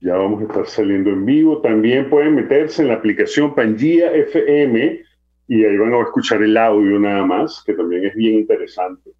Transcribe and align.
Ya 0.00 0.14
vamos 0.14 0.40
a 0.40 0.44
estar 0.44 0.66
saliendo 0.66 1.10
en 1.10 1.24
vivo. 1.24 1.60
También 1.60 2.08
pueden 2.08 2.36
meterse 2.36 2.82
en 2.82 2.88
la 2.88 2.94
aplicación 2.94 3.54
Pangía 3.54 4.12
FM 4.12 5.02
y 5.48 5.64
ahí 5.64 5.76
van 5.78 5.94
a 5.94 6.02
escuchar 6.02 6.42
el 6.42 6.56
audio 6.56 6.98
nada 6.98 7.24
más, 7.24 7.62
que 7.64 7.72
también 7.72 8.04
es 8.04 8.14
bien 8.14 8.34
interesante, 8.34 9.10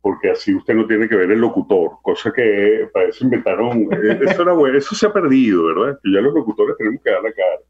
porque 0.00 0.30
así 0.30 0.54
usted 0.54 0.74
no 0.74 0.86
tiene 0.86 1.08
que 1.08 1.14
ver 1.14 1.30
el 1.30 1.40
locutor, 1.40 1.90
cosa 2.02 2.32
que 2.32 2.88
para 2.92 3.08
eso 3.08 3.24
inventaron. 3.24 3.82
Eh, 3.92 4.18
eso, 4.22 4.42
era 4.42 4.54
bueno, 4.54 4.78
eso 4.78 4.94
se 4.94 5.06
ha 5.06 5.12
perdido, 5.12 5.66
¿verdad? 5.66 5.98
Que 6.02 6.10
ya 6.10 6.22
los 6.22 6.32
locutores 6.32 6.74
tenemos 6.78 7.02
que 7.04 7.10
dar 7.10 7.22
la 7.22 7.32
cara. 7.32 7.60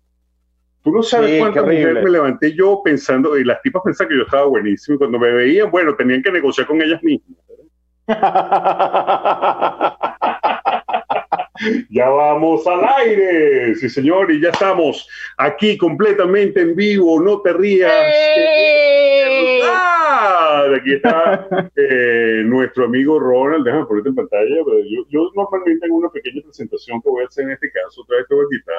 Tú 0.84 0.92
no 0.92 1.02
sabes 1.02 1.32
Sí, 1.32 1.38
cuántas 1.40 1.64
mujeres 1.64 2.04
me 2.04 2.10
levanté 2.10 2.54
yo 2.54 2.80
pensando, 2.84 3.36
y 3.36 3.42
las 3.42 3.60
tipas 3.62 3.82
pensaban 3.84 4.10
que 4.10 4.16
yo 4.16 4.22
estaba 4.22 4.46
buenísimo, 4.46 4.94
y 4.94 4.98
cuando 4.98 5.18
me 5.18 5.32
veían, 5.32 5.68
bueno, 5.72 5.96
tenían 5.96 6.22
que 6.22 6.30
negociar 6.30 6.68
con 6.68 6.80
ellas 6.80 7.02
mismas. 7.02 7.36
Ya 11.90 12.08
vamos 12.08 12.66
al 12.66 12.80
aire, 12.98 13.74
sí 13.76 13.88
señor, 13.88 14.30
y 14.30 14.40
ya 14.40 14.50
estamos 14.50 15.08
aquí 15.36 15.76
completamente 15.76 16.60
en 16.60 16.74
vivo, 16.76 17.20
no 17.20 17.40
te 17.40 17.52
rías. 17.52 17.92
¡Ah! 19.64 20.64
Aquí 20.76 20.94
está 20.94 21.48
eh, 21.76 22.42
nuestro 22.44 22.84
amigo 22.86 23.18
Ronald, 23.18 23.64
déjame 23.64 23.86
ponerte 23.86 24.08
en 24.10 24.14
pantalla, 24.14 24.56
pero 24.64 24.78
yo, 24.80 25.06
yo 25.08 25.30
normalmente 25.34 25.80
tengo 25.80 25.96
una 25.96 26.10
pequeña 26.10 26.42
presentación 26.42 27.00
que 27.00 27.08
voy 27.08 27.24
a 27.24 27.26
hacer 27.26 27.44
en 27.44 27.52
este 27.52 27.70
caso, 27.70 28.02
otra 28.02 28.18
vez 28.18 28.26
te 28.28 28.34
voy 28.34 28.44
a 28.44 28.58
quitar, 28.58 28.74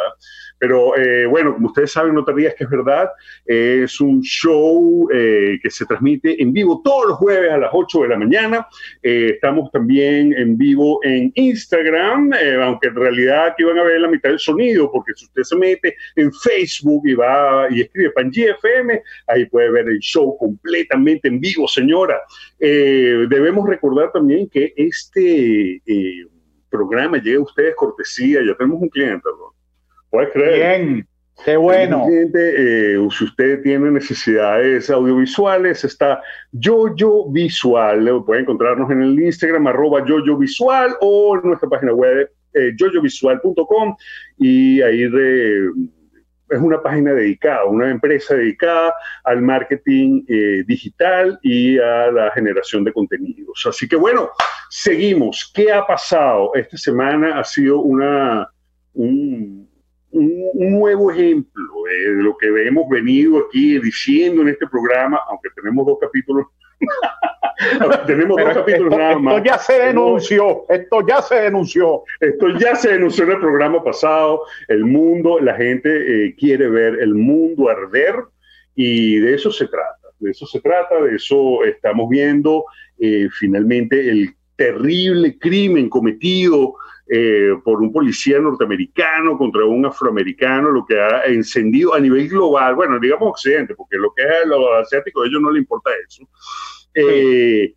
pero 0.58 0.98
eh, 0.98 1.26
bueno, 1.26 1.54
como 1.54 1.68
ustedes 1.68 1.92
saben, 1.92 2.14
no 2.14 2.26
te 2.26 2.34
rías 2.34 2.56
que 2.56 2.64
es 2.64 2.70
verdad, 2.70 3.10
es 3.46 4.00
un 4.02 4.22
show 4.22 5.08
eh, 5.14 5.60
que 5.62 5.70
se 5.70 5.86
transmite 5.86 6.42
en 6.42 6.54
vivo 6.54 6.82
todos 6.84 7.08
los 7.08 7.18
jueves 7.18 7.52
a 7.52 7.58
las 7.58 7.70
8 7.74 8.02
de 8.04 8.08
la 8.08 8.18
mañana, 8.18 8.68
eh, 9.02 9.32
estamos 9.36 9.72
también 9.72 10.34
en 10.34 10.58
vivo 10.58 11.00
en 11.04 11.32
Instagram, 11.36 12.34
eh, 12.34 12.56
aunque 12.70 12.88
en 12.88 12.96
realidad 12.96 13.48
aquí 13.48 13.64
van 13.64 13.78
a 13.78 13.84
ver 13.84 14.00
la 14.00 14.08
mitad 14.08 14.30
del 14.30 14.40
sonido, 14.40 14.92
porque 14.92 15.14
si 15.16 15.26
usted 15.26 15.44
se 15.44 15.56
mete 15.56 15.96
en 16.16 16.32
Facebook 16.32 17.08
y 17.08 17.14
va 17.14 17.68
y 17.70 17.82
escribe 17.82 18.12
Pangea 18.12 18.54
FM, 18.54 19.02
ahí 19.28 19.46
puede 19.46 19.72
ver 19.72 19.90
el 19.90 20.00
show 20.00 20.38
completamente 20.38 21.28
en 21.28 21.40
vivo, 21.40 21.68
señora. 21.68 22.20
Eh, 22.60 23.26
debemos 23.30 23.68
recordar 23.68 24.12
también 24.12 24.50
que 24.50 24.74
este 24.76 25.82
eh, 25.86 26.28
programa 26.70 27.18
llega 27.18 27.40
a 27.40 27.44
ustedes 27.44 27.76
cortesía, 27.76 28.42
ya 28.46 28.56
tenemos 28.56 28.82
un 28.82 28.90
cliente, 28.90 29.28
¿no? 29.38 29.56
¿Puedes 30.10 30.32
creer? 30.32 30.82
Bien, 30.82 31.08
qué 31.46 31.58
bueno. 31.58 32.06
Eh, 32.10 32.98
si 33.12 33.24
usted 33.24 33.62
tiene 33.62 33.92
necesidades 33.92 34.90
audiovisuales, 34.90 35.84
está 35.84 36.22
Yoyo 36.52 37.30
Visual. 37.30 38.24
Puede 38.26 38.42
encontrarnos 38.42 38.90
en 38.92 39.04
el 39.04 39.20
Instagram, 39.20 39.68
arroba 39.68 40.06
Yoyo 40.06 40.38
Visual, 40.38 40.96
o 41.02 41.36
en 41.36 41.48
nuestra 41.48 41.70
página 41.70 41.94
web, 41.94 42.30
eh, 42.54 42.74
yoyovisual.com. 42.76 43.96
Y 44.38 44.82
ahí 44.82 45.04
es 45.04 46.60
una 46.60 46.82
página 46.82 47.14
dedicada, 47.14 47.66
una 47.66 47.90
empresa 47.90 48.36
dedicada 48.36 48.94
al 49.24 49.42
marketing 49.42 50.24
eh, 50.28 50.64
digital 50.66 51.40
y 51.44 51.78
a 51.78 52.12
la 52.12 52.32
generación 52.32 52.84
de 52.84 52.94
contenidos. 52.94 53.66
Así 53.68 53.88
que 53.88 53.96
bueno, 53.96 54.30
seguimos. 54.70 55.52
¿Qué 55.54 55.72
ha 55.72 55.86
pasado? 55.86 56.52
Esta 56.56 56.78
semana 56.78 57.40
ha 57.40 57.44
sido 57.44 57.82
una, 57.82 58.50
un, 58.94 59.70
nuevo 60.12 61.12
ejemplo 61.12 61.64
de 61.86 62.24
lo 62.24 62.36
que 62.38 62.48
hemos 62.66 62.90
venido 62.90 63.46
aquí 63.46 63.80
diciendo 63.80 64.42
en 64.42 64.50
este 64.50 64.68
programa, 64.68 65.20
aunque 65.30 65.50
tenemos 65.56 65.86
dos 65.86 65.98
capítulos. 66.02 66.48
Tenemos 68.06 68.38
Pero 68.38 68.48
dos 68.48 68.58
capítulos 68.58 68.92
esto, 68.92 68.98
nada 68.98 69.12
esto 69.12 69.22
más. 69.22 69.44
ya 69.44 69.58
se 69.58 69.74
denunció, 69.74 70.66
esto 70.70 71.08
ya 71.08 71.22
se 71.22 71.36
denunció. 71.36 72.04
Esto 72.20 72.48
ya 72.58 72.76
se 72.76 72.92
denunció 72.92 73.24
en 73.26 73.32
el 73.32 73.40
programa 73.40 73.84
pasado. 73.84 74.44
El 74.68 74.86
mundo, 74.86 75.40
la 75.40 75.56
gente 75.56 75.90
eh, 76.28 76.36
quiere 76.38 76.70
ver 76.70 77.00
el 77.00 77.16
mundo 77.16 77.70
arder 77.70 78.16
y 78.76 79.20
de 79.20 79.36
eso 79.36 79.52
se 79.52 79.68
trata. 79.68 79.96
De 80.20 80.32
eso 80.32 80.46
se 80.46 80.60
trata, 80.60 81.02
de 81.02 81.16
eso 81.16 81.64
estamos 81.64 82.10
viendo 82.10 82.66
eh, 82.98 83.28
finalmente 83.32 84.10
el 84.10 84.34
terrible 84.56 85.38
crimen 85.40 85.90
cometido 85.90 86.76
eh, 87.12 87.56
por 87.64 87.82
un 87.82 87.92
policía 87.92 88.38
norteamericano 88.40 89.38
contra 89.38 89.66
un 89.66 89.86
afroamericano, 89.86 90.70
lo 90.70 90.86
que 90.86 91.00
ha 91.00 91.24
encendido 91.24 91.96
a 91.96 92.00
nivel 92.00 92.30
global, 92.30 92.76
bueno, 92.76 93.00
digamos 93.00 93.30
occidente, 93.30 93.74
porque 93.74 93.98
lo 93.98 94.14
que 94.14 94.22
es 94.22 94.46
los 94.46 94.64
asiáticos 94.80 95.24
a 95.24 95.28
ellos 95.28 95.42
no 95.42 95.50
les 95.50 95.62
importa 95.62 95.90
eso. 96.08 96.30
Eh, 97.08 97.74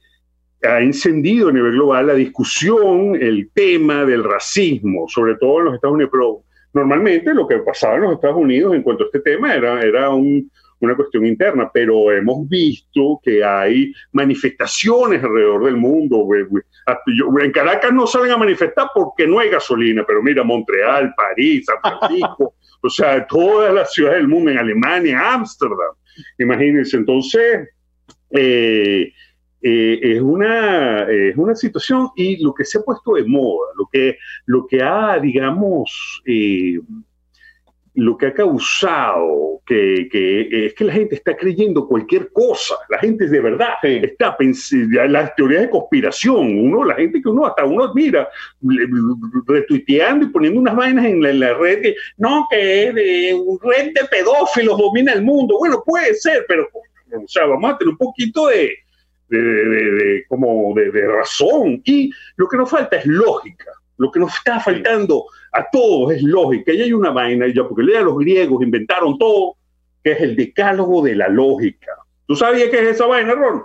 ha 0.65 0.81
encendido 0.81 1.49
a 1.49 1.53
nivel 1.53 1.73
global 1.73 2.07
la 2.07 2.15
discusión, 2.15 3.17
el 3.21 3.51
tema 3.53 4.05
del 4.05 4.23
racismo, 4.23 5.07
sobre 5.09 5.35
todo 5.37 5.59
en 5.59 5.65
los 5.67 5.75
Estados 5.75 5.95
Unidos, 5.95 6.11
pero 6.13 6.43
normalmente 6.73 7.35
lo 7.35 7.47
que 7.49 7.59
pasaba 7.59 7.97
en 7.97 8.03
los 8.03 8.13
Estados 8.15 8.37
Unidos 8.37 8.75
en 8.75 8.83
cuanto 8.83 9.03
a 9.05 9.07
este 9.07 9.21
tema 9.21 9.55
era, 9.55 9.83
era 9.83 10.11
un- 10.11 10.49
una 10.79 10.97
cuestión 10.97 11.25
interna, 11.27 11.71
pero 11.73 12.11
hemos 12.11 12.49
visto 12.49 13.21
que 13.23 13.45
hay 13.45 13.93
manifestaciones 14.13 15.23
alrededor 15.23 15.65
del 15.65 15.77
mundo. 15.77 16.27
En 17.41 17.53
Caracas 17.53 17.93
no 17.93 18.07
salen 18.07 18.33
a 18.33 18.37
manifestar 18.37 18.89
porque 18.95 19.27
no 19.27 19.39
hay 19.39 19.49
gasolina, 19.51 20.05
pero 20.07 20.23
mira, 20.23 20.43
Montreal, 20.43 21.13
París, 21.17 21.67
San 21.67 21.77
Francisco, 21.81 22.55
o 22.83 22.91
sea, 22.91 23.25
todas 23.27 23.73
las 23.73 23.93
ciudades 23.93 24.19
del 24.19 24.29
mundo, 24.29 24.51
en 24.51 24.59
Alemania, 24.59 25.33
Ámsterdam, 25.35 25.95
imagínense. 26.39 26.97
Entonces, 26.97 27.69
eh, 28.33 29.13
eh, 29.63 30.01
es, 30.03 30.21
una, 30.21 31.05
es 31.11 31.37
una 31.37 31.55
situación 31.55 32.11
y 32.17 32.43
lo 32.43 32.53
que 32.53 32.65
se 32.65 32.79
ha 32.79 32.83
puesto 32.83 33.15
de 33.15 33.25
moda, 33.25 33.69
lo 33.77 33.89
que, 33.93 34.19
lo 34.47 34.67
que 34.67 34.83
ha, 34.83 35.19
digamos, 35.21 36.23
eh, 36.27 36.81
lo 37.95 38.17
que 38.17 38.27
ha 38.27 38.35
causado 38.35 39.61
que, 39.67 40.09
que 40.11 40.67
es 40.67 40.75
que 40.75 40.85
la 40.85 40.95
gente 40.95 41.15
está 41.15 41.37
creyendo 41.37 41.87
cualquier 41.87 42.33
cosa, 42.33 42.75
la 42.89 42.99
gente 42.99 43.29
de 43.29 43.41
verdad 43.41 43.75
Sí. 43.83 44.01
está 44.03 44.37
pensando, 44.37 45.05
las 45.09 45.35
teorías 45.37 45.63
de 45.63 45.71
conspiración, 45.71 46.59
uno, 46.59 46.85
la 46.85 46.95
gente 46.95 47.21
que 47.21 47.29
uno 47.29 47.47
hasta 47.47 47.65
uno 47.65 47.85
admira, 47.85 48.29
retuiteando 49.47 50.27
y 50.27 50.31
poniendo 50.31 50.59
unas 50.61 50.75
vainas 50.75 51.05
en 51.05 51.23
la, 51.23 51.31
en 51.31 51.41
la 51.41 51.55
red 51.55 51.83
que 51.83 51.95
no, 52.17 52.47
que 52.51 52.89
es 52.89 52.95
de 52.95 53.35
un 53.35 53.59
red 53.61 53.93
de 53.93 54.09
pedófilos 54.11 54.79
domina 54.79 55.13
el 55.13 55.23
mundo, 55.23 55.59
bueno, 55.59 55.83
puede 55.85 56.15
ser, 56.15 56.45
pero 56.49 56.67
o 57.17 57.29
sea, 57.29 57.47
vamos 57.47 57.73
a 57.73 57.79
tener 57.79 57.91
un 57.93 57.99
poquito 57.99 58.47
de, 58.49 58.71
de, 59.29 59.39
de- 59.39 59.91
de- 59.93 60.25
como 60.29 60.73
de, 60.75 60.91
de 60.91 61.07
razón. 61.09 61.81
Y 61.85 62.11
lo 62.37 62.49
que 62.49 62.57
nos 62.57 62.71
falta 62.71 62.97
es 62.97 63.07
lógica. 63.07 63.71
Lo 63.99 64.11
que 64.11 64.19
nos 64.21 64.35
está 64.35 64.59
faltando 64.59 65.27
a 65.53 65.69
todos 65.71 66.13
es 66.13 66.23
lógica. 66.23 66.73
Y 66.73 66.83
hay 66.83 66.93
una 66.93 67.11
vaina, 67.11 67.47
ya 67.55 67.63
porque 67.67 67.83
lea 67.85 68.01
los 68.03 68.19
griegos, 68.19 68.63
inventaron 68.63 69.17
todo, 69.19 69.57
que 70.03 70.13
es 70.13 70.21
el 70.21 70.35
decálogo 70.37 71.03
de 71.03 71.15
la 71.15 71.29
lógica. 71.29 71.93
¿Tú 72.27 72.35
sabías 72.35 72.71
qué 72.71 72.81
es 72.81 72.89
esa 72.97 73.07
vaina, 73.07 73.35
Ron? 73.35 73.63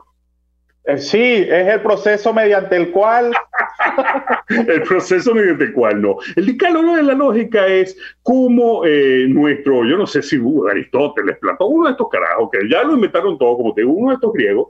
Eh, 0.88 0.98
Sí, 0.98 1.20
es 1.50 1.68
el 1.68 1.82
proceso 1.82 2.34
mediante 2.34 2.76
el 2.78 2.92
cual 2.92 3.32
el 4.50 4.82
proceso 4.84 5.34
mediante 5.36 5.66
el 5.66 5.74
cual 5.74 6.02
no. 6.02 6.18
El 6.36 6.46
decálogo 6.46 6.96
de 6.96 7.04
la 7.04 7.14
lógica 7.14 7.68
es 7.68 7.98
como 8.24 8.86
eh, 8.86 9.26
nuestro, 9.30 9.84
yo 9.86 9.98
no 9.98 10.08
sé 10.08 10.22
si 10.22 10.38
uh, 10.40 10.68
Aristóteles, 10.68 11.38
Platón, 11.40 11.68
uno 11.72 11.86
de 11.88 11.92
estos 11.92 12.08
carajos, 12.10 12.50
que 12.52 12.70
ya 12.70 12.84
lo 12.84 12.94
inventaron 12.94 13.38
todo, 13.38 13.58
como 13.58 13.74
te 13.74 13.82
digo, 13.82 13.94
uno 13.94 14.10
de 14.12 14.16
estos 14.16 14.34
griegos, 14.34 14.70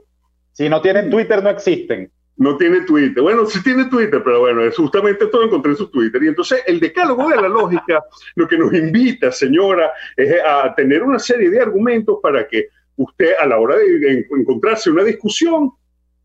si 0.52 0.68
no 0.68 0.80
tienen 0.80 1.08
Twitter 1.10 1.42
no 1.42 1.50
existen. 1.50 2.10
No 2.36 2.56
tiene 2.56 2.82
Twitter. 2.82 3.20
Bueno, 3.20 3.46
sí 3.46 3.60
tiene 3.64 3.86
Twitter, 3.86 4.22
pero 4.24 4.40
bueno, 4.40 4.62
es 4.62 4.76
justamente 4.76 5.24
esto 5.24 5.38
lo 5.38 5.46
encontré 5.46 5.72
en 5.72 5.76
su 5.78 5.88
Twitter. 5.90 6.22
Y 6.22 6.28
entonces 6.28 6.62
el 6.68 6.78
decálogo 6.78 7.28
de 7.28 7.36
la 7.36 7.48
lógica 7.48 8.00
lo 8.36 8.46
que 8.46 8.56
nos 8.58 8.72
invita, 8.74 9.32
señora, 9.32 9.90
es 10.16 10.34
a 10.46 10.72
tener 10.76 11.02
una 11.02 11.18
serie 11.18 11.50
de 11.50 11.60
argumentos 11.60 12.18
para 12.22 12.46
que 12.46 12.68
usted 12.96 13.32
a 13.40 13.46
la 13.46 13.58
hora 13.58 13.76
de 13.76 13.84
en- 14.12 14.26
encontrarse 14.40 14.88
una 14.90 15.02
discusión 15.02 15.72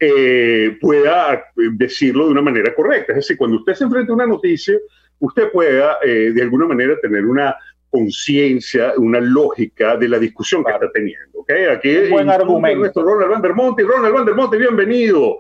eh, 0.06 0.78
pueda 0.82 1.44
decirlo 1.56 2.26
de 2.26 2.32
una 2.32 2.42
manera 2.42 2.74
correcta. 2.76 3.14
Es 3.14 3.18
decir, 3.18 3.38
cuando 3.38 3.58
usted 3.58 3.74
se 3.74 3.84
enfrenta 3.86 4.12
a 4.12 4.16
una 4.16 4.26
noticia, 4.28 4.76
usted 5.20 5.52
pueda 5.52 5.98
eh, 6.04 6.32
de 6.34 6.42
alguna 6.42 6.66
manera 6.68 6.96
tener 7.02 7.26
una 7.26 7.56
conciencia, 7.90 8.94
una 8.98 9.20
lógica 9.22 9.96
de 9.98 10.10
la 10.10 10.20
discusión 10.20 10.64
que 10.64 10.72
está 10.72 10.92
teniendo. 10.92 11.40
¿ok? 11.40 11.52
Aquí 11.72 11.96
Un 11.96 12.10
buen 12.10 12.30
argumento. 12.30 12.80
nuestro 12.80 13.04
Ronald 13.04 13.32
Van 13.32 13.42
der 13.42 13.54
Monte. 13.54 13.84
Ronald 13.84 14.14
Van 14.14 14.26
der 14.26 14.36
Monte, 14.36 14.58
bienvenido 14.58 15.38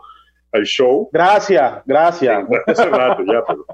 al 0.51 0.63
show. 0.63 1.09
Gracias, 1.11 1.81
gracias. 1.85 2.45
Hace 2.67 2.89
rato 2.89 3.23
ya, 3.25 3.43
pero- 3.47 3.65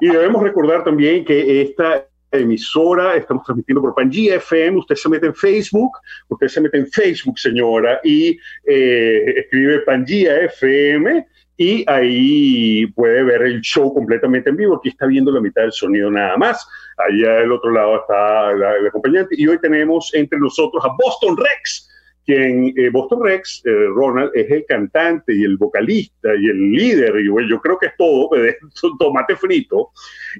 Y 0.00 0.08
debemos 0.08 0.42
recordar 0.42 0.84
también 0.84 1.24
que 1.24 1.62
esta 1.62 2.06
emisora 2.38 3.16
estamos 3.16 3.44
transmitiendo 3.44 3.82
por 3.82 3.94
Pangea 3.94 4.36
FM. 4.36 4.78
Usted 4.78 4.94
se 4.94 5.08
mete 5.08 5.26
en 5.26 5.34
Facebook, 5.34 5.92
usted 6.28 6.48
se 6.48 6.60
mete 6.60 6.78
en 6.78 6.86
Facebook, 6.86 7.38
señora, 7.38 8.00
y 8.04 8.38
eh, 8.66 9.34
escribe 9.36 9.80
Pangea 9.80 10.40
FM. 10.46 11.26
Y 11.56 11.88
ahí 11.88 12.86
puede 12.88 13.22
ver 13.22 13.42
el 13.42 13.60
show 13.60 13.94
completamente 13.94 14.50
en 14.50 14.56
vivo. 14.56 14.76
Aquí 14.76 14.88
está 14.88 15.06
viendo 15.06 15.30
la 15.30 15.40
mitad 15.40 15.62
del 15.62 15.72
sonido 15.72 16.10
nada 16.10 16.36
más. 16.36 16.66
Allá 16.96 17.34
del 17.34 17.52
otro 17.52 17.70
lado 17.70 18.00
está 18.00 18.52
la, 18.54 18.78
la 18.80 18.88
acompañante. 18.88 19.36
Y 19.38 19.46
hoy 19.46 19.58
tenemos 19.60 20.12
entre 20.14 20.38
nosotros 20.40 20.84
a 20.84 20.88
Boston 20.88 21.36
Rex, 21.36 21.88
quien 22.24 22.72
eh, 22.76 22.90
Boston 22.90 23.22
Rex, 23.22 23.62
eh, 23.64 23.70
Ronald, 23.94 24.30
es 24.34 24.50
el 24.50 24.64
cantante 24.66 25.34
y 25.34 25.44
el 25.44 25.56
vocalista 25.56 26.30
y 26.34 26.46
el 26.46 26.72
líder, 26.72 27.16
y 27.20 27.28
bueno, 27.28 27.48
yo 27.48 27.60
creo 27.60 27.78
que 27.78 27.86
es 27.86 27.96
todo, 27.96 28.30
es 28.44 28.56
un 28.82 28.98
tomate 28.98 29.36
frito, 29.36 29.90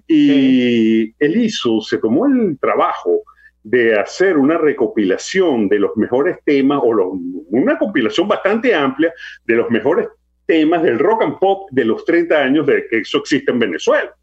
y 0.07 1.15
él 1.19 1.37
hizo, 1.37 1.81
se 1.81 1.99
tomó 1.99 2.27
el 2.27 2.59
trabajo 2.59 3.23
de 3.63 3.99
hacer 3.99 4.37
una 4.37 4.59
recopilación 4.59 5.69
de 5.69 5.79
los 5.79 5.97
mejores 5.97 6.39
temas, 6.45 6.81
o 6.83 7.19
una 7.49 7.79
compilación 7.79 8.29
bastante 8.29 8.75
amplia 8.75 9.13
de 9.47 9.55
los 9.55 9.71
mejores 9.71 10.09
temas 10.47 10.83
del 10.83 10.99
rock 10.99 11.23
and 11.23 11.39
pop 11.39 11.69
de 11.71 11.85
los 11.87 12.05
30 12.05 12.37
años 12.37 12.67
de 12.67 12.87
que 12.89 12.99
eso 12.99 13.19
existe 13.19 13.51
en 13.51 13.59
Venezuela. 13.59 14.15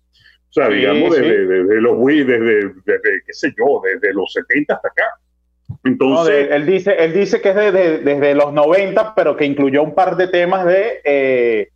O 0.51 0.53
sea, 0.53 0.67
digamos, 0.67 1.15
desde, 1.15 1.81
los 1.81 2.05
desde, 2.05 2.73
desde, 2.85 3.23
qué 3.25 3.33
sé 3.33 3.53
yo, 3.57 3.81
desde 3.83 4.13
los 4.13 4.31
70 4.33 4.73
hasta 4.73 4.87
acá. 4.89 5.03
Entonces, 5.83 6.49
él, 6.51 6.65
dice, 6.65 6.95
él 6.97 7.13
dice 7.13 7.41
que 7.41 7.49
es 7.49 7.55
desde 7.55 8.35
los 8.35 8.53
90, 8.53 9.13
pero 9.15 9.35
que 9.35 9.45
incluyó 9.45 9.83
un 9.83 9.95
par 9.95 10.15
de 10.17 10.27
temas 10.27 10.65
de 10.65 11.01
eh, 11.03 11.69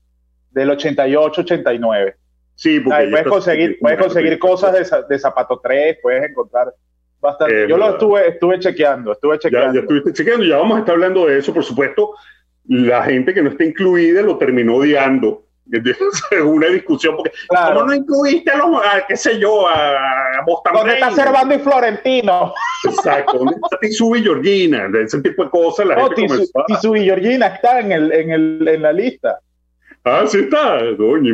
del 0.52 0.70
88, 0.70 1.42
89. 1.42 2.16
Sí, 2.56 2.80
porque 2.80 3.08
puedes 3.10 3.28
conseguir, 3.28 3.78
puedes 3.80 4.00
conseguir 4.00 4.40
cosas 4.40 4.74
de, 4.74 5.04
de, 5.10 5.20
Zapato 5.20 5.60
3, 5.62 5.98
puedes 6.02 6.30
encontrar 6.30 6.74
bastante. 7.20 7.66
Eh, 7.66 7.68
Yo 7.68 7.78
lo 7.78 7.90
estuve, 7.90 8.30
estuve 8.30 8.60
chequeando, 8.60 9.12
estuve 9.12 9.40
chequeando. 9.40 9.68
Ya, 9.68 9.74
ya 9.74 9.82
estuviste 9.82 10.14
chequeando, 10.14 10.46
ya 10.46 10.58
vamos 10.58 10.78
a 10.78 10.80
estar 10.80 10.96
hablando 10.96 11.26
de 11.26 11.40
eso, 11.40 11.54
por 11.54 11.64
supuesto. 11.64 12.14
La 12.68 13.04
gente 13.04 13.34
que 13.34 13.44
no 13.44 13.50
está 13.50 13.64
incluida 13.64 14.22
lo 14.22 14.38
terminó 14.38 14.76
odiando 14.78 15.45
una 16.46 16.68
discusión, 16.68 17.16
porque 17.16 17.32
¿cómo 17.48 17.84
no 17.86 17.94
incluiste 17.96 18.52
a 18.52 18.58
los, 18.58 18.82
qué 19.08 19.18
sé 19.18 19.40
yo, 19.40 19.68
a, 19.68 20.40
a 20.40 20.46
¿Dónde 20.74 20.94
está 20.94 21.12
Cervando 21.12 21.56
y 21.56 21.60
Florentino? 21.60 22.54
Exacto, 22.88 23.40
¿dónde 23.40 23.56
está 23.56 23.80
Tisu 23.80 24.16
y 24.16 24.24
Georgina? 24.24 24.90
Ese 25.04 25.22
tipo 25.22 25.44
de 25.44 25.50
cosas. 25.50 25.88
La 25.88 25.96
no, 25.96 26.10
Tisu, 26.10 26.96
y 26.96 27.06
Georgina 27.06 27.48
está 27.48 27.80
en, 27.80 27.92
el, 27.92 28.12
en, 28.12 28.32
el, 28.32 28.68
en 28.68 28.82
la 28.82 28.94
lista. 28.94 29.40
Ah, 30.04 30.24
sí 30.28 30.40
está. 30.40 30.84
Doña, 30.94 31.32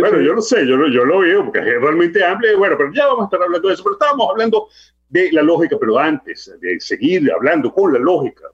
bueno, 0.00 0.20
yo 0.20 0.34
no 0.34 0.40
sé, 0.40 0.66
yo, 0.66 0.86
yo 0.88 1.04
lo 1.04 1.18
veo 1.18 1.44
porque 1.44 1.58
es 1.58 1.80
realmente 1.80 2.24
amplio. 2.24 2.58
Bueno, 2.58 2.76
pero 2.78 2.90
ya 2.92 3.06
vamos 3.06 3.22
a 3.22 3.24
estar 3.24 3.42
hablando 3.42 3.68
de 3.68 3.74
eso. 3.74 3.82
Pero 3.84 3.94
estábamos 3.94 4.30
hablando 4.30 4.68
de 5.10 5.30
la 5.30 5.42
lógica, 5.42 5.76
pero 5.78 5.98
antes 5.98 6.50
de 6.58 6.80
seguir 6.80 7.30
hablando 7.30 7.72
con 7.72 7.92
la 7.92 7.98
lógica, 7.98 8.44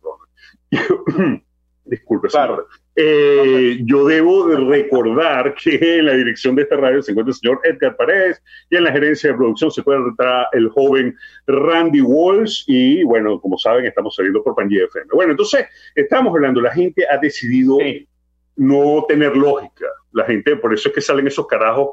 disculpe, 1.84 2.28
claro. 2.28 2.66
Eh, 3.02 3.78
yo 3.84 4.04
debo 4.04 4.46
recordar 4.48 5.54
que 5.54 5.98
en 5.98 6.04
la 6.04 6.12
dirección 6.12 6.54
de 6.54 6.62
esta 6.62 6.76
radio 6.76 7.00
se 7.00 7.12
encuentra 7.12 7.30
el 7.30 7.34
señor 7.34 7.60
Edgar 7.64 7.96
Paredes 7.96 8.42
y 8.68 8.76
en 8.76 8.84
la 8.84 8.92
gerencia 8.92 9.30
de 9.30 9.36
producción 9.38 9.70
se 9.70 9.80
encuentra 9.80 10.48
el 10.52 10.68
joven 10.68 11.16
Randy 11.46 12.02
Walsh 12.02 12.64
y 12.66 13.02
bueno, 13.04 13.40
como 13.40 13.56
saben, 13.56 13.86
estamos 13.86 14.14
saliendo 14.14 14.44
por 14.44 14.54
Pangea 14.54 14.84
FM. 14.84 15.06
Bueno, 15.14 15.30
entonces 15.30 15.64
estamos 15.94 16.34
hablando, 16.34 16.60
la 16.60 16.72
gente 16.72 17.06
ha 17.10 17.16
decidido 17.16 17.78
no 18.56 19.06
tener 19.08 19.34
lógica. 19.34 19.86
La 20.12 20.24
gente, 20.26 20.56
por 20.56 20.74
eso 20.74 20.90
es 20.90 20.94
que 20.94 21.00
salen 21.00 21.26
esos 21.26 21.46
carajos 21.46 21.92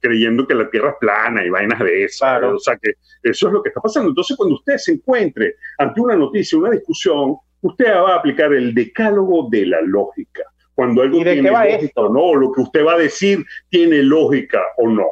creyendo 0.00 0.46
que 0.46 0.54
la 0.54 0.70
Tierra 0.70 0.90
es 0.90 0.96
plana 0.98 1.44
y 1.44 1.50
vainas 1.50 1.80
de 1.80 2.04
esas. 2.04 2.42
O 2.42 2.58
sea 2.58 2.78
que 2.78 2.92
eso 3.22 3.48
es 3.48 3.52
lo 3.52 3.62
que 3.62 3.68
está 3.68 3.82
pasando. 3.82 4.08
Entonces, 4.08 4.34
cuando 4.34 4.54
usted 4.54 4.78
se 4.78 4.92
encuentre 4.92 5.56
ante 5.76 6.00
una 6.00 6.16
noticia, 6.16 6.56
una 6.56 6.70
discusión, 6.70 7.36
usted 7.60 7.86
va 7.86 8.14
a 8.14 8.16
aplicar 8.16 8.52
el 8.52 8.74
decálogo 8.74 9.48
de 9.50 9.66
la 9.66 9.80
lógica. 9.82 10.42
Cuando 10.74 11.02
algo 11.02 11.22
tiene 11.22 11.50
lógica 11.50 12.02
o 12.02 12.12
no, 12.12 12.34
lo 12.34 12.52
que 12.52 12.60
usted 12.60 12.84
va 12.84 12.94
a 12.94 12.98
decir 12.98 13.44
tiene 13.70 14.02
lógica 14.02 14.60
o 14.76 14.88
no. 14.88 15.06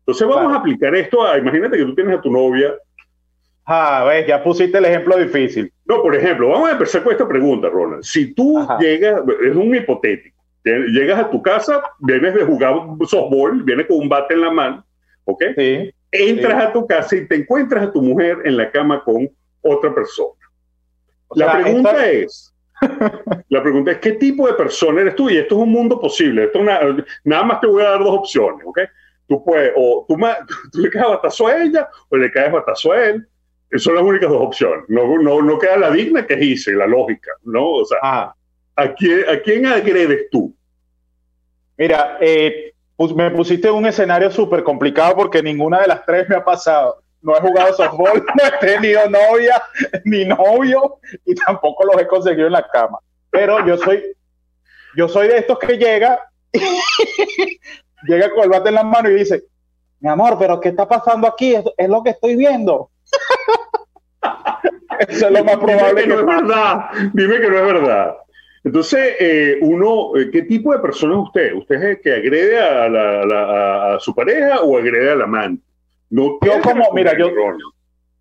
Entonces 0.00 0.26
vamos 0.26 0.52
a 0.52 0.56
aplicar 0.56 0.94
esto 0.94 1.24
a, 1.24 1.38
imagínate 1.38 1.78
que 1.78 1.84
tú 1.84 1.94
tienes 1.94 2.18
a 2.18 2.20
tu 2.20 2.30
novia. 2.30 2.74
Ah, 3.64 4.04
ves, 4.06 4.26
ya 4.26 4.42
pusiste 4.42 4.76
el 4.76 4.84
ejemplo 4.84 5.16
difícil. 5.16 5.72
No, 5.86 6.02
por 6.02 6.14
ejemplo, 6.14 6.48
vamos 6.48 6.68
a 6.68 6.72
empezar 6.72 7.02
con 7.02 7.12
esta 7.12 7.26
pregunta, 7.26 7.68
Ronald. 7.68 8.02
Si 8.02 8.34
tú 8.34 8.66
llegas, 8.80 9.22
es 9.42 9.56
un 9.56 9.74
hipotético, 9.74 10.36
llegas 10.64 11.20
a 11.20 11.30
tu 11.30 11.40
casa, 11.40 11.82
vienes 12.00 12.34
de 12.34 12.44
jugar 12.44 12.74
softball, 13.06 13.62
vienes 13.62 13.86
con 13.86 13.98
un 13.98 14.08
bate 14.08 14.34
en 14.34 14.40
la 14.40 14.50
mano, 14.50 14.84
¿ok? 15.24 15.42
Sí, 15.56 15.90
Entras 16.10 16.64
a 16.64 16.72
tu 16.72 16.86
casa 16.86 17.16
y 17.16 17.26
te 17.26 17.36
encuentras 17.36 17.84
a 17.84 17.92
tu 17.92 18.02
mujer 18.02 18.38
en 18.44 18.56
la 18.56 18.70
cama 18.70 19.02
con 19.02 19.28
otra 19.62 19.94
persona 19.94 20.43
la 21.34 21.52
pregunta 21.52 22.10
es, 22.10 22.54
la 23.48 23.62
pregunta 23.62 23.92
es, 23.92 23.98
¿qué 23.98 24.12
tipo 24.12 24.46
de 24.46 24.54
persona 24.54 25.00
eres 25.02 25.14
tú? 25.16 25.30
Y 25.30 25.36
esto 25.36 25.56
es 25.56 25.62
un 25.62 25.70
mundo 25.70 26.00
posible. 26.00 26.44
Esto 26.44 26.60
nada 26.62 27.44
más 27.44 27.60
te 27.60 27.66
voy 27.66 27.82
a 27.82 27.90
dar 27.90 28.00
dos 28.00 28.18
opciones, 28.18 28.66
¿ok? 28.66 28.80
Tú 29.26 29.42
puedes, 29.44 29.72
o 29.76 30.04
tú, 30.08 30.16
le 30.80 30.90
caes 30.90 31.08
batazo 31.08 31.46
a 31.46 31.62
ella, 31.62 31.88
o 32.08 32.16
le 32.16 32.30
caes 32.30 32.52
batazo 32.52 32.92
a 32.92 33.04
él. 33.06 33.26
Son 33.76 33.94
las 33.94 34.04
únicas 34.04 34.30
dos 34.30 34.40
opciones. 34.40 34.84
No, 34.88 35.18
no, 35.18 35.42
no 35.42 35.58
queda 35.58 35.76
la 35.76 35.90
digna 35.90 36.26
que 36.26 36.42
hice, 36.42 36.72
la 36.72 36.86
lógica, 36.86 37.32
¿no? 37.42 37.70
O 37.70 37.84
sea, 37.84 37.98
ah. 38.02 38.34
¿a, 38.76 38.94
quién, 38.94 39.28
¿a 39.28 39.40
quién 39.40 39.66
agredes 39.66 40.30
tú? 40.30 40.54
Mira, 41.76 42.18
eh, 42.20 42.72
pues 42.96 43.12
me 43.14 43.30
pusiste 43.32 43.70
un 43.70 43.86
escenario 43.86 44.30
súper 44.30 44.62
complicado 44.62 45.16
porque 45.16 45.42
ninguna 45.42 45.80
de 45.80 45.88
las 45.88 46.04
tres 46.04 46.28
me 46.28 46.36
ha 46.36 46.44
pasado 46.44 47.02
no 47.24 47.36
he 47.36 47.40
jugado 47.40 47.74
softball, 47.74 48.24
no 48.34 48.46
he 48.46 48.50
tenido 48.60 49.08
novia 49.08 49.60
ni 50.04 50.24
novio 50.26 50.98
y 51.24 51.34
tampoco 51.34 51.84
los 51.84 52.00
he 52.00 52.06
conseguido 52.06 52.46
en 52.46 52.52
la 52.52 52.68
cama. 52.68 52.98
Pero 53.30 53.66
yo 53.66 53.76
soy, 53.78 54.14
yo 54.96 55.08
soy 55.08 55.28
de 55.28 55.38
estos 55.38 55.58
que 55.58 55.78
llega, 55.78 56.20
llega 58.06 58.30
con 58.30 58.44
el 58.44 58.50
bate 58.50 58.68
en 58.68 58.74
la 58.76 58.84
mano 58.84 59.10
y 59.10 59.14
dice, 59.14 59.44
mi 60.00 60.10
amor, 60.10 60.36
pero 60.38 60.60
¿qué 60.60 60.68
está 60.68 60.86
pasando 60.86 61.26
aquí? 61.26 61.54
Es, 61.54 61.88
lo 61.88 62.02
que 62.02 62.10
estoy 62.10 62.36
viendo. 62.36 62.90
Eso 65.08 65.26
es 65.26 65.32
lo 65.32 65.44
más 65.44 65.56
probable. 65.56 66.02
Dime 66.02 66.14
que, 66.14 66.22
no 66.22 66.30
es 66.30 66.42
verdad. 66.42 66.90
Dime 67.12 67.40
que 67.40 67.48
no 67.48 67.58
es 67.58 67.64
verdad. 67.72 68.16
Entonces, 68.62 69.16
eh, 69.18 69.58
uno, 69.60 70.16
eh, 70.16 70.30
¿qué 70.30 70.42
tipo 70.42 70.72
de 70.72 70.78
persona 70.78 71.14
es 71.14 71.20
usted? 71.20 71.54
¿Usted 71.54 71.74
es 71.76 71.82
el 71.82 72.00
que 72.00 72.12
agrede 72.12 72.58
a, 72.58 73.94
a 73.94 74.00
su 74.00 74.14
pareja 74.14 74.60
o 74.60 74.78
agrede 74.78 75.10
al 75.10 75.22
amante? 75.22 75.62
Yo 76.14 76.60
como, 76.62 76.92
mira, 76.92 77.16
yo, 77.18 77.30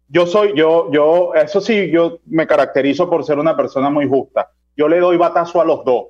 yo 0.07 0.25
soy, 0.25 0.53
yo, 0.55 0.91
yo, 0.91 1.33
eso 1.35 1.61
sí, 1.61 1.89
yo 1.91 2.19
me 2.25 2.47
caracterizo 2.47 3.09
por 3.09 3.23
ser 3.23 3.37
una 3.37 3.55
persona 3.55 3.89
muy 3.89 4.07
justa. 4.07 4.49
Yo 4.75 4.87
le 4.87 4.99
doy 4.99 5.17
batazo 5.17 5.61
a 5.61 5.65
los 5.65 5.85
dos. 5.85 6.07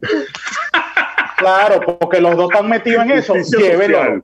claro, 1.38 1.98
porque 1.98 2.20
los 2.20 2.36
dos 2.36 2.50
están 2.50 2.68
metidos 2.68 3.04
en 3.04 3.10
eso. 3.12 3.34
Social. 3.34 4.22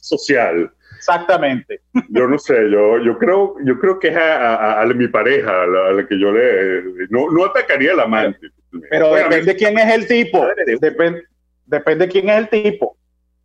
social. 0.00 0.70
Exactamente. 0.96 1.80
Yo 2.10 2.26
no 2.26 2.38
sé, 2.38 2.70
yo, 2.70 2.98
yo 2.98 3.16
creo, 3.18 3.56
yo 3.64 3.78
creo 3.78 3.98
que 3.98 4.08
es 4.08 4.16
a, 4.18 4.84
mi 4.94 5.08
pareja 5.08 5.62
a 5.62 5.66
la, 5.66 6.06
que 6.06 6.20
yo 6.20 6.30
le 6.30 7.08
no, 7.08 7.30
no 7.30 7.46
atacaría 7.46 7.92
al 7.92 8.00
amante. 8.00 8.48
Pero 8.90 9.14
depende 9.14 9.56
quién 9.56 9.78
es 9.78 9.94
el 9.94 10.06
tipo. 10.06 10.46
Depende, 10.78 11.24
depende 11.64 12.06
quién 12.08 12.28
es 12.28 12.36
el 12.36 12.48
tipo. 12.50 12.98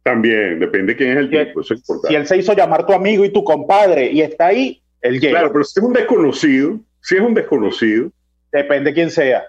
También, 0.05 0.59
depende 0.59 0.95
quién 0.95 1.13
es 1.13 1.17
el 1.17 1.29
tipo, 1.31 1.61
eso 1.61 1.73
es 1.73 1.79
importante. 1.79 2.09
Si 2.09 2.15
él 2.15 2.27
se 2.27 2.37
hizo 2.37 2.53
llamar 2.53 2.85
tu 2.85 2.93
amigo 2.93 3.25
y 3.25 3.33
tu 3.33 3.43
compadre 3.43 4.11
y 4.11 4.21
está 4.21 4.47
ahí, 4.47 4.79
él 5.01 5.19
llega. 5.19 5.39
Claro, 5.39 5.51
pero 5.51 5.63
si 5.63 5.79
es 5.79 5.83
un 5.83 5.93
desconocido, 5.93 6.79
si 7.01 7.15
es 7.15 7.21
un 7.21 7.33
desconocido. 7.33 8.11
Depende 8.51 8.93
quién 8.93 9.09
sea. 9.09 9.45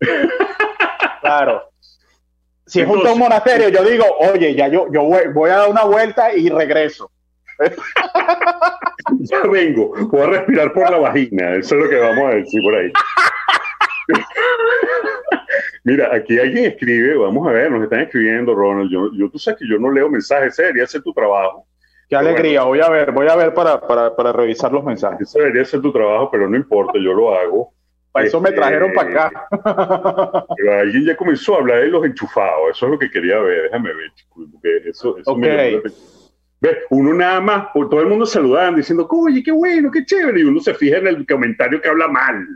claro. 1.20 1.70
Si 2.66 2.80
es 2.80 2.88
un 2.88 3.18
monasterio, 3.18 3.68
yo 3.68 3.84
digo, 3.84 4.06
oye, 4.32 4.54
ya 4.54 4.68
yo, 4.68 4.86
yo 4.90 5.02
voy, 5.34 5.50
a 5.50 5.56
dar 5.56 5.68
una 5.68 5.84
vuelta 5.84 6.34
y 6.34 6.48
regreso. 6.48 7.10
ya 9.18 9.42
vengo, 9.42 9.92
voy 10.10 10.22
a 10.22 10.26
respirar 10.26 10.72
por 10.72 10.90
la 10.90 10.96
vagina, 10.96 11.54
eso 11.56 11.74
es 11.74 11.82
lo 11.82 11.90
que 11.90 11.96
vamos 11.96 12.32
a 12.32 12.36
decir 12.36 12.62
por 12.62 12.74
ahí. 12.74 12.90
Mira, 15.88 16.14
aquí 16.14 16.38
alguien 16.38 16.66
escribe, 16.66 17.16
vamos 17.16 17.48
a 17.48 17.50
ver, 17.50 17.70
nos 17.70 17.82
están 17.82 18.00
escribiendo, 18.00 18.54
Ronald. 18.54 18.90
Yo, 18.92 19.10
yo 19.14 19.30
tú 19.30 19.38
sabes 19.38 19.60
que 19.60 19.66
yo 19.66 19.78
no 19.78 19.90
leo 19.90 20.10
mensajes, 20.10 20.52
ese 20.52 20.64
debería 20.64 20.86
ser 20.86 21.00
tu 21.00 21.14
trabajo. 21.14 21.66
Qué 22.10 22.14
alegría, 22.14 22.64
voy 22.64 22.80
a 22.80 22.90
ver, 22.90 23.10
voy 23.10 23.26
a 23.26 23.34
ver 23.34 23.54
para, 23.54 23.80
para, 23.80 24.14
para, 24.14 24.30
revisar 24.34 24.70
los 24.70 24.84
mensajes. 24.84 25.22
Ese 25.22 25.38
debería 25.38 25.64
ser 25.64 25.80
tu 25.80 25.90
trabajo, 25.90 26.30
pero 26.30 26.46
no 26.46 26.58
importa, 26.58 26.98
yo 27.02 27.14
lo 27.14 27.34
hago. 27.34 27.72
Para 28.12 28.26
eso 28.26 28.38
me 28.38 28.52
trajeron 28.52 28.92
para 28.92 29.28
acá. 29.28 30.46
Pero 30.58 30.78
alguien 30.78 31.06
ya 31.06 31.16
comenzó 31.16 31.54
a 31.54 31.58
hablar 31.58 31.80
de 31.80 31.88
los 31.88 32.04
enchufados, 32.04 32.70
eso 32.70 32.84
es 32.84 32.92
lo 32.92 32.98
que 32.98 33.10
quería 33.10 33.38
ver, 33.38 33.62
déjame 33.62 33.94
ver, 33.94 34.10
porque 34.34 34.90
eso, 34.90 35.16
eso 35.16 35.36
me 35.36 35.80
¿Ves? 36.60 36.76
Uno 36.90 37.14
nada 37.14 37.40
más, 37.40 37.68
todo 37.72 38.00
el 38.00 38.08
mundo 38.08 38.26
saludando, 38.26 38.76
diciendo, 38.76 39.06
oye, 39.10 39.42
qué 39.42 39.52
bueno, 39.52 39.90
qué 39.90 40.04
chévere, 40.04 40.40
y 40.40 40.44
uno 40.44 40.60
se 40.60 40.74
fija 40.74 40.98
en 40.98 41.06
el 41.06 41.26
comentario 41.26 41.80
que 41.80 41.88
habla 41.88 42.08
mal. 42.08 42.46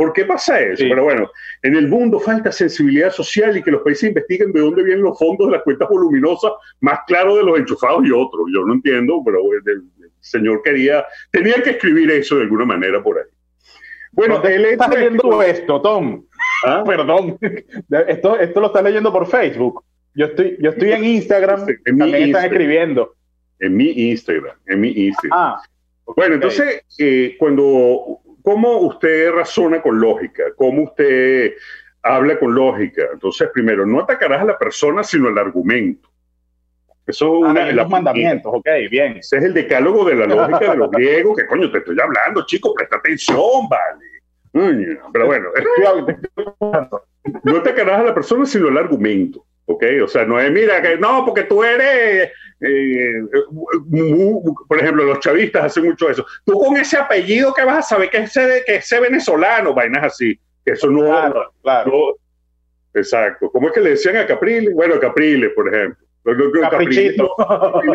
¿Por 0.00 0.14
qué 0.14 0.24
pasa 0.24 0.58
eso? 0.58 0.82
Pero 0.88 1.04
bueno, 1.04 1.30
en 1.62 1.76
el 1.76 1.86
mundo 1.86 2.18
falta 2.18 2.50
sensibilidad 2.50 3.12
social 3.12 3.54
y 3.54 3.62
que 3.62 3.70
los 3.70 3.82
países 3.82 4.08
investiguen 4.08 4.50
de 4.50 4.60
dónde 4.60 4.82
vienen 4.82 5.04
los 5.04 5.18
fondos 5.18 5.48
de 5.48 5.52
las 5.52 5.62
cuentas 5.62 5.90
voluminosas, 5.90 6.52
más 6.80 7.00
claro 7.06 7.36
de 7.36 7.44
los 7.44 7.58
enchufados 7.58 8.06
y 8.06 8.10
otros. 8.10 8.46
Yo 8.50 8.64
no 8.64 8.72
entiendo, 8.72 9.20
pero 9.22 9.40
el, 9.52 9.82
señor 10.20 10.62
quería, 10.62 11.04
tenía 11.30 11.62
que 11.62 11.72
escribir 11.72 12.10
eso 12.12 12.36
de 12.36 12.44
alguna 12.44 12.64
manera 12.64 13.02
por 13.02 13.18
ahí. 13.18 13.24
Bueno, 14.12 14.42
él 14.42 14.64
está 14.64 14.88
leyendo 14.88 15.42
esto, 15.42 15.82
Tom. 15.82 16.24
¿Ah? 16.64 16.82
Perdón. 16.86 17.36
Esto, 18.08 18.40
esto 18.40 18.58
lo 18.58 18.68
está 18.68 18.80
leyendo 18.80 19.12
por 19.12 19.26
Facebook. 19.26 19.84
Yo 20.14 20.26
estoy, 20.26 20.56
yo 20.60 20.70
estoy 20.70 20.92
en 20.92 21.04
Instagram, 21.04 21.66
en 21.84 21.98
también 21.98 22.24
están 22.24 22.44
escribiendo. 22.46 23.14
En 23.58 23.76
mi 23.76 23.90
Instagram, 23.90 24.56
en 24.66 24.80
mi 24.80 24.88
Instagram. 24.92 25.38
Ah, 25.38 25.62
bueno, 26.16 26.36
entonces, 26.36 26.84
eh, 26.98 27.36
cuando 27.38 28.20
¿cómo 28.42 28.78
usted 28.78 29.32
razona 29.32 29.80
con 29.82 30.00
lógica? 30.00 30.44
¿Cómo 30.56 30.84
usted 30.84 31.54
habla 32.02 32.38
con 32.38 32.54
lógica? 32.54 33.02
Entonces, 33.12 33.48
primero, 33.52 33.86
no 33.86 34.00
atacarás 34.00 34.42
a 34.42 34.44
la 34.44 34.58
persona, 34.58 35.02
sino 35.04 35.28
al 35.28 35.38
argumento. 35.38 36.08
Eso 37.06 37.44
es 37.46 37.56
ah, 37.56 37.72
los 37.72 37.88
mandamientos, 37.88 38.52
ok, 38.54 38.68
bien. 38.90 39.16
Ese 39.16 39.38
es 39.38 39.44
el 39.44 39.54
decálogo 39.54 40.04
de 40.04 40.14
la 40.14 40.26
lógica 40.26 40.70
de 40.70 40.76
los 40.76 40.90
griegos, 40.92 41.36
que 41.36 41.46
coño, 41.46 41.70
te 41.70 41.78
estoy 41.78 41.96
hablando, 42.00 42.46
chico, 42.46 42.72
presta 42.74 42.96
atención, 42.96 43.68
vale. 43.68 44.06
Pero 45.12 45.26
bueno, 45.26 45.48
no 47.44 47.56
atacarás 47.56 48.00
a 48.00 48.04
la 48.04 48.14
persona, 48.14 48.46
sino 48.46 48.68
al 48.68 48.78
argumento. 48.78 49.44
¿Ok? 49.70 49.84
O 50.02 50.08
sea, 50.08 50.24
no 50.24 50.40
es, 50.40 50.50
mira, 50.50 50.82
que 50.82 50.96
no, 50.96 51.24
porque 51.24 51.44
tú 51.44 51.62
eres, 51.62 52.30
eh, 52.60 53.22
por 54.68 54.78
ejemplo, 54.78 55.04
los 55.04 55.20
chavistas 55.20 55.66
hacen 55.66 55.84
mucho 55.84 56.10
eso. 56.10 56.26
Tú 56.44 56.58
con 56.58 56.76
ese 56.76 56.96
apellido 56.96 57.54
que 57.54 57.64
vas 57.64 57.78
a 57.78 57.82
saber 57.82 58.10
que 58.10 58.18
es 58.18 58.36
ese, 58.36 58.64
que 58.66 58.76
ese 58.76 59.00
venezolano, 59.00 59.72
vainas 59.72 60.04
así. 60.04 60.38
Eso 60.64 60.90
no, 60.90 61.02
claro, 61.02 61.52
claro. 61.62 62.16
exacto. 62.94 63.50
¿Cómo 63.50 63.68
es 63.68 63.74
que 63.74 63.80
le 63.80 63.90
decían 63.90 64.16
a 64.16 64.26
Capriles? 64.26 64.74
Bueno, 64.74 64.98
Capriles, 64.98 65.50
por 65.54 65.72
ejemplo. 65.72 66.04
Capriles, 66.70 67.16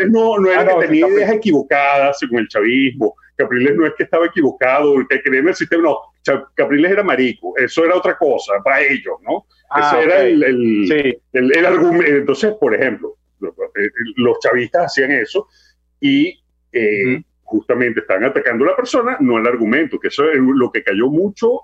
no, 0.09 0.39
no, 0.39 0.49
era 0.49 0.61
ah, 0.61 0.79
que 0.79 0.87
tenía 0.87 1.07
ideas 1.07 1.31
equivocadas 1.31 2.17
según 2.19 2.39
el 2.39 2.47
chavismo. 2.47 3.15
Capriles 3.35 3.75
no 3.75 3.85
es 3.85 3.93
que 3.95 4.03
estaba 4.03 4.25
equivocado, 4.25 4.95
que 5.07 5.21
creía 5.21 5.41
en 5.41 5.49
el 5.49 5.55
sistema, 5.55 5.83
no. 5.83 5.99
Capriles 6.53 6.91
era 6.91 7.03
marico, 7.03 7.53
eso 7.57 7.85
era 7.85 7.95
otra 7.95 8.17
cosa 8.17 8.53
para 8.63 8.81
ellos, 8.81 9.15
¿no? 9.21 9.45
Ah, 9.69 9.91
Ese 9.93 10.03
era 10.03 10.23
el, 10.23 11.13
el, 11.33 11.65
argumento. 11.65 12.11
Entonces, 12.11 12.53
por 12.59 12.73
ejemplo, 12.73 13.17
los 14.15 14.39
chavistas 14.39 14.85
hacían 14.85 15.11
eso 15.11 15.47
y 15.99 16.39
eh, 16.71 17.21
justamente 17.43 17.99
están 18.01 18.23
atacando 18.23 18.65
a 18.65 18.69
la 18.69 18.75
persona, 18.75 19.17
no 19.19 19.37
el 19.37 19.47
argumento, 19.47 19.99
que 19.99 20.07
eso 20.07 20.29
es 20.29 20.39
lo 20.39 20.71
que 20.71 20.83
cayó 20.83 21.09
mucho 21.09 21.61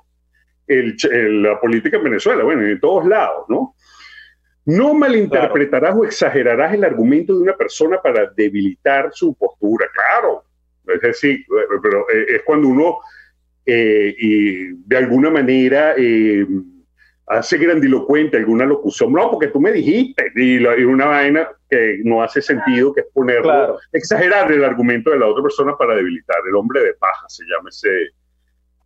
el, 0.67 0.95
la 1.41 1.59
política 1.59 1.97
en 1.97 2.03
Venezuela, 2.03 2.43
bueno, 2.43 2.61
en 2.63 2.79
todos 2.79 3.05
lados, 3.05 3.45
¿no? 3.49 3.75
No 4.65 4.93
malinterpretarás 4.93 5.95
o 5.95 6.05
exagerarás 6.05 6.73
el 6.73 6.83
argumento 6.83 7.33
de 7.35 7.41
una 7.41 7.57
persona 7.57 7.99
para 8.01 8.27
debilitar 8.27 9.09
su 9.11 9.33
postura, 9.33 9.87
claro. 9.91 10.43
Es 10.87 11.01
decir, 11.01 11.45
pero 11.81 12.05
eh, 12.11 12.25
es 12.35 12.43
cuando 12.43 12.67
uno 12.67 12.99
eh, 13.65 14.15
y 14.17 14.73
de 14.73 14.97
alguna 14.97 15.29
manera 15.29 15.93
eh, 15.97 16.45
hace 17.27 17.57
grandilocuente 17.57 18.37
alguna 18.37 18.65
locución, 18.65 19.13
no, 19.13 19.31
porque 19.31 19.47
tú 19.47 19.59
me 19.61 19.71
dijiste, 19.71 20.31
y, 20.35 20.57
una 20.83 21.05
vaina 21.05 21.49
que 21.69 21.99
no 22.03 22.21
hace 22.21 22.41
sentido, 22.41 22.93
que 22.93 23.01
es 23.01 23.07
ponerlo, 23.13 23.79
exagerar 23.93 24.51
el 24.51 24.63
argumento 24.63 25.11
de 25.11 25.19
la 25.19 25.27
otra 25.27 25.43
persona 25.43 25.77
para 25.77 25.95
debilitar, 25.95 26.37
el 26.47 26.55
hombre 26.55 26.83
de 26.83 26.93
paja 26.95 27.25
se 27.29 27.45
llama 27.45 27.69
ese, 27.69 27.89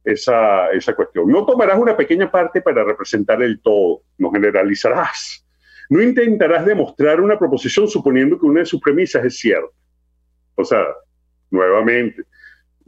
esa, 0.04 0.70
esa 0.70 0.94
cuestión. 0.94 1.28
No 1.28 1.46
tomarás 1.46 1.80
una 1.80 1.98
pequeña 1.98 2.30
parte 2.30 2.62
para 2.62 2.84
representar 2.84 3.42
el 3.42 3.60
todo, 3.62 4.04
no 4.18 4.30
generalizarás. 4.32 5.44
No 5.90 6.02
intentarás 6.02 6.66
demostrar 6.66 7.22
una 7.22 7.38
proposición 7.38 7.88
suponiendo 7.88 8.40
que 8.40 8.46
una 8.46 8.62
de 8.62 8.66
sus 8.66 8.82
premisas 8.82 9.26
es 9.26 9.38
cierta. 9.38 9.68
O 10.56 10.64
sea, 10.64 10.84
nuevamente, 11.52 12.24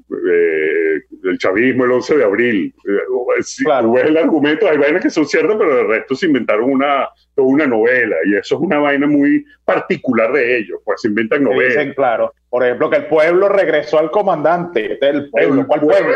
eh, 0.10 1.02
el 1.24 1.38
chavismo 1.38 1.86
el 1.86 1.92
11 1.92 2.18
de 2.18 2.24
abril. 2.24 2.74
Eh, 2.88 3.44
si 3.44 3.64
claro. 3.64 3.92
ves 3.92 4.06
el 4.06 4.18
argumento, 4.18 4.70
hay 4.70 4.78
vainas 4.78 5.04
que 5.04 5.10
son 5.10 5.26
ciertas, 5.26 5.58
pero 5.58 5.82
el 5.82 5.88
resto 5.88 6.16
se 6.16 6.28
inventaron 6.28 6.72
una, 6.72 7.10
una 7.36 7.68
novela 7.68 8.16
y 8.26 8.36
eso 8.36 8.56
es 8.56 8.62
una 8.62 8.80
vaina 8.80 9.06
muy 9.06 9.46
particular 9.66 10.32
de 10.32 10.60
ellos, 10.60 10.80
pues 10.84 11.02
se 11.02 11.10
inventan 11.10 11.44
novelas. 11.44 11.94
claro, 11.96 12.34
por 12.50 12.64
ejemplo, 12.64 12.90
que 12.90 12.98
el 12.98 13.06
pueblo 13.08 13.50
regresó 13.50 14.00
al 14.00 14.10
comandante 14.10 14.98
del 15.00 15.30
pueblo. 15.30 15.68
¿Cuál 15.68 15.82
pueblo? 15.82 16.16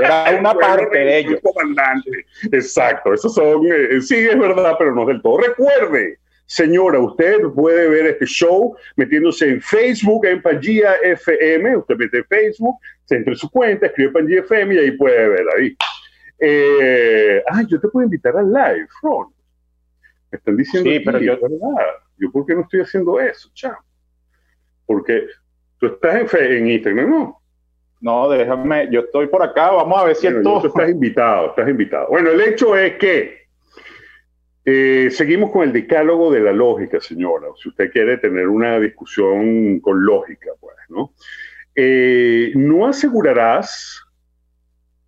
Era 0.00 0.36
una 0.40 0.54
parte 0.54 0.98
de 0.98 1.18
ellos. 1.18 1.40
Comandante. 1.42 2.10
Exacto, 2.50 3.12
esos 3.12 3.34
son, 3.34 3.66
eh, 3.66 4.00
sí 4.00 4.16
es 4.16 4.38
verdad, 4.38 4.74
pero 4.78 4.94
no 4.94 5.04
del 5.04 5.20
todo. 5.20 5.38
Recuerde, 5.38 6.18
Señora, 6.48 6.98
usted 6.98 7.42
puede 7.54 7.88
ver 7.90 8.06
este 8.06 8.24
show 8.24 8.74
metiéndose 8.96 9.50
en 9.50 9.60
Facebook, 9.60 10.24
en 10.24 10.40
Pangía 10.40 10.94
FM. 11.02 11.76
Usted 11.76 11.96
mete 11.96 12.24
Facebook, 12.24 12.76
se 13.08 13.16
entre 13.16 13.34
su 13.36 13.50
cuenta, 13.50 13.86
escribe 13.86 14.12
Pangía 14.12 14.40
FM 14.40 14.74
y 14.74 14.78
ahí 14.78 14.90
puede 14.92 15.28
ver 15.28 15.46
ahí. 15.56 15.76
Eh, 16.38 17.42
ah, 17.48 17.62
yo 17.66 17.80
te 17.80 17.88
puedo 17.88 18.04
invitar 18.04 18.36
al 18.36 18.52
live, 18.52 18.86
Ron. 19.02 19.28
Me 20.30 20.36
están 20.36 20.56
diciendo 20.56 20.90
sí, 20.90 21.00
pero 21.00 21.18
yo... 21.18 21.38
¿verdad? 21.40 21.86
Yo, 22.18 22.30
¿por 22.30 22.44
qué 22.44 22.54
no 22.54 22.62
estoy 22.62 22.80
haciendo 22.80 23.18
eso, 23.18 23.48
chao? 23.54 23.78
Porque 24.84 25.26
tú 25.78 25.86
estás 25.86 26.34
en, 26.34 26.52
en 26.52 26.70
Instagram, 26.70 27.10
¿no? 27.10 27.42
No, 28.00 28.28
déjame, 28.28 28.88
yo 28.90 29.00
estoy 29.00 29.26
por 29.28 29.42
acá, 29.42 29.70
vamos 29.70 29.98
a 29.98 30.04
ver 30.04 30.14
si 30.14 30.26
bueno, 30.28 30.60
Tú 30.60 30.66
estás 30.68 30.90
invitado, 30.90 31.48
estás 31.48 31.68
invitado. 31.68 32.08
Bueno, 32.08 32.30
el 32.30 32.40
hecho 32.42 32.76
es 32.76 32.94
que 32.98 33.38
eh, 34.64 35.10
seguimos 35.10 35.50
con 35.50 35.62
el 35.62 35.72
decálogo 35.72 36.30
de 36.30 36.40
la 36.40 36.52
lógica, 36.52 37.00
señora. 37.00 37.46
Si 37.56 37.70
usted 37.70 37.90
quiere 37.90 38.18
tener 38.18 38.48
una 38.48 38.78
discusión 38.78 39.80
con 39.80 40.04
lógica, 40.04 40.50
pues, 40.60 40.76
¿no? 40.90 41.14
Eh, 41.80 42.50
no 42.56 42.88
asegurarás 42.88 44.02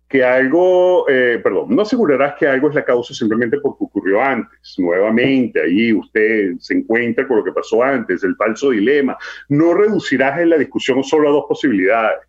que 0.07 0.23
algo, 0.23 1.05
eh, 1.09 1.37
perdón, 1.43 1.75
no 1.75 1.81
asegurarás 1.81 2.35
que 2.39 2.47
algo 2.47 2.69
es 2.69 2.75
la 2.75 2.85
causa 2.85 3.13
simplemente 3.13 3.59
porque 3.59 3.83
ocurrió 3.83 4.21
antes. 4.21 4.75
Nuevamente, 4.77 5.61
ahí 5.61 5.91
usted 5.91 6.53
se 6.59 6.75
encuentra 6.75 7.27
con 7.27 7.37
lo 7.37 7.43
que 7.43 7.51
pasó 7.51 7.83
antes, 7.83 8.23
el 8.23 8.37
falso 8.37 8.69
dilema. 8.69 9.17
No 9.49 9.73
reducirás 9.73 10.39
en 10.39 10.49
la 10.49 10.57
discusión 10.57 11.03
solo 11.03 11.27
a 11.27 11.33
dos 11.33 11.43
posibilidades. 11.45 12.21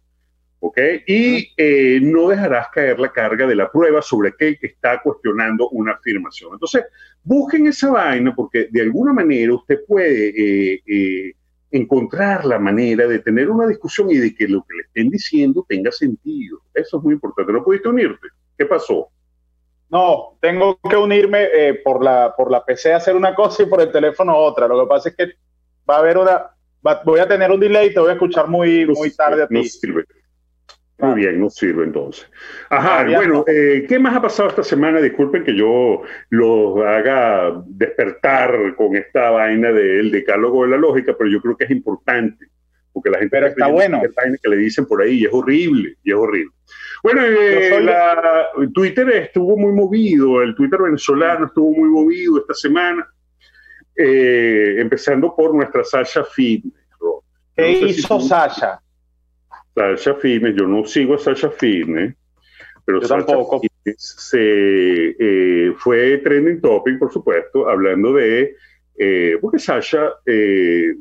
¿ok? 0.58 0.78
Y 1.06 1.52
eh, 1.56 2.00
no 2.02 2.26
dejarás 2.28 2.66
caer 2.70 2.98
la 2.98 3.12
carga 3.12 3.46
de 3.46 3.54
la 3.54 3.70
prueba 3.70 4.02
sobre 4.02 4.30
aquel 4.30 4.58
que 4.58 4.66
está 4.66 5.00
cuestionando 5.00 5.68
una 5.68 5.92
afirmación. 5.92 6.54
Entonces, 6.54 6.84
busquen 7.22 7.68
esa 7.68 7.92
vaina 7.92 8.34
porque 8.34 8.66
de 8.72 8.82
alguna 8.82 9.12
manera 9.12 9.54
usted 9.54 9.78
puede 9.86 10.82
eh, 10.84 11.34
encontrar 11.72 12.44
la 12.44 12.58
manera 12.58 13.06
de 13.08 13.18
tener 13.18 13.50
una 13.50 13.66
discusión 13.66 14.10
y 14.10 14.18
de 14.18 14.34
que 14.34 14.46
lo 14.46 14.62
que 14.62 14.76
le 14.76 14.82
estén 14.82 15.10
diciendo 15.10 15.64
tenga 15.68 15.90
sentido. 15.90 16.60
Eso 16.74 16.98
es 16.98 17.02
muy 17.02 17.14
importante. 17.14 17.52
¿No 17.52 17.64
pudiste 17.64 17.88
unirte? 17.88 18.28
¿Qué 18.56 18.66
pasó? 18.66 19.08
No, 19.88 20.38
tengo 20.40 20.78
que 20.88 20.96
unirme 20.96 21.48
por, 21.84 22.02
la, 22.02 22.34
por 22.36 22.50
la 22.50 22.64
PC 22.64 22.92
a 22.92 22.96
hacer 22.96 23.16
una 23.16 23.34
cosa 23.34 23.62
y 23.62 23.66
por 23.66 23.80
el 23.80 23.90
teléfono 23.90 24.36
otra. 24.36 24.68
Lo 24.68 24.82
que 24.82 24.88
pasa 24.88 25.08
es 25.08 25.16
que 25.16 25.32
va 25.88 25.96
a 25.96 25.98
haber 25.98 26.18
una, 26.18 26.50
voy 27.04 27.20
a 27.20 27.28
tener 27.28 27.50
un 27.50 27.60
delay 27.60 27.88
y 27.88 27.94
te 27.94 28.00
voy 28.00 28.10
a 28.10 28.14
escuchar 28.14 28.48
muy, 28.48 28.86
muy 28.86 29.14
tarde 29.14 29.42
a 29.42 29.48
ti. 29.48 29.62
Muy 30.98 31.14
bien, 31.14 31.40
no 31.40 31.50
sirve 31.50 31.84
entonces. 31.84 32.30
Ajá, 32.70 33.04
bueno, 33.04 33.44
eh, 33.48 33.86
¿qué 33.88 33.98
más 33.98 34.14
ha 34.14 34.22
pasado 34.22 34.50
esta 34.50 34.62
semana? 34.62 35.00
Disculpen 35.00 35.42
que 35.42 35.56
yo 35.56 36.02
los 36.30 36.78
haga 36.80 37.60
despertar 37.66 38.76
con 38.76 38.94
esta 38.94 39.30
vaina 39.30 39.72
del 39.72 40.12
decálogo 40.12 40.62
de 40.62 40.70
la 40.70 40.76
lógica, 40.76 41.14
pero 41.18 41.28
yo 41.28 41.40
creo 41.40 41.56
que 41.56 41.64
es 41.64 41.70
importante, 41.70 42.46
porque 42.92 43.10
la 43.10 43.18
gente 43.18 43.36
pero 43.36 43.46
está 43.48 43.66
bueno. 43.66 44.00
que 44.00 44.48
le 44.48 44.56
dicen 44.56 44.86
por 44.86 45.02
ahí 45.02 45.20
y 45.20 45.24
es 45.24 45.32
horrible, 45.32 45.96
y 46.04 46.10
es 46.10 46.16
horrible. 46.16 46.52
Bueno, 47.02 47.22
eh, 47.24 47.80
la, 47.80 48.46
Twitter 48.72 49.08
estuvo 49.10 49.56
muy 49.56 49.72
movido, 49.72 50.40
el 50.40 50.54
Twitter 50.54 50.82
venezolano 50.82 51.46
estuvo 51.46 51.72
muy 51.72 51.88
movido 51.88 52.38
esta 52.38 52.54
semana, 52.54 53.08
eh, 53.96 54.76
empezando 54.78 55.34
por 55.34 55.52
nuestra 55.52 55.82
Sasha 55.82 56.22
Fitness. 56.22 56.74
¿Qué 57.56 57.72
hizo 57.72 58.20
Sasha? 58.20 58.81
Sasha 59.74 60.14
Fitness, 60.14 60.54
yo 60.56 60.66
no 60.66 60.84
sigo 60.84 61.14
a 61.14 61.18
Sasha 61.18 61.50
Fitness, 61.50 62.14
pero 62.84 63.00
Sasha 63.02 63.26
tampoco. 63.26 63.60
se, 63.96 65.16
eh, 65.18 65.72
fue 65.78 66.18
trending 66.18 66.60
topic, 66.60 66.98
por 66.98 67.12
supuesto, 67.12 67.68
hablando 67.68 68.12
de, 68.12 68.54
eh, 68.98 69.38
porque 69.40 69.58
Sasha 69.58 70.12
eh, 70.26 70.94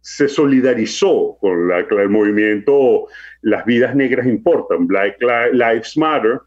se 0.00 0.28
solidarizó 0.28 1.36
con 1.40 1.68
la, 1.68 1.80
el 1.80 2.08
movimiento 2.08 3.06
Las 3.42 3.64
vidas 3.64 3.94
negras 3.94 4.26
importan, 4.26 4.86
Black 4.86 5.16
Lives 5.52 5.96
Matter, 5.96 6.40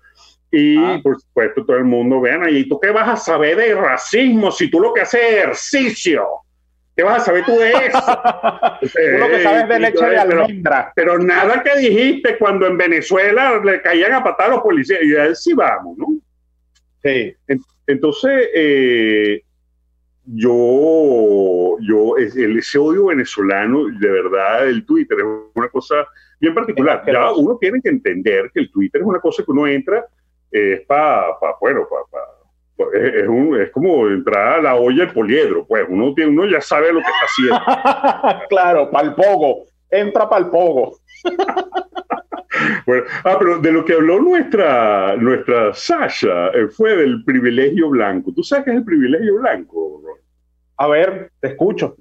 y 0.51 0.77
ah. 0.77 0.99
por 1.01 1.19
supuesto 1.19 1.65
todo 1.65 1.77
el 1.77 1.85
mundo, 1.85 2.21
vean 2.21 2.43
ahí, 2.43 2.67
¿tú 2.67 2.79
qué 2.79 2.91
vas 2.91 3.09
a 3.09 3.15
saber 3.15 3.57
de 3.57 3.73
racismo 3.73 4.51
si 4.51 4.69
tú 4.69 4.79
lo 4.79 4.93
que 4.93 5.01
haces 5.01 5.21
es 5.21 5.37
ejercicio? 5.37 6.42
¿Qué 6.95 7.03
vas 7.03 7.23
a 7.23 7.25
saber 7.25 7.43
tú 7.45 7.57
de 7.57 7.71
eso? 7.71 7.99
tú 8.81 9.17
lo 9.19 9.27
que 9.27 9.43
sabes 9.43 9.67
de 9.67 9.79
leche 9.79 10.05
de 10.05 10.17
almendra. 10.17 10.91
Pero, 10.95 11.17
nada 11.17 11.63
que 11.63 11.79
dijiste 11.79 12.37
cuando 12.37 12.67
en 12.67 12.77
Venezuela 12.77 13.59
le 13.63 13.81
caían 13.81 14.13
a 14.13 14.23
patar 14.23 14.47
a 14.47 14.55
los 14.55 14.61
policías. 14.61 15.01
Y 15.01 15.15
a 15.15 15.33
sí 15.33 15.53
vamos, 15.53 15.97
¿no? 15.97 16.07
Sí. 17.03 17.35
Entonces, 17.87 18.49
eh, 18.53 19.41
yo, 20.25 21.77
yo, 21.81 22.17
ese 22.17 22.77
odio 22.77 23.07
venezolano, 23.07 23.87
de 23.87 24.09
verdad, 24.09 24.67
el 24.67 24.85
Twitter 24.85 25.17
es 25.19 25.25
una 25.55 25.69
cosa 25.69 26.07
bien 26.39 26.53
particular. 26.53 27.03
Ya 27.05 27.31
uno 27.33 27.57
tiene 27.57 27.81
que 27.81 27.89
entender 27.89 28.51
que 28.53 28.61
el 28.61 28.71
Twitter 28.71 29.01
es 29.01 29.07
una 29.07 29.19
cosa 29.19 29.43
que 29.43 29.51
uno 29.51 29.67
entra, 29.67 30.05
es 30.51 30.81
para, 30.81 31.39
pa, 31.39 31.57
bueno, 31.59 31.87
para 31.89 32.23
es, 32.91 33.27
un, 33.27 33.59
es 33.61 33.71
como 33.71 34.07
entrar 34.07 34.59
a 34.59 34.61
la 34.61 34.75
olla 34.75 35.05
del 35.05 35.13
poliedro, 35.13 35.65
pues 35.65 35.85
uno, 35.87 36.13
tiene, 36.13 36.31
uno 36.31 36.45
ya 36.45 36.61
sabe 36.61 36.91
lo 36.91 36.99
que 36.99 37.05
está 37.05 37.25
haciendo. 37.25 38.47
claro, 38.49 38.89
para 38.91 39.07
el 39.07 39.15
pogo, 39.15 39.65
entra 39.89 40.29
para 40.29 40.45
el 40.45 40.51
pogo. 40.51 40.97
Bueno, 42.85 43.03
ah, 43.23 43.35
pero 43.39 43.59
de 43.59 43.71
lo 43.71 43.83
que 43.83 43.93
habló 43.93 44.19
nuestra, 44.19 45.15
nuestra 45.17 45.73
Sasha 45.73 46.49
eh, 46.49 46.67
fue 46.67 46.95
del 46.95 47.23
privilegio 47.23 47.89
blanco. 47.89 48.31
¿Tú 48.33 48.43
sabes 48.43 48.65
qué 48.65 48.71
es 48.71 48.77
el 48.77 48.85
privilegio 48.85 49.39
blanco, 49.39 50.01
A 50.77 50.87
ver, 50.87 51.31
te 51.39 51.49
escucho. 51.49 51.95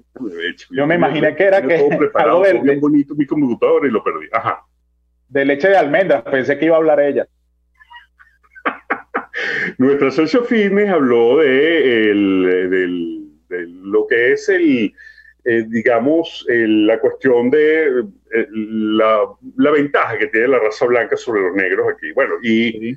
Yo 0.69 0.85
me 0.85 0.95
imaginé 0.95 1.35
que 1.35 1.43
era 1.43 1.61
que 1.61 1.75
algo 2.13 2.43
bien 2.61 2.79
bonito 2.79 3.15
mi 3.15 3.25
computadora 3.25 3.87
y 3.87 3.91
lo 3.91 4.03
perdí. 4.03 4.27
Ajá. 4.31 4.63
De 5.27 5.45
leche 5.45 5.69
de 5.69 5.77
almendras, 5.77 6.21
pensé 6.23 6.57
que 6.57 6.65
iba 6.65 6.75
a 6.75 6.79
hablar 6.79 6.99
ella. 6.99 7.27
Nuestra 9.77 10.11
Sasha 10.11 10.43
Fitness 10.43 10.89
habló 10.89 11.39
de, 11.39 12.11
el, 12.11 12.71
de 13.49 13.67
lo 13.67 14.07
que 14.07 14.33
es 14.33 14.49
el, 14.49 14.93
eh, 15.45 15.65
digamos, 15.67 16.45
la 16.47 16.99
cuestión 17.01 17.49
de 17.49 17.99
eh, 17.99 18.47
la, 18.51 19.27
ventaja 19.71 20.17
que 20.17 20.27
tiene 20.27 20.47
la 20.47 20.59
raza 20.59 20.85
blanca 20.85 21.17
sobre 21.17 21.41
los 21.41 21.55
negros 21.55 21.85
aquí. 21.93 22.13
Bueno, 22.13 22.35
y 22.41 22.95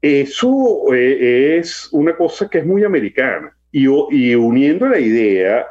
eso 0.00 0.94
eh, 0.94 1.58
es 1.58 1.88
una 1.92 2.16
cosa 2.16 2.48
que 2.48 2.58
es 2.58 2.66
muy 2.66 2.84
americana. 2.84 3.56
Y, 3.72 3.86
y 4.10 4.34
uniendo 4.36 4.88
la 4.88 5.00
idea, 5.00 5.66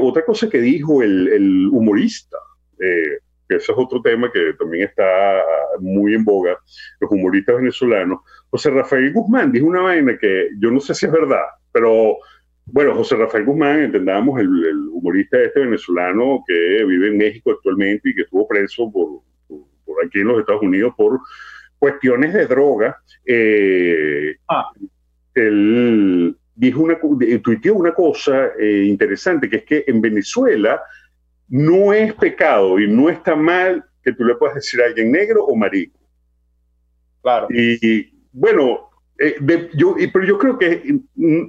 otra 0.00 0.24
cosa 0.24 0.48
que 0.48 0.60
dijo 0.60 1.02
el, 1.02 1.68
humorista, 1.72 2.38
que 2.78 3.56
ese 3.56 3.72
es 3.72 3.78
otro 3.78 4.00
tema 4.02 4.30
que 4.32 4.52
también 4.58 4.84
está 4.84 5.42
muy 5.80 6.14
en 6.14 6.24
boga, 6.24 6.58
los 7.00 7.10
humoristas 7.10 7.56
venezolanos, 7.56 8.20
José 8.52 8.68
Rafael 8.68 9.10
Guzmán 9.14 9.50
dijo 9.50 9.64
una 9.64 9.80
vaina 9.80 10.18
que 10.18 10.50
yo 10.58 10.70
no 10.70 10.78
sé 10.78 10.94
si 10.94 11.06
es 11.06 11.12
verdad, 11.12 11.40
pero 11.72 12.18
bueno, 12.66 12.94
José 12.94 13.16
Rafael 13.16 13.46
Guzmán, 13.46 13.80
entendamos, 13.80 14.38
el, 14.38 14.88
humorista 14.92 15.40
este 15.40 15.60
venezolano 15.60 16.44
que 16.46 16.84
vive 16.84 17.08
en 17.08 17.16
México 17.16 17.50
actualmente 17.50 18.10
y 18.10 18.14
que 18.14 18.22
estuvo 18.22 18.46
preso 18.46 18.92
por, 18.92 19.22
aquí 20.04 20.18
en 20.18 20.28
los 20.28 20.40
Estados 20.40 20.60
Unidos 20.60 20.92
por 20.98 21.18
cuestiones 21.78 22.34
de 22.34 22.46
droga. 22.46 23.02
Eh, 23.24 24.36
ah. 24.48 24.70
Él 25.34 26.36
dijo 26.54 26.82
una, 26.82 26.98
tuiteó 27.42 27.74
una 27.74 27.94
cosa 27.94 28.50
eh, 28.60 28.84
interesante, 28.86 29.48
que 29.48 29.56
es 29.56 29.64
que 29.64 29.84
en 29.86 30.02
Venezuela 30.02 30.78
no 31.48 31.94
es 31.94 32.12
pecado 32.12 32.78
y 32.78 32.86
no 32.86 33.08
está 33.08 33.34
mal 33.34 33.82
que 34.04 34.12
tú 34.12 34.24
le 34.24 34.34
puedas 34.34 34.56
decir 34.56 34.82
a 34.82 34.86
alguien 34.86 35.10
negro 35.10 35.42
o 35.42 35.56
marico. 35.56 35.98
Claro. 37.22 37.46
y 37.50 38.12
bueno, 38.32 38.90
eh, 39.18 39.36
yo, 39.74 39.94
pero 40.12 40.24
yo 40.24 40.38
creo 40.38 40.58
que 40.58 40.82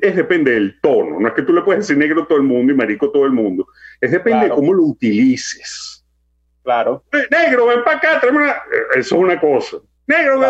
es 0.02 0.16
depende 0.16 0.52
del 0.52 0.80
tono. 0.82 1.20
No 1.20 1.28
es 1.28 1.34
que 1.34 1.42
tú 1.42 1.54
le 1.54 1.62
puedes 1.62 1.82
decir 1.82 1.98
negro 1.98 2.24
a 2.24 2.28
todo 2.28 2.38
el 2.38 2.44
mundo 2.44 2.72
y 2.72 2.75
marico 2.75 3.08
a 3.08 3.12
todo 3.12 3.25
el 3.25 3.32
mundo. 3.32 3.66
Es 4.00 4.12
depende 4.12 4.46
de 4.46 4.52
cómo 4.52 4.74
lo 4.74 4.84
utilices. 4.84 6.06
Claro. 6.63 7.04
Eh, 7.12 7.25
negro, 7.32 7.68
ven 7.68 7.84
para 7.84 7.98
acá, 7.98 8.22
una... 8.32 8.52
Eh, 8.52 9.00
eso 9.00 9.16
es 9.16 9.22
una 9.22 9.40
cosa. 9.40 9.78
Negro, 10.08 10.40
ven 10.40 10.50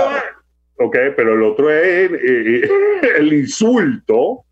Ok, 0.80 0.98
pero 1.16 1.36
el 1.36 1.44
otro 1.44 1.72
es 1.72 2.12
el 3.18 3.32
insulto. 3.32 4.46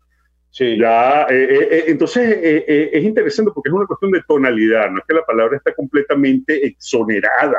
Sí. 0.50 0.78
Ya, 0.78 1.26
entonces 1.30 2.38
es 2.42 3.04
interesante 3.04 3.50
porque 3.54 3.70
es 3.70 3.74
una 3.74 3.86
cuestión 3.86 4.10
de 4.12 4.22
tonalidad, 4.28 4.90
no 4.90 4.98
es 4.98 5.04
que 5.08 5.14
la 5.14 5.24
palabra 5.24 5.56
está 5.56 5.74
completamente 5.74 6.66
exonerada. 6.66 7.58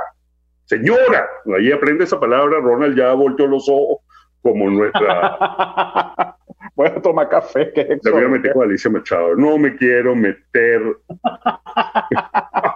Señora, 0.65 1.27
ahí 1.58 1.72
aprende 1.72 2.03
esa 2.03 2.20
palabra, 2.20 2.60
Ronald 2.60 2.96
ya 2.96 3.13
volteó 3.13 3.48
los 3.48 3.68
ojos 3.68 4.02
como 4.43 4.69
nuestra... 4.69 6.38
Bueno, 6.75 7.01
toma 7.01 7.29
café. 7.29 7.71
Que 7.71 7.81
es 7.81 8.00
voy 8.12 8.23
a 8.23 8.27
meter 8.27 8.53
con 8.53 8.63
Alicia 8.63 8.89
Machado. 8.89 9.35
No 9.35 9.57
me 9.57 9.75
quiero 9.75 10.15
meter 10.15 10.81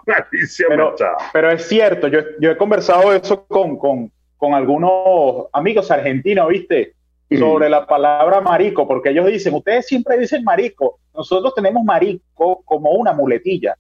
Alicia 0.06 0.68
pero, 0.70 0.92
Machado. 0.92 1.18
Pero 1.34 1.52
es 1.52 1.68
cierto, 1.68 2.08
yo, 2.08 2.20
yo 2.40 2.52
he 2.52 2.58
conversado 2.58 3.12
eso 3.14 3.46
con, 3.48 3.78
con, 3.78 4.12
con 4.38 4.54
algunos 4.54 5.48
amigos 5.52 5.90
argentinos, 5.90 6.48
¿viste? 6.50 6.94
Sobre 7.30 7.70
la 7.70 7.86
palabra 7.86 8.40
marico, 8.40 8.88
porque 8.88 9.10
ellos 9.10 9.28
dicen, 9.28 9.54
ustedes 9.54 9.86
siempre 9.86 10.18
dicen 10.18 10.46
marico, 10.46 11.00
nosotros 11.14 11.54
tenemos 11.56 11.84
marico 11.84 12.62
como 12.64 12.92
una 12.92 13.12
muletilla. 13.12 13.76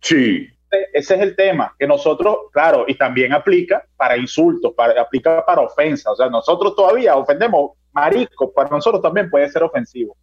Sí, 0.00 0.48
ese 0.92 1.14
es 1.14 1.20
el 1.20 1.36
tema, 1.36 1.74
que 1.78 1.86
nosotros, 1.86 2.36
claro, 2.52 2.84
y 2.86 2.94
también 2.96 3.32
aplica 3.32 3.84
para 3.96 4.16
insultos, 4.16 4.72
para, 4.74 5.00
aplica 5.00 5.44
para 5.44 5.62
ofensas. 5.62 6.12
O 6.12 6.16
sea, 6.16 6.28
nosotros 6.28 6.74
todavía 6.76 7.16
ofendemos 7.16 7.72
marico, 7.92 8.52
para 8.52 8.68
nosotros 8.70 9.02
también 9.02 9.30
puede 9.30 9.48
ser 9.48 9.62
ofensivo. 9.62 10.16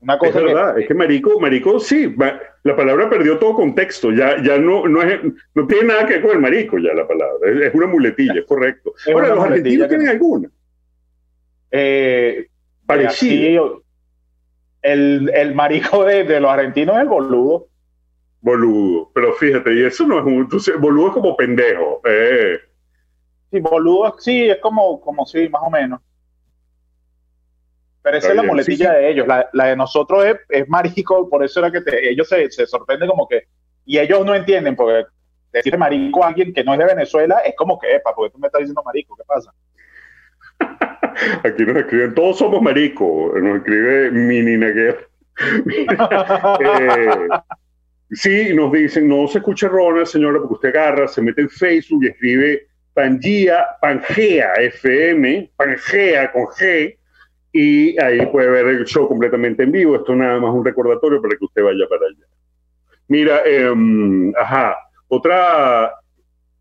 Una 0.00 0.16
cosa 0.18 0.38
es 0.38 0.44
verdad, 0.44 0.78
es 0.78 0.88
que 0.88 0.94
marico, 0.94 1.38
marico 1.38 1.78
sí, 1.78 2.14
la 2.62 2.74
palabra 2.74 3.10
perdió 3.10 3.38
todo 3.38 3.54
contexto, 3.54 4.10
ya, 4.10 4.42
ya 4.42 4.56
no, 4.56 4.88
no, 4.88 5.02
es, 5.02 5.20
no 5.54 5.66
tiene 5.66 5.88
nada 5.88 6.06
que 6.06 6.14
ver 6.14 6.22
con 6.22 6.30
el 6.30 6.38
marico 6.38 6.78
ya 6.78 6.94
la 6.94 7.06
palabra, 7.06 7.66
es, 7.66 7.74
una 7.74 7.86
muletilla, 7.86 8.40
es 8.40 8.46
correcto. 8.46 8.94
Ahora, 9.12 9.28
¿los 9.28 9.44
argentinos 9.44 9.88
tienen 9.88 10.08
alguna? 10.08 10.48
Eh, 11.70 12.46
Parecido. 12.86 13.82
El, 14.82 15.30
el 15.34 15.54
marico 15.54 16.06
de, 16.06 16.24
de 16.24 16.40
los 16.40 16.50
argentinos 16.50 16.96
es 16.96 17.02
el 17.02 17.08
boludo 17.08 17.69
boludo. 18.40 19.10
Pero 19.14 19.32
fíjate, 19.34 19.74
y 19.74 19.84
eso 19.84 20.06
no 20.06 20.18
es 20.18 20.24
un. 20.24 20.80
boludo 20.80 21.08
es 21.08 21.12
como 21.14 21.36
pendejo. 21.36 22.00
Eh. 22.04 22.58
Sí, 23.50 23.60
boludo 23.60 24.14
sí, 24.18 24.48
es 24.48 24.58
como, 24.58 25.00
como 25.00 25.26
sí, 25.26 25.48
más 25.48 25.62
o 25.64 25.70
menos. 25.70 26.00
Pero 28.02 28.16
esa 28.16 28.28
es 28.30 28.36
la 28.36 28.42
muletilla 28.42 28.92
de 28.92 29.10
ellos. 29.10 29.26
La, 29.26 29.66
de 29.66 29.76
nosotros 29.76 30.24
es, 30.24 30.36
es 30.48 30.68
marico, 30.68 31.28
por 31.28 31.44
eso 31.44 31.60
era 31.60 31.70
que 31.70 31.82
ellos 32.08 32.28
se, 32.28 32.50
se 32.50 32.66
sorprenden 32.66 33.08
como 33.08 33.28
que. 33.28 33.44
Y 33.84 33.98
ellos 33.98 34.24
no 34.24 34.34
entienden, 34.34 34.76
porque 34.76 35.04
decir 35.52 35.76
marico 35.76 36.24
a 36.24 36.28
alguien 36.28 36.52
que 36.52 36.64
no 36.64 36.72
es 36.72 36.78
de 36.78 36.86
Venezuela 36.86 37.40
es 37.44 37.54
como 37.56 37.78
que, 37.78 37.96
epa, 37.96 38.14
porque 38.14 38.32
tú 38.32 38.38
me 38.38 38.46
estás 38.46 38.60
diciendo 38.60 38.82
marico, 38.84 39.16
¿qué 39.16 39.24
pasa? 39.26 39.52
Aquí 41.44 41.64
nos 41.64 41.76
escriben, 41.76 42.14
todos 42.14 42.38
somos 42.38 42.62
marico, 42.62 43.32
nos 43.36 43.58
escribe 43.58 44.10
Mini 44.12 44.56
Neguer. 44.56 45.08
eh, 46.60 47.28
Sí, 48.12 48.52
nos 48.54 48.72
dicen, 48.72 49.08
no 49.08 49.28
se 49.28 49.38
escucha 49.38 49.68
Ronald, 49.68 50.06
señora, 50.06 50.38
porque 50.40 50.54
usted 50.54 50.68
agarra, 50.70 51.06
se 51.06 51.22
mete 51.22 51.42
en 51.42 51.48
Facebook 51.48 52.04
y 52.04 52.08
escribe 52.08 52.66
Pangea, 52.92 53.66
Pangea 53.80 54.54
FM, 54.54 55.50
Pangea 55.56 56.32
con 56.32 56.46
G, 56.46 56.96
y 57.52 58.00
ahí 58.00 58.26
puede 58.26 58.50
ver 58.50 58.66
el 58.66 58.84
show 58.84 59.08
completamente 59.08 59.62
en 59.62 59.72
vivo. 59.72 59.96
Esto 59.96 60.14
nada 60.14 60.40
más 60.40 60.52
un 60.52 60.64
recordatorio 60.64 61.22
para 61.22 61.36
que 61.36 61.44
usted 61.44 61.62
vaya 61.62 61.86
para 61.88 62.06
allá. 62.06 62.26
Mira, 63.08 63.42
eh, 63.44 63.72
ajá, 64.38 64.76
otra, 65.08 65.92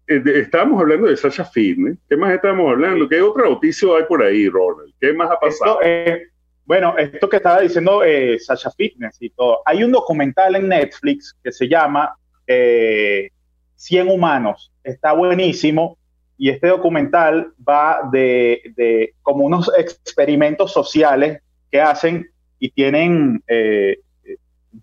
eh, 0.08 0.22
estábamos 0.26 0.82
hablando 0.82 1.08
de 1.08 1.18
Sasha 1.18 1.46
Fitness. 1.46 1.98
¿Qué 2.08 2.18
más 2.18 2.34
estamos 2.34 2.72
hablando? 2.72 3.08
¿Qué 3.08 3.22
otra 3.22 3.50
noticia 3.50 3.90
hay 3.98 4.04
por 4.04 4.24
ahí, 4.24 4.50
Ronald? 4.50 4.94
¿Qué 5.00 5.14
más 5.14 5.30
ha 5.30 5.40
pasado? 5.40 5.80
Eh, 5.84 6.29
bueno, 6.70 6.96
esto 7.00 7.28
que 7.28 7.38
estaba 7.38 7.62
diciendo 7.62 8.04
eh, 8.04 8.38
Sasha 8.38 8.70
Fitness 8.70 9.18
y 9.22 9.32
todo. 9.32 9.64
Hay 9.66 9.84
un 9.84 9.92
documental 9.92 10.56
en 10.56 10.68
Netflix 10.68 11.36
que 11.44 11.52
se 11.52 11.68
llama 11.68 12.16
eh, 12.46 13.32
100 13.74 14.08
Humanos. 14.08 14.72
Está 14.84 15.14
buenísimo. 15.14 15.98
Y 16.38 16.52
este 16.52 16.68
documental 16.68 17.54
va 17.68 18.08
de, 18.12 19.16
como 19.24 19.46
unos 19.46 19.72
experimentos 19.80 20.72
sociales 20.72 21.42
que 21.72 21.82
hacen 21.82 22.30
y 22.60 22.70
tienen 22.70 23.42
eh, 23.48 24.02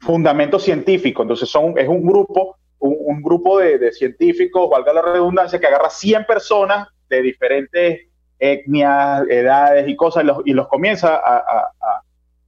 fundamento 0.00 0.58
científico. 0.58 1.22
Entonces 1.22 1.48
son, 1.48 1.78
es 1.78 1.86
un 1.86 2.04
grupo, 2.04 2.56
un, 2.80 3.22
grupo 3.22 3.60
de, 3.60 3.78
de, 3.78 3.92
científicos, 3.92 4.68
valga 4.68 4.92
la 4.92 5.02
redundancia, 5.02 5.60
que 5.60 5.68
agarra 5.68 5.88
100 5.90 6.24
personas 6.24 6.88
de 7.08 7.22
diferentes 7.22 8.08
etnias, 8.38 9.22
edades 9.28 9.88
y 9.88 9.96
cosas, 9.96 10.24
y 10.44 10.52
los, 10.52 10.68
comienza 10.68 11.16
a, 11.16 11.70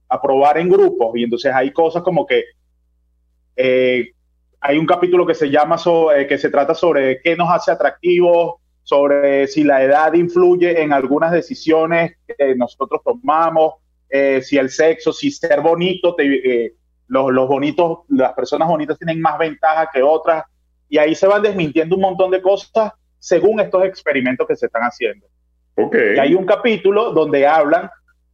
a, 0.09 0.21
probar 0.21 0.57
en 0.57 0.69
grupos. 0.69 1.15
Y 1.15 1.23
entonces 1.23 1.53
hay 1.53 1.71
cosas 1.71 2.03
como 2.03 2.25
que 2.25 2.43
eh, 3.55 4.11
hay 4.61 4.77
un 4.77 4.85
capítulo 4.85 5.25
que 5.25 5.35
se 5.35 5.49
llama, 5.49 5.77
eh, 6.15 6.27
que 6.27 6.37
se 6.37 6.49
trata 6.49 6.73
sobre 6.73 7.21
qué 7.21 7.35
nos 7.35 7.49
hace 7.49 7.71
atractivos, 7.71 8.55
sobre 8.83 9.47
si 9.47 9.63
la 9.63 9.83
edad 9.83 10.13
influye 10.13 10.81
en 10.81 10.93
algunas 10.93 11.31
decisiones 11.31 12.17
que 12.25 12.55
nosotros 12.55 13.01
tomamos, 13.03 13.75
eh, 14.09 14.41
si 14.41 14.57
el 14.57 14.69
sexo, 14.69 15.13
si 15.13 15.29
ser 15.31 15.61
bonito, 15.61 16.15
los, 17.07 17.31
los 17.31 17.47
bonitos, 17.47 17.99
las 18.09 18.33
personas 18.33 18.67
bonitas 18.67 18.97
tienen 18.97 19.21
más 19.21 19.37
ventaja 19.37 19.89
que 19.93 20.01
otras. 20.01 20.43
Y 20.89 20.97
ahí 20.97 21.13
se 21.13 21.27
van 21.27 21.43
desmintiendo 21.43 21.95
un 21.95 22.01
montón 22.01 22.31
de 22.31 22.41
cosas 22.41 22.93
según 23.19 23.59
estos 23.59 23.83
experimentos 23.83 24.47
que 24.47 24.55
se 24.55 24.65
están 24.65 24.83
haciendo. 24.83 25.27
Y 26.15 26.19
hay 26.19 26.35
un 26.35 26.45
capítulo 26.45 27.11
donde 27.11 27.47
hablan 27.47 27.89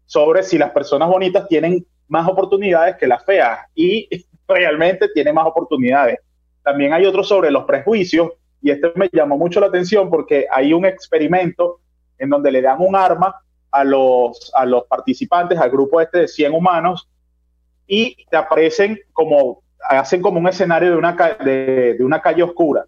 sobre 0.06 0.44
si 0.44 0.58
las 0.58 0.72
personas 0.72 1.10
bonitas 1.10 1.48
tienen 1.48 1.86
más 2.08 2.28
oportunidades 2.28 2.96
que 2.98 3.08
las 3.08 3.24
feas 3.26 3.60
y 3.74 4.08
realmente 4.48 5.10
tienen 5.10 5.36
más 5.36 5.48
oportunidades. 5.48 6.20
También 6.64 6.94
hay 6.94 7.06
otro 7.06 7.24
sobre 7.24 7.52
los 7.52 7.66
prejuicios 7.66 8.32
y 8.62 8.72
este 8.72 8.92
me 8.96 9.10
llamó 9.12 9.38
mucho 9.38 9.60
la 9.60 9.68
atención 9.68 10.10
porque 10.10 10.48
hay 10.50 10.74
un 10.74 10.86
experimento 10.86 11.80
en 12.18 12.30
donde 12.30 12.52
le 12.52 12.62
dan 12.62 12.78
un 12.80 12.96
arma 12.96 13.36
a 13.72 13.84
los, 13.84 14.52
a 14.56 14.66
los 14.66 14.86
participantes, 14.86 15.60
al 15.60 15.70
grupo 15.70 16.00
este 16.02 16.20
de 16.20 16.28
100 16.28 16.54
humanos 16.54 17.10
y 17.86 18.26
te 18.30 18.38
aparecen 18.38 19.00
como, 19.14 19.62
hacen 19.88 20.22
como 20.22 20.40
un 20.40 20.48
escenario 20.48 20.92
de 20.92 20.98
una, 20.98 21.14
de, 21.14 21.96
de 21.96 22.04
una 22.04 22.22
calle 22.22 22.42
oscura 22.42 22.86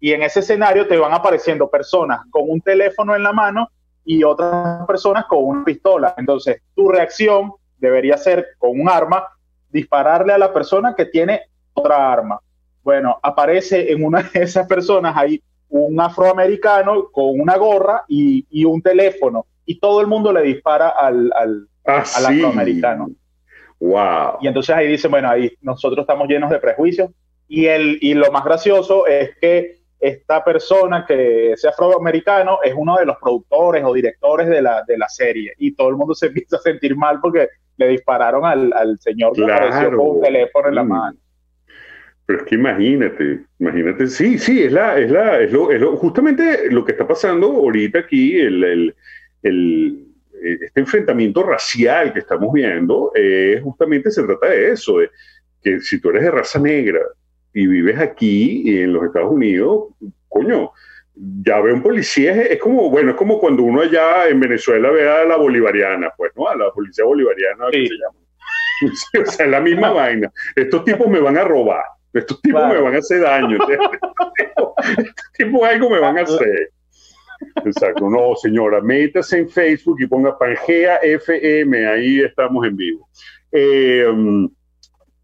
Y 0.00 0.12
en 0.12 0.22
ese 0.22 0.40
escenario 0.40 0.86
te 0.86 0.96
van 0.96 1.12
apareciendo 1.12 1.68
personas 1.68 2.20
con 2.30 2.44
un 2.48 2.60
teléfono 2.60 3.14
en 3.14 3.22
la 3.22 3.32
mano 3.32 3.70
y 4.08 4.24
otras 4.24 4.86
personas 4.86 5.26
con 5.26 5.44
una 5.44 5.64
pistola. 5.66 6.14
Entonces, 6.16 6.62
tu 6.74 6.88
reacción 6.88 7.52
debería 7.76 8.16
ser 8.16 8.46
con 8.56 8.80
un 8.80 8.88
arma, 8.88 9.22
dispararle 9.68 10.32
a 10.32 10.38
la 10.38 10.50
persona 10.50 10.94
que 10.96 11.04
tiene 11.04 11.42
otra 11.74 12.10
arma. 12.10 12.40
Bueno, 12.82 13.18
aparece 13.22 13.92
en 13.92 14.02
una 14.02 14.22
de 14.22 14.44
esas 14.44 14.66
personas 14.66 15.14
ahí 15.14 15.42
un 15.68 16.00
afroamericano 16.00 17.10
con 17.12 17.38
una 17.38 17.58
gorra 17.58 18.04
y, 18.08 18.64
un 18.64 18.80
teléfono 18.80 19.44
y 19.66 19.78
todo 19.78 20.00
el 20.00 20.06
mundo 20.06 20.32
le 20.32 20.40
dispara 20.40 20.88
al, 20.88 21.30
al, 21.36 21.68
ah, 21.86 21.98
afroamericano. 21.98 23.10
Wow. 23.78 24.38
Y 24.40 24.46
entonces 24.46 24.74
ahí 24.74 24.88
dicen, 24.88 25.10
bueno, 25.10 25.28
ahí 25.28 25.52
nosotros 25.60 26.04
estamos 26.04 26.26
llenos 26.28 26.48
de 26.48 26.60
prejuicios 26.60 27.10
y, 27.46 27.66
el, 27.66 27.98
y 28.00 28.14
lo 28.14 28.32
más 28.32 28.42
gracioso 28.42 29.06
es 29.06 29.36
que 29.38 29.77
esta 30.00 30.44
persona 30.44 31.04
que 31.06 31.52
es 31.52 31.64
afroamericano 31.64 32.58
es 32.62 32.72
uno 32.76 32.96
de 32.96 33.06
los 33.06 33.16
productores 33.18 33.82
o 33.84 33.92
directores 33.92 34.48
de 34.48 34.62
la, 34.62 34.84
de 34.86 34.96
la 34.96 35.08
serie 35.08 35.54
y 35.58 35.74
todo 35.74 35.88
el 35.88 35.96
mundo 35.96 36.14
se 36.14 36.26
empieza 36.28 36.56
a 36.56 36.60
sentir 36.60 36.96
mal 36.96 37.20
porque 37.20 37.48
le 37.76 37.88
dispararon 37.88 38.44
al, 38.44 38.72
al 38.72 38.98
señor 39.00 39.32
que 39.34 39.44
apareció 39.44 39.90
con 39.90 40.16
un 40.16 40.20
teléfono 40.20 40.68
en 40.68 40.74
la 40.74 40.84
mm. 40.84 40.88
mano. 40.88 41.18
Pero 42.26 42.40
es 42.40 42.46
que 42.46 42.56
imagínate, 42.56 43.40
imagínate, 43.58 44.06
sí, 44.06 44.38
sí, 44.38 44.62
es 44.64 44.72
la, 44.72 44.98
es 44.98 45.10
la, 45.10 45.40
es 45.40 45.50
lo, 45.50 45.70
es 45.72 45.80
lo, 45.80 45.96
justamente 45.96 46.70
lo 46.70 46.84
que 46.84 46.92
está 46.92 47.08
pasando 47.08 47.46
ahorita 47.46 48.00
aquí, 48.00 48.38
el, 48.38 48.62
el, 48.64 48.94
el 49.42 50.08
este 50.42 50.80
enfrentamiento 50.80 51.42
racial 51.42 52.12
que 52.12 52.20
estamos 52.20 52.52
viendo, 52.52 53.12
eh, 53.14 53.60
justamente 53.62 54.10
se 54.10 54.22
trata 54.22 54.48
de 54.48 54.72
eso, 54.72 54.98
de 54.98 55.10
que 55.62 55.80
si 55.80 56.00
tú 56.00 56.10
eres 56.10 56.22
de 56.22 56.30
raza 56.30 56.58
negra 56.58 57.00
y 57.52 57.66
vives 57.66 57.98
aquí 57.98 58.80
en 58.80 58.92
los 58.92 59.04
Estados 59.04 59.32
Unidos, 59.32 59.88
coño, 60.28 60.72
ya 61.14 61.60
ve 61.60 61.72
un 61.72 61.82
policía, 61.82 62.42
es, 62.42 62.60
como, 62.60 62.90
bueno, 62.90 63.10
es 63.10 63.16
como 63.16 63.40
cuando 63.40 63.62
uno 63.64 63.80
allá 63.80 64.28
en 64.28 64.38
Venezuela 64.38 64.90
ve 64.90 65.08
a 65.08 65.24
la 65.24 65.36
bolivariana, 65.36 66.12
pues, 66.16 66.32
¿no? 66.36 66.48
A 66.48 66.56
la 66.56 66.70
policía 66.70 67.04
bolivariana, 67.04 67.70
se 67.70 67.78
llama. 67.78 68.18
o 69.26 69.30
sea, 69.30 69.46
es 69.46 69.50
la 69.50 69.60
misma 69.60 69.90
vaina. 69.90 70.30
Estos 70.54 70.84
tipos 70.84 71.08
me 71.08 71.20
van 71.20 71.36
a 71.36 71.44
robar. 71.44 71.84
Estos 72.12 72.40
tipos 72.40 72.66
me 72.68 72.80
van 72.80 72.94
a 72.94 72.98
hacer 72.98 73.20
daño. 73.20 73.58
estos 74.98 75.32
tipos 75.36 75.62
algo 75.64 75.90
me 75.90 75.98
van 75.98 76.18
a 76.18 76.22
hacer. 76.22 76.70
Exacto. 77.64 78.08
No, 78.08 78.34
señora, 78.36 78.80
métase 78.80 79.38
en 79.38 79.48
Facebook 79.48 80.00
y 80.00 80.06
ponga 80.06 80.38
Pangea 80.38 80.96
FM, 80.96 81.86
ahí 81.86 82.20
estamos 82.20 82.66
en 82.66 82.76
vivo. 82.76 83.08
Eh, 83.52 84.06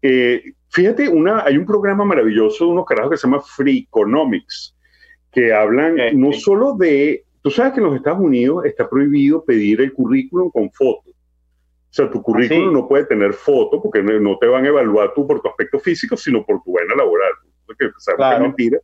eh, 0.01 0.53
fíjate, 0.75 1.07
una, 1.07 1.43
hay 1.45 1.57
un 1.57 1.65
programa 1.65 2.03
maravilloso 2.03 2.65
de 2.65 2.71
unos 2.71 2.85
carajos 2.85 3.11
que 3.11 3.17
se 3.17 3.27
llama 3.27 3.41
Freakonomics, 3.41 4.75
que 5.31 5.53
hablan 5.53 5.95
no 6.13 6.33
solo 6.33 6.75
de, 6.75 7.23
tú 7.41 7.49
sabes 7.49 7.73
que 7.73 7.79
en 7.79 7.85
los 7.85 7.95
Estados 7.95 8.19
Unidos 8.19 8.65
está 8.65 8.89
prohibido 8.89 9.45
pedir 9.45 9.79
el 9.79 9.93
currículum 9.93 10.51
con 10.51 10.69
fotos. 10.71 11.13
O 11.13 11.93
sea, 11.95 12.11
tu 12.11 12.21
currículum 12.21 12.73
no 12.73 12.89
puede 12.89 13.05
tener 13.05 13.31
foto 13.31 13.81
porque 13.81 14.03
no, 14.03 14.37
te 14.37 14.47
van 14.47 14.65
a 14.65 14.67
evaluar 14.67 15.13
tú 15.15 15.25
por 15.25 15.41
tu 15.41 15.47
aspecto 15.47 15.79
físico, 15.79 16.17
sino 16.17 16.45
por 16.45 16.61
tu 16.61 16.73
vaina 16.73 16.93
laboral. 16.93 17.31
Que, 17.79 17.89
claro. 18.17 18.43
mentira. 18.43 18.77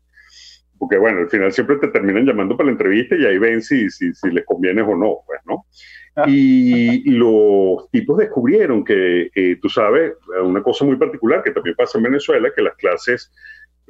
Porque 0.79 0.97
bueno, 0.97 1.19
al 1.19 1.29
final 1.29 1.51
siempre 1.51 1.75
te 1.75 1.89
terminan 1.89 2.25
llamando 2.25 2.55
para 2.55 2.67
la 2.67 2.71
entrevista 2.71 3.17
y 3.17 3.25
ahí 3.25 3.37
ven 3.37 3.61
si, 3.61 3.89
si, 3.89 4.13
si 4.13 4.31
les 4.31 4.45
conviene 4.45 4.81
o 4.81 4.95
no, 4.95 5.17
pues, 5.27 5.41
¿no? 5.45 5.65
Y 6.27 7.09
los 7.09 7.89
tipos 7.89 8.17
descubrieron 8.17 8.83
que, 8.83 9.31
eh, 9.33 9.57
tú 9.61 9.69
sabes, 9.69 10.13
una 10.43 10.61
cosa 10.61 10.83
muy 10.83 10.97
particular 10.97 11.41
que 11.41 11.51
también 11.51 11.75
pasa 11.75 11.97
en 11.97 12.03
Venezuela, 12.03 12.51
que 12.53 12.61
las 12.61 12.75
clases 12.75 13.31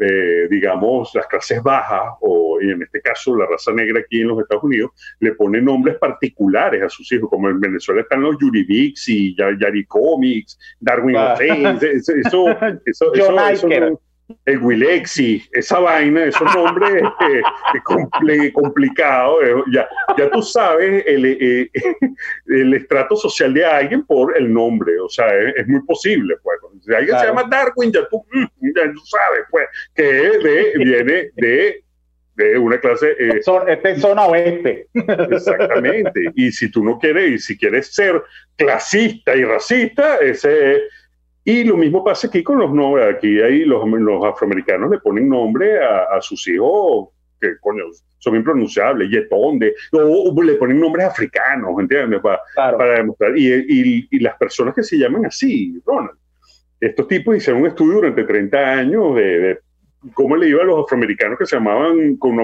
eh, 0.03 0.47
digamos, 0.49 1.13
las 1.13 1.27
clases 1.27 1.61
bajas, 1.61 2.15
o 2.21 2.59
y 2.59 2.71
en 2.71 2.81
este 2.81 3.01
caso 3.01 3.35
la 3.35 3.45
raza 3.45 3.71
negra 3.71 3.99
aquí 3.99 4.21
en 4.21 4.29
los 4.29 4.39
Estados 4.39 4.63
Unidos, 4.63 4.89
le 5.19 5.33
ponen 5.33 5.65
nombres 5.65 5.97
particulares 5.97 6.81
a 6.81 6.89
sus 6.89 7.11
hijos, 7.11 7.29
como 7.29 7.49
en 7.49 7.59
Venezuela 7.59 8.01
están 8.01 8.23
los 8.23 8.35
Yuribix 8.39 9.07
y 9.09 9.35
Yari 9.35 9.85
Comics, 9.85 10.57
Darwin 10.79 11.15
ah. 11.17 11.35
eso, 11.39 12.13
eso, 12.15 12.49
eso, 12.85 13.13
eso, 13.13 14.01
el 14.45 14.57
Wilexi, 14.59 15.43
esa 15.51 15.79
vaina, 15.79 16.25
esos 16.25 16.41
nombres 16.55 17.03
este, 17.73 18.53
complicados, 18.53 19.43
eh, 19.43 19.55
ya, 19.73 19.87
ya 20.17 20.29
tú 20.31 20.41
sabes 20.41 21.03
el, 21.05 21.25
eh, 21.25 21.69
el, 22.47 22.73
estrato 22.73 23.15
social 23.15 23.53
de 23.53 23.65
alguien 23.65 24.05
por 24.05 24.37
el 24.37 24.51
nombre, 24.51 24.99
o 24.99 25.09
sea, 25.09 25.27
es, 25.55 25.67
muy 25.67 25.81
posible, 25.85 26.35
pues. 26.43 26.59
Si 26.83 26.93
alguien 26.93 27.17
se 27.19 27.25
llama 27.27 27.43
Darwin, 27.49 27.91
ya 27.91 28.07
tú, 28.09 28.25
mm, 28.31 28.45
ya 28.75 28.91
tú 28.91 29.01
sabes, 29.05 29.41
pues, 29.51 29.67
que 29.93 30.03
de, 30.03 30.73
viene 30.77 31.29
de 31.35 31.83
de 32.35 32.57
una 32.57 32.79
clase. 32.79 33.11
Eh, 33.19 33.39
es 33.39 34.01
zona 34.01 34.25
oeste. 34.25 34.87
Exactamente. 34.93 36.31
Y 36.35 36.51
si 36.51 36.71
tú 36.71 36.83
no 36.83 36.97
quieres, 36.99 37.31
y 37.31 37.39
si 37.39 37.57
quieres 37.57 37.93
ser 37.93 38.21
clasista 38.55 39.35
y 39.35 39.43
racista, 39.43 40.17
ese 40.17 40.81
y 41.43 41.63
lo 41.63 41.75
mismo 41.77 42.03
pasa 42.03 42.27
aquí 42.27 42.43
con 42.43 42.59
los 42.59 42.71
nombres. 42.71 43.15
Aquí 43.15 43.41
hay 43.41 43.65
los, 43.65 43.87
los 43.87 44.23
afroamericanos 44.25 44.91
le 44.91 44.99
ponen 44.99 45.29
nombre 45.29 45.79
a, 45.83 46.21
sus 46.21 46.47
hijos 46.47 47.09
que 47.39 47.57
coño, 47.59 47.85
son 48.19 48.35
impronunciables, 48.35 49.09
yetón, 49.09 49.57
de, 49.57 49.73
o, 49.93 50.43
le 50.43 50.53
ponen 50.53 50.79
nombres 50.79 51.07
africanos, 51.07 51.71
¿entiendes? 51.79 52.21
Para, 52.21 52.97
demostrar. 52.97 53.35
Y, 53.35 54.07
y, 54.11 54.19
las 54.19 54.37
personas 54.37 54.75
que 54.75 54.83
se 54.83 54.97
llaman 54.97 55.25
así, 55.25 55.81
Ronald, 55.83 56.19
estos 56.79 57.07
tipos 57.07 57.35
hicieron 57.35 57.63
un 57.63 57.69
estudio 57.69 57.93
durante 57.93 58.23
30 58.23 58.57
años 58.57 59.15
de, 59.15 59.57
cómo 60.13 60.35
le 60.35 60.49
iba 60.49 60.61
a 60.61 60.65
los 60.65 60.83
afroamericanos 60.83 61.37
que 61.37 61.45
se 61.45 61.55
llamaban 61.55 62.17
con 62.17 62.35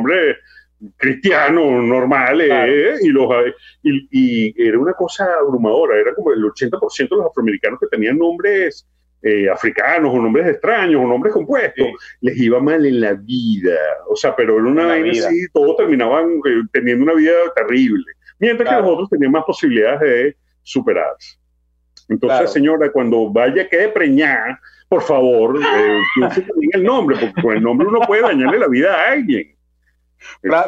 nombres 0.80 0.96
cristianos 0.98 1.84
normales 1.84 2.50
eh, 2.52 2.96
y, 3.02 3.10
los, 3.10 3.30
y, 3.84 4.08
y, 4.12 4.68
era 4.68 4.80
una 4.80 4.94
cosa 4.94 5.28
abrumadora, 5.42 5.98
era 5.98 6.14
como 6.14 6.32
el 6.32 6.44
80% 6.44 7.10
de 7.10 7.16
los 7.16 7.26
afroamericanos 7.26 7.80
que 7.80 7.88
tenían 7.88 8.18
nombres 8.18 8.88
eh, 9.24 9.50
africanos 9.50 10.14
o 10.14 10.22
nombres 10.22 10.48
extraños 10.48 11.02
o 11.04 11.08
nombres 11.08 11.34
compuestos, 11.34 11.88
les 12.22 12.38
iba 12.38 12.60
mal 12.60 12.86
en 12.86 13.02
la 13.02 13.14
vida, 13.14 13.76
o 14.08 14.16
sea, 14.16 14.36
pero 14.36 14.60
en 14.60 14.68
una 14.68 14.86
vaina 14.86 15.10
así, 15.10 15.48
todos 15.52 15.76
terminaban 15.76 16.40
eh, 16.46 16.62
teniendo 16.72 17.04
una 17.04 17.16
vida 17.16 17.34
terrible, 17.56 18.06
mientras 18.40 18.70
que 18.70 18.76
los 18.82 18.92
otros 18.92 19.10
tenían 19.10 19.32
más 19.32 19.44
posibilidades 19.44 20.02
de 20.02 20.38
superarse. 20.62 21.38
Entonces, 22.10 22.54
señora, 22.54 22.92
cuando 22.92 23.30
vaya 23.30 23.68
que 23.68 23.90
preñar, 23.90 24.60
por 24.88 25.02
favor, 25.02 25.60
eh, 25.60 26.00
piense 26.16 26.42
también 26.42 26.72
el 26.74 26.84
nombre, 26.84 27.18
porque 27.20 27.42
con 27.42 27.58
el 27.58 27.64
nombre 27.64 27.88
uno 27.88 28.00
puede 28.08 28.22
dañarle 28.22 28.60
la 28.60 28.68
vida 28.68 28.94
a 28.94 29.12
alguien 29.14 29.57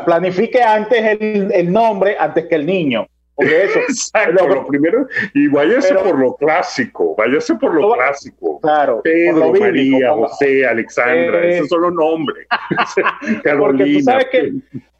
planifique 0.06 0.62
antes 0.62 1.18
el, 1.20 1.72
nombre 1.72 2.16
antes 2.20 2.46
que 2.46 2.56
el 2.56 2.66
niño. 2.66 3.08
Porque 3.36 3.64
eso, 3.64 3.80
Exacto, 3.88 4.48
lo, 4.48 4.68
primero, 4.68 5.08
y 5.34 5.48
váyase 5.48 5.96
por 5.96 6.20
lo 6.20 6.36
clásico, 6.36 7.16
váyase 7.16 7.56
por 7.56 7.74
lo 7.74 7.94
clásico. 7.94 8.60
Claro, 8.62 9.02
Pedro, 9.02 9.54
María, 9.54 10.12
José, 10.14 10.68
Alexandra, 10.68 11.46
eh, 11.46 11.56
esos 11.56 11.70
son 11.70 11.82
los 11.82 11.94
nombres. 11.94 12.48
Porque 13.58 13.86
tú 13.86 14.02
sabes 14.02 14.26
que 14.26 14.54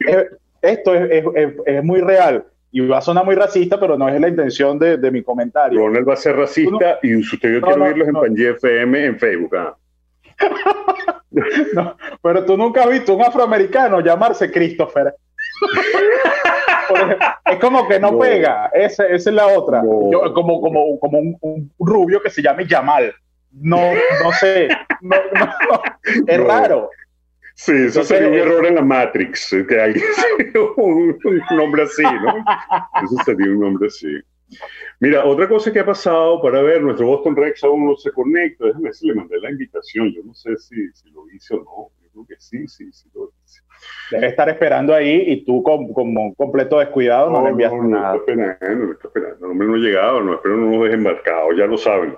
eh, 0.06 0.26
esto 0.62 0.94
es, 0.94 1.24
es, 1.66 1.84
muy 1.84 2.00
real 2.00 2.44
y 2.72 2.86
va 2.86 2.98
a 2.98 3.02
sonar 3.02 3.24
muy 3.24 3.34
racista, 3.34 3.78
pero 3.78 3.98
no 3.98 4.08
es 4.08 4.20
la 4.20 4.28
intención 4.28 4.78
de, 4.78 4.96
de 4.96 5.10
mi 5.10 5.22
comentario. 5.22 5.78
Ronald 5.78 6.08
va 6.08 6.14
a 6.14 6.16
ser 6.16 6.36
racista 6.36 6.98
y 7.02 7.16
usted 7.16 7.54
yo 7.54 7.60
quiero 7.60 7.84
oírlos 7.84 8.08
en 8.08 8.14
Pangea 8.14 8.50
FM 8.52 9.04
en 9.04 9.18
Facebook. 9.18 9.56
Ah. 9.56 9.76
no, 11.74 11.96
pero 12.22 12.44
tú 12.44 12.56
nunca 12.56 12.82
has 12.82 12.90
visto 12.90 13.14
un 13.14 13.22
afroamericano 13.22 14.00
llamarse 14.00 14.50
Christopher. 14.50 15.14
es 17.44 17.58
como 17.58 17.86
que 17.86 18.00
no, 18.00 18.18
pega, 18.18 18.70
esa, 18.74 19.06
es 19.06 19.26
la 19.26 19.46
otra. 19.46 19.80
como 19.80 20.60
como, 20.60 20.98
como 20.98 21.18
un, 21.18 21.72
rubio 21.78 22.20
que 22.20 22.30
se 22.30 22.42
llame 22.42 22.66
Yamal. 22.66 23.14
No, 23.52 23.92
no 24.22 24.32
sé. 24.32 24.68
es 26.26 26.40
raro. 26.40 26.90
Sí, 27.54 27.72
eso 27.74 28.02
sería 28.04 28.28
un 28.28 28.34
error 28.34 28.66
en 28.66 28.76
la 28.76 28.82
Matrix, 28.82 29.54
que 29.68 29.80
hay 29.80 29.94
un, 30.76 31.18
un 31.24 31.56
nombre 31.56 31.82
así, 31.82 32.02
¿no? 32.02 32.44
Eso 33.04 33.16
sería 33.24 33.52
un 33.52 33.60
nombre 33.60 33.88
así. 33.88 34.08
Mira, 34.98 35.24
otra 35.24 35.48
cosa 35.48 35.72
que 35.72 35.80
ha 35.80 35.86
pasado 35.86 36.42
para 36.42 36.60
ver, 36.62 36.82
nuestro 36.82 37.06
Boston 37.06 37.36
Rex 37.36 37.64
aún 37.64 37.86
no 37.86 37.96
se 37.96 38.10
conecta. 38.12 38.66
Déjame 38.66 38.84
ver 38.84 38.94
si 38.94 39.06
le 39.06 39.14
mandé 39.14 39.40
la 39.40 39.50
invitación. 39.50 40.12
Yo 40.12 40.22
no 40.24 40.34
sé 40.34 40.56
si, 40.58 40.76
lo 41.10 41.28
hice 41.30 41.54
o 41.54 41.58
no. 41.58 42.02
Yo 42.02 42.10
creo 42.12 42.26
que 42.26 42.34
sí, 42.38 42.66
sí, 42.68 42.92
sí 42.92 43.08
lo 43.14 43.30
hice. 43.44 43.62
Debe 44.10 44.26
estar 44.26 44.48
esperando 44.48 44.94
ahí 44.94 45.24
y 45.26 45.44
tú 45.44 45.62
como, 45.62 45.92
como 45.94 46.34
completo 46.34 46.78
descuidado 46.78 47.30
no, 47.30 47.42
le 47.42 47.50
envías 47.50 47.72
no, 47.72 47.84
nada. 47.84 48.14
No 48.14 48.18
está 48.18 48.32
esperando, 48.32 48.86
no 48.86 48.92
está 48.92 49.08
esperando. 49.08 49.46
No 49.48 49.54
me 49.54 49.64
ha 49.64 49.78
llegado, 49.78 50.20
no 50.20 50.34
espero 50.34 50.56
no 50.56 50.78
lo 50.78 50.84
dejen 50.84 51.02
marcado, 51.02 51.52
ya 51.52 51.66
lo 51.66 51.78
saben. 51.78 52.16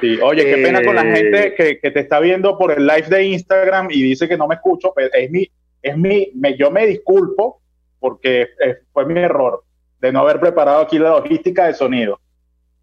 Sí, 0.00 0.18
oye, 0.22 0.44
qué 0.44 0.62
pena 0.62 0.82
con 0.82 0.94
la 0.94 1.02
eh, 1.02 1.16
gente 1.16 1.54
que, 1.54 1.80
que, 1.80 1.90
te 1.90 2.00
está 2.00 2.20
viendo 2.20 2.56
por 2.56 2.70
el 2.72 2.86
live 2.86 3.08
de 3.08 3.24
Instagram 3.24 3.88
y 3.90 4.02
dice 4.02 4.28
que 4.28 4.36
no 4.36 4.46
me 4.46 4.54
escucho. 4.54 4.94
Es 4.96 5.30
mi, 5.30 5.50
es 5.82 5.96
mi, 5.98 6.30
me, 6.34 6.56
yo 6.56 6.70
me 6.70 6.86
disculpo 6.86 7.60
porque 7.98 8.48
fue 8.92 9.04
mi 9.04 9.18
error 9.18 9.64
de 10.00 10.12
no 10.12 10.20
haber 10.20 10.40
preparado 10.40 10.80
aquí 10.80 10.98
la 10.98 11.10
logística 11.10 11.66
de 11.66 11.74
sonido. 11.74 12.20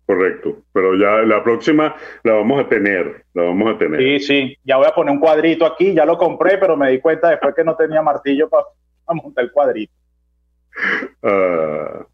Correcto, 0.05 0.61
pero 0.71 0.95
ya 0.95 1.25
la 1.25 1.43
próxima 1.43 1.95
la 2.23 2.33
vamos 2.33 2.63
a 2.63 2.69
tener, 2.69 3.25
la 3.33 3.43
vamos 3.43 3.73
a 3.73 3.77
tener. 3.77 3.99
Sí, 3.99 4.19
sí, 4.19 4.57
ya 4.63 4.77
voy 4.77 4.85
a 4.85 4.93
poner 4.93 5.11
un 5.11 5.19
cuadrito 5.19 5.65
aquí, 5.65 5.95
ya 5.95 6.05
lo 6.05 6.17
compré, 6.17 6.59
pero 6.59 6.77
me 6.77 6.91
di 6.91 6.99
cuenta 6.99 7.29
después 7.29 7.55
que 7.55 7.63
no 7.63 7.75
tenía 7.75 8.03
martillo 8.03 8.47
para 8.47 8.65
montar 9.07 9.45
el 9.45 9.51
cuadrito. 9.51 9.93
Ah, 11.23 12.05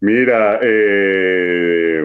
mira, 0.00 0.58
eh, 0.62 2.04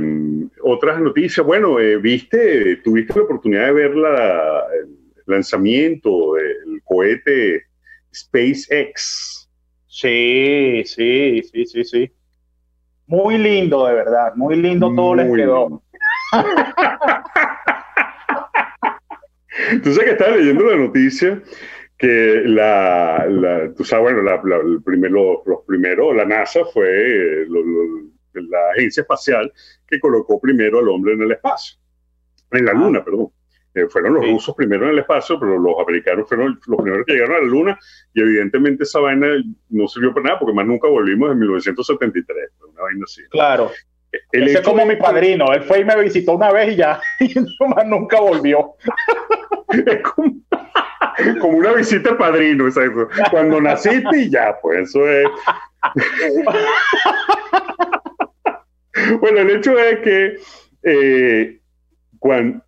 otras 0.62 1.02
noticias, 1.02 1.45
bueno, 1.45 1.78
eh, 1.80 1.97
viste, 1.97 2.78
tuviste 2.78 3.13
la 3.15 3.26
oportunidad 3.26 3.65
de 3.65 3.73
ver 3.73 3.95
la, 3.95 4.63
el 4.82 4.97
lanzamiento 5.26 6.36
del 6.36 6.82
cohete 6.86 7.63
SpaceX. 8.15 9.50
Sí, 9.88 10.84
sí, 10.86 11.41
sí, 11.52 11.65
sí, 11.65 11.84
sí. 11.84 12.12
Muy 13.08 13.38
lindo, 13.38 13.88
de 13.88 13.93
verdad. 13.93 14.36
Muy 14.36 14.58
lindo 14.58 14.93
todo 14.93 15.15
les 15.15 15.34
quedó. 15.34 15.82
Tú 19.84 19.91
sabes 19.91 20.06
que 20.06 20.12
estaba 20.12 20.36
leyendo 20.36 20.65
la 20.65 20.78
noticia 20.78 21.41
que 21.98 22.43
la, 22.46 23.26
la 23.28 23.74
tú 23.74 23.84
sabes, 23.84 24.13
bueno, 24.13 24.22
la, 24.22 24.39
el 24.62 24.84
primero, 24.84 25.41
los 25.46 25.60
primeros, 25.65 26.15
la 26.15 26.26
NASA 26.26 26.63
fue 26.65 27.48
la 28.34 28.60
agencia 28.76 29.02
espacial 29.02 29.52
que 29.88 30.00
colocó 30.00 30.39
primero 30.39 30.80
al 30.80 30.89
hombre 30.89 31.13
en 31.13 31.24
el 31.24 31.32
espacio, 31.32 31.80
en 32.52 32.65
la 32.65 32.72
ah. 32.72 32.76
luna, 32.76 33.04
perdón. 33.04 33.30
Eh, 33.77 33.87
fueron 33.89 34.15
los 34.15 34.25
rusos 34.25 34.55
primero 34.55 34.85
en 34.85 34.93
el 34.93 34.99
espacio, 34.99 35.39
pero 35.39 35.59
los 35.59 35.75
americanos 35.79 36.27
fueron 36.27 36.59
los 36.65 36.81
primeros 36.81 37.05
que 37.05 37.13
llegaron 37.13 37.35
a 37.35 37.39
la 37.39 37.45
Luna 37.45 37.79
y 38.11 38.21
evidentemente 38.21 38.85
esa 38.85 38.99
vaina 38.99 39.27
no 39.69 39.87
sirvió 39.87 40.13
para 40.13 40.23
nada 40.23 40.39
porque 40.39 40.55
más 40.55 40.65
nunca 40.65 40.87
volvimos 40.87 41.31
en 41.31 41.39
1973, 41.39 42.49
una 42.71 42.81
vaina 42.81 43.03
así. 43.03 43.21
Claro. 43.29 43.71
Él 44.31 44.47
es 44.47 44.61
como 44.61 44.83
mi 44.83 44.95
padrino, 44.95 45.53
él 45.53 45.61
fue 45.61 45.81
y 45.81 45.85
me 45.85 46.01
visitó 46.01 46.33
una 46.33 46.51
vez 46.51 46.73
y 46.73 46.77
ya, 46.77 46.99
y 47.19 47.35
más 47.67 47.85
nunca 47.85 48.19
volvió. 48.19 48.73
es 49.69 50.01
como, 50.01 50.33
como, 51.41 51.57
una 51.57 51.73
visita 51.73 52.09
al 52.11 52.17
padrino, 52.17 52.65
exacto. 52.65 53.09
Cuando 53.29 53.61
naciste 53.61 54.17
y 54.17 54.29
ya, 54.31 54.57
pues 54.59 54.89
eso 54.89 55.07
es. 55.07 55.27
bueno, 59.19 59.39
el 59.41 59.51
hecho 59.51 59.77
es 59.77 59.99
que 59.99 60.39
eh, 60.81 61.59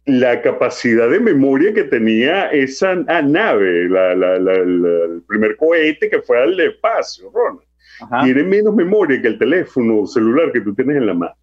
la 0.05 0.41
capacidad 0.41 1.09
de 1.09 1.19
memoria 1.19 1.73
que 1.73 1.83
tenía 1.83 2.49
esa 2.51 2.95
nave, 2.95 3.85
el 3.85 5.21
primer 5.27 5.55
cohete 5.57 6.09
que 6.09 6.21
fue 6.21 6.41
al 6.41 6.59
espacio, 6.59 7.31
Ron, 7.33 7.59
tiene 8.23 8.43
menos 8.43 8.75
memoria 8.75 9.21
que 9.21 9.27
el 9.27 9.39
teléfono 9.39 10.05
celular 10.05 10.51
que 10.51 10.61
tú 10.61 10.73
tienes 10.73 10.97
en 10.97 11.05
la 11.05 11.13
mano. 11.13 11.35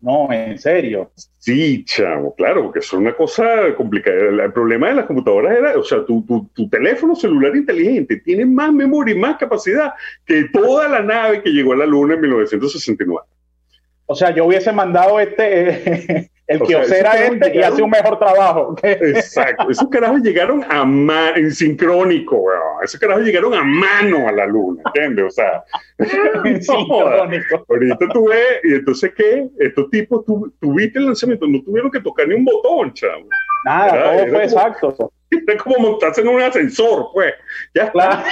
No, 0.00 0.30
en 0.30 0.56
serio. 0.58 1.10
Sí, 1.38 1.84
chavo, 1.84 2.32
claro, 2.36 2.64
porque 2.64 2.78
es 2.78 2.92
una 2.92 3.12
cosa 3.14 3.74
complicada. 3.76 4.16
El 4.16 4.52
problema 4.52 4.88
de 4.88 4.94
las 4.94 5.06
computadoras 5.06 5.58
era, 5.58 5.76
o 5.76 5.82
sea, 5.82 6.04
tu, 6.04 6.24
tu, 6.54 6.68
teléfono 6.68 7.16
celular 7.16 7.56
inteligente 7.56 8.18
tiene 8.18 8.46
más 8.46 8.72
memoria 8.72 9.14
y 9.14 9.18
más 9.18 9.38
capacidad 9.38 9.92
que 10.24 10.44
toda 10.52 10.86
la 10.86 11.02
nave 11.02 11.42
que 11.42 11.50
llegó 11.50 11.72
a 11.72 11.78
la 11.78 11.86
Luna 11.86 12.14
en 12.14 12.20
1969. 12.20 13.26
O 14.10 14.14
sea, 14.14 14.34
yo 14.34 14.46
hubiese 14.46 14.72
mandado 14.72 15.20
este, 15.20 16.30
el 16.46 16.62
que 16.62 16.76
osera 16.76 17.26
este 17.26 17.56
y 17.56 17.62
hace 17.62 17.82
un 17.82 17.90
mejor 17.90 18.18
trabajo. 18.18 18.74
Exacto. 18.82 19.70
Esos 19.70 19.88
carajos 19.90 20.22
llegaron 20.22 20.64
a 20.70 20.82
mano, 20.84 21.36
en 21.36 21.52
sincrónico, 21.52 22.36
weón. 22.36 22.82
Esos 22.82 22.98
carajos 22.98 23.24
llegaron 23.24 23.52
a 23.52 23.62
mano 23.62 24.26
a 24.26 24.32
la 24.32 24.46
luna, 24.46 24.82
¿entiendes? 24.86 25.26
O 25.26 25.30
sea, 25.30 25.62
en 26.44 26.62
sincrónico. 26.62 27.66
Ahorita 27.68 28.08
tú 28.14 28.28
ves, 28.28 28.60
y 28.64 28.74
entonces, 28.76 29.12
¿qué? 29.14 29.46
Estos 29.58 29.90
tipos, 29.90 30.24
tuviste 30.58 30.98
el 30.98 31.06
lanzamiento, 31.06 31.46
no 31.46 31.62
tuvieron 31.62 31.90
que 31.90 32.00
tocar 32.00 32.26
ni 32.28 32.34
un 32.34 32.46
botón, 32.46 32.94
chavo. 32.94 33.28
Nada, 33.66 34.04
todo 34.04 34.26
fue 34.28 34.44
exacto. 34.44 35.12
Es 35.30 35.62
como 35.62 35.78
montarse 35.78 36.22
en 36.22 36.28
un 36.28 36.40
ascensor, 36.40 37.08
pues. 37.12 37.34
Ya 37.74 37.84
está. 37.84 38.24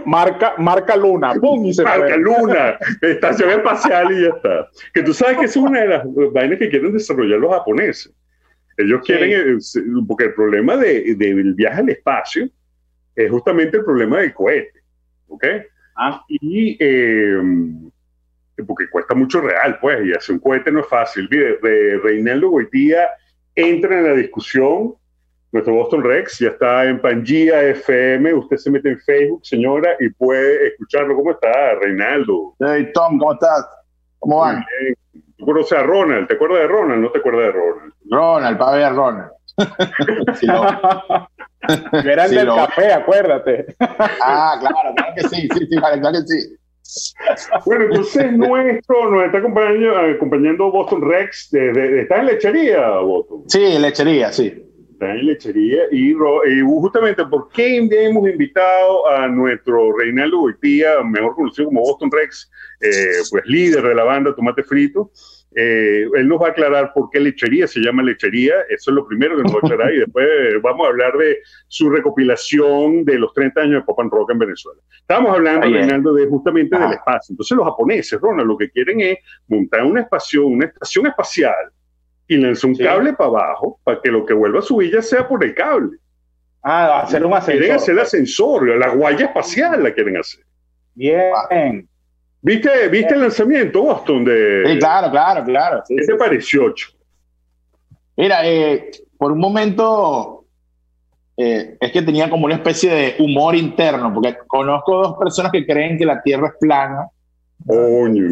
marca, 0.06 0.54
marca 0.58 0.96
Luna. 0.96 1.34
¡Pum! 1.34 1.66
Y 1.66 1.74
se 1.74 1.84
marca 1.84 2.16
Luna. 2.16 2.78
Estación 3.00 3.50
espacial 3.50 4.12
y 4.12 4.22
ya 4.22 4.28
está. 4.30 4.68
Que 4.92 5.02
tú 5.02 5.14
sabes 5.14 5.38
que 5.38 5.44
es 5.44 5.56
una 5.56 5.80
de 5.80 5.88
las 5.88 6.02
vainas 6.32 6.58
que 6.58 6.68
quieren 6.68 6.92
desarrollar 6.92 7.38
los 7.38 7.52
japoneses. 7.52 8.12
Ellos 8.76 9.02
quieren, 9.04 9.30
eh, 9.32 9.58
porque 10.08 10.24
el 10.24 10.34
problema 10.34 10.76
del 10.76 11.16
de, 11.16 11.54
viaje 11.54 11.80
al 11.80 11.88
espacio 11.90 12.48
es 13.14 13.30
justamente 13.30 13.76
el 13.76 13.84
problema 13.84 14.20
del 14.20 14.32
cohete. 14.32 14.80
¿Ok? 15.28 15.44
Ah. 15.96 16.24
Y 16.28 16.76
em, 16.80 17.90
porque 18.66 18.88
cuesta 18.88 19.14
mucho 19.14 19.40
real, 19.40 19.78
pues, 19.80 20.06
y 20.06 20.12
hacer 20.12 20.34
un 20.34 20.40
cohete 20.40 20.70
no 20.72 20.80
es 20.80 20.88
fácil. 20.88 21.28
De, 21.28 22.00
Reinaldo 22.02 22.50
Goitía 22.50 23.08
entra 23.54 23.98
en 23.98 24.04
la 24.04 24.14
discusión 24.14 24.94
nuestro 25.52 25.74
Boston 25.74 26.02
Rex 26.02 26.38
ya 26.38 26.48
está 26.48 26.84
en 26.86 26.98
Pangía 26.98 27.62
FM. 27.62 28.32
Usted 28.34 28.56
se 28.56 28.70
mete 28.70 28.88
en 28.88 28.98
Facebook, 29.00 29.44
señora, 29.44 29.96
y 30.00 30.08
puede 30.08 30.68
escucharlo. 30.68 31.14
¿Cómo 31.14 31.32
está, 31.32 31.74
Reinaldo? 31.74 32.54
Hey, 32.58 32.90
Tom, 32.94 33.18
¿cómo 33.18 33.34
estás? 33.34 33.68
¿Cómo 34.18 34.38
van? 34.38 34.64
Tú 35.36 35.44
conoces 35.44 35.78
a 35.78 35.82
Ronald. 35.82 36.26
¿Te 36.26 36.34
acuerdas 36.34 36.60
de 36.60 36.68
Ronald? 36.68 37.02
¿No 37.02 37.10
te 37.10 37.18
acuerdas 37.18 37.46
de 37.46 37.52
Ronald? 37.52 37.92
Ronald, 38.10 38.58
para 38.58 38.76
ver 38.76 38.94
Ronald. 38.94 39.30
sí, 40.40 40.46
Era 42.08 42.24
el 42.24 42.30
del 42.34 42.46
café, 42.46 42.92
acuérdate. 42.94 43.66
ah, 44.22 44.56
claro, 44.58 44.94
claro 44.96 45.12
que 45.14 45.28
sí, 45.28 45.48
sí, 45.52 45.66
sí, 45.68 45.76
claro 45.76 46.12
que 46.12 46.22
sí. 46.22 46.56
Bueno, 47.66 47.84
entonces 47.84 48.32
nuestro, 48.32 49.10
nos 49.10 49.24
está 49.24 49.38
acompañando, 49.38 49.98
acompañando 50.16 50.72
Boston 50.72 51.02
Rex. 51.02 51.52
¿Está 51.52 52.20
en 52.20 52.26
lechería, 52.26 52.88
Boston? 53.00 53.42
Sí, 53.48 53.62
en 53.62 53.82
lechería, 53.82 54.32
sí 54.32 54.70
en 55.10 55.26
lechería 55.26 55.82
y, 55.90 56.12
justamente 56.12 57.24
por 57.26 57.48
qué 57.50 57.76
hemos 57.76 58.28
invitado 58.28 59.08
a 59.08 59.28
nuestro 59.28 59.96
Reinaldo 59.96 60.40
Goitía, 60.40 61.02
mejor 61.02 61.34
conocido 61.34 61.66
como 61.66 61.82
Boston 61.82 62.10
Rex, 62.10 62.50
eh, 62.80 63.22
pues 63.30 63.44
líder 63.46 63.82
de 63.82 63.94
la 63.94 64.04
banda 64.04 64.34
Tomate 64.34 64.62
Frito. 64.62 65.10
Eh, 65.54 66.06
él 66.14 66.28
nos 66.28 66.40
va 66.40 66.46
a 66.46 66.50
aclarar 66.50 66.92
por 66.94 67.10
qué 67.10 67.20
lechería 67.20 67.66
se 67.66 67.80
llama 67.80 68.02
lechería, 68.02 68.54
eso 68.70 68.90
es 68.90 68.94
lo 68.94 69.06
primero 69.06 69.36
que 69.36 69.42
nos 69.42 69.52
va 69.52 69.56
a 69.62 69.66
aclarar 69.66 69.94
y 69.94 69.98
después 69.98 70.26
vamos 70.62 70.86
a 70.86 70.88
hablar 70.88 71.14
de 71.18 71.40
su 71.68 71.90
recopilación 71.90 73.04
de 73.04 73.18
los 73.18 73.34
30 73.34 73.60
años 73.60 73.74
de 73.74 73.82
Pop 73.82 74.00
and 74.00 74.10
Rock 74.10 74.30
en 74.30 74.38
Venezuela. 74.38 74.80
Estábamos 74.98 75.34
hablando, 75.34 75.68
Reinaldo, 75.68 76.14
de 76.14 76.26
justamente 76.26 76.78
del 76.78 76.92
espacio. 76.92 77.34
Entonces 77.34 77.54
los 77.54 77.66
japoneses, 77.66 78.18
Ronald, 78.18 78.48
lo 78.48 78.56
que 78.56 78.70
quieren 78.70 79.02
es 79.02 79.18
montar 79.46 79.84
una, 79.84 80.00
espacio, 80.00 80.46
una 80.46 80.66
estación 80.66 81.06
espacial 81.06 81.54
y 82.28 82.36
lanzó 82.36 82.68
un 82.68 82.76
cable 82.76 83.12
para 83.12 83.30
abajo 83.30 83.78
para 83.84 84.00
que 84.00 84.10
lo 84.10 84.24
que 84.24 84.34
vuelva 84.34 84.60
a 84.60 84.62
subir 84.62 84.92
ya 84.92 85.02
sea 85.02 85.26
por 85.26 85.44
el 85.44 85.54
cable. 85.54 85.98
Ah, 86.62 87.00
hacer 87.00 87.24
un 87.26 87.32
ascensor. 87.34 87.60
Quieren 87.60 87.76
hacer 87.76 87.94
el 87.94 88.00
ascensor, 88.00 88.78
la 88.78 88.88
guaya 88.90 89.26
espacial 89.26 89.82
la 89.82 89.92
quieren 89.92 90.16
hacer. 90.16 90.44
Bien. 90.94 91.88
¿Viste, 92.40 92.88
¿viste 92.88 93.14
el 93.14 93.20
lanzamiento, 93.20 93.82
Boston? 93.82 94.24
De, 94.24 94.64
sí, 94.66 94.78
claro, 94.78 95.10
claro, 95.10 95.44
claro. 95.44 95.82
¿Qué 95.86 96.04
te 96.04 96.14
pareció, 96.16 96.64
Ocho? 96.64 96.88
Mira, 98.16 98.46
eh, 98.46 98.90
por 99.16 99.32
un 99.32 99.38
momento 99.38 100.44
eh, 101.36 101.76
es 101.80 101.92
que 101.92 102.02
tenía 102.02 102.28
como 102.28 102.46
una 102.46 102.56
especie 102.56 102.92
de 102.92 103.16
humor 103.20 103.54
interno, 103.54 104.12
porque 104.12 104.36
conozco 104.46 105.02
dos 105.02 105.18
personas 105.18 105.52
que 105.52 105.64
creen 105.64 105.96
que 105.96 106.04
la 106.04 106.20
Tierra 106.22 106.48
es 106.48 106.54
plana. 106.60 107.08
Coño, 107.66 108.24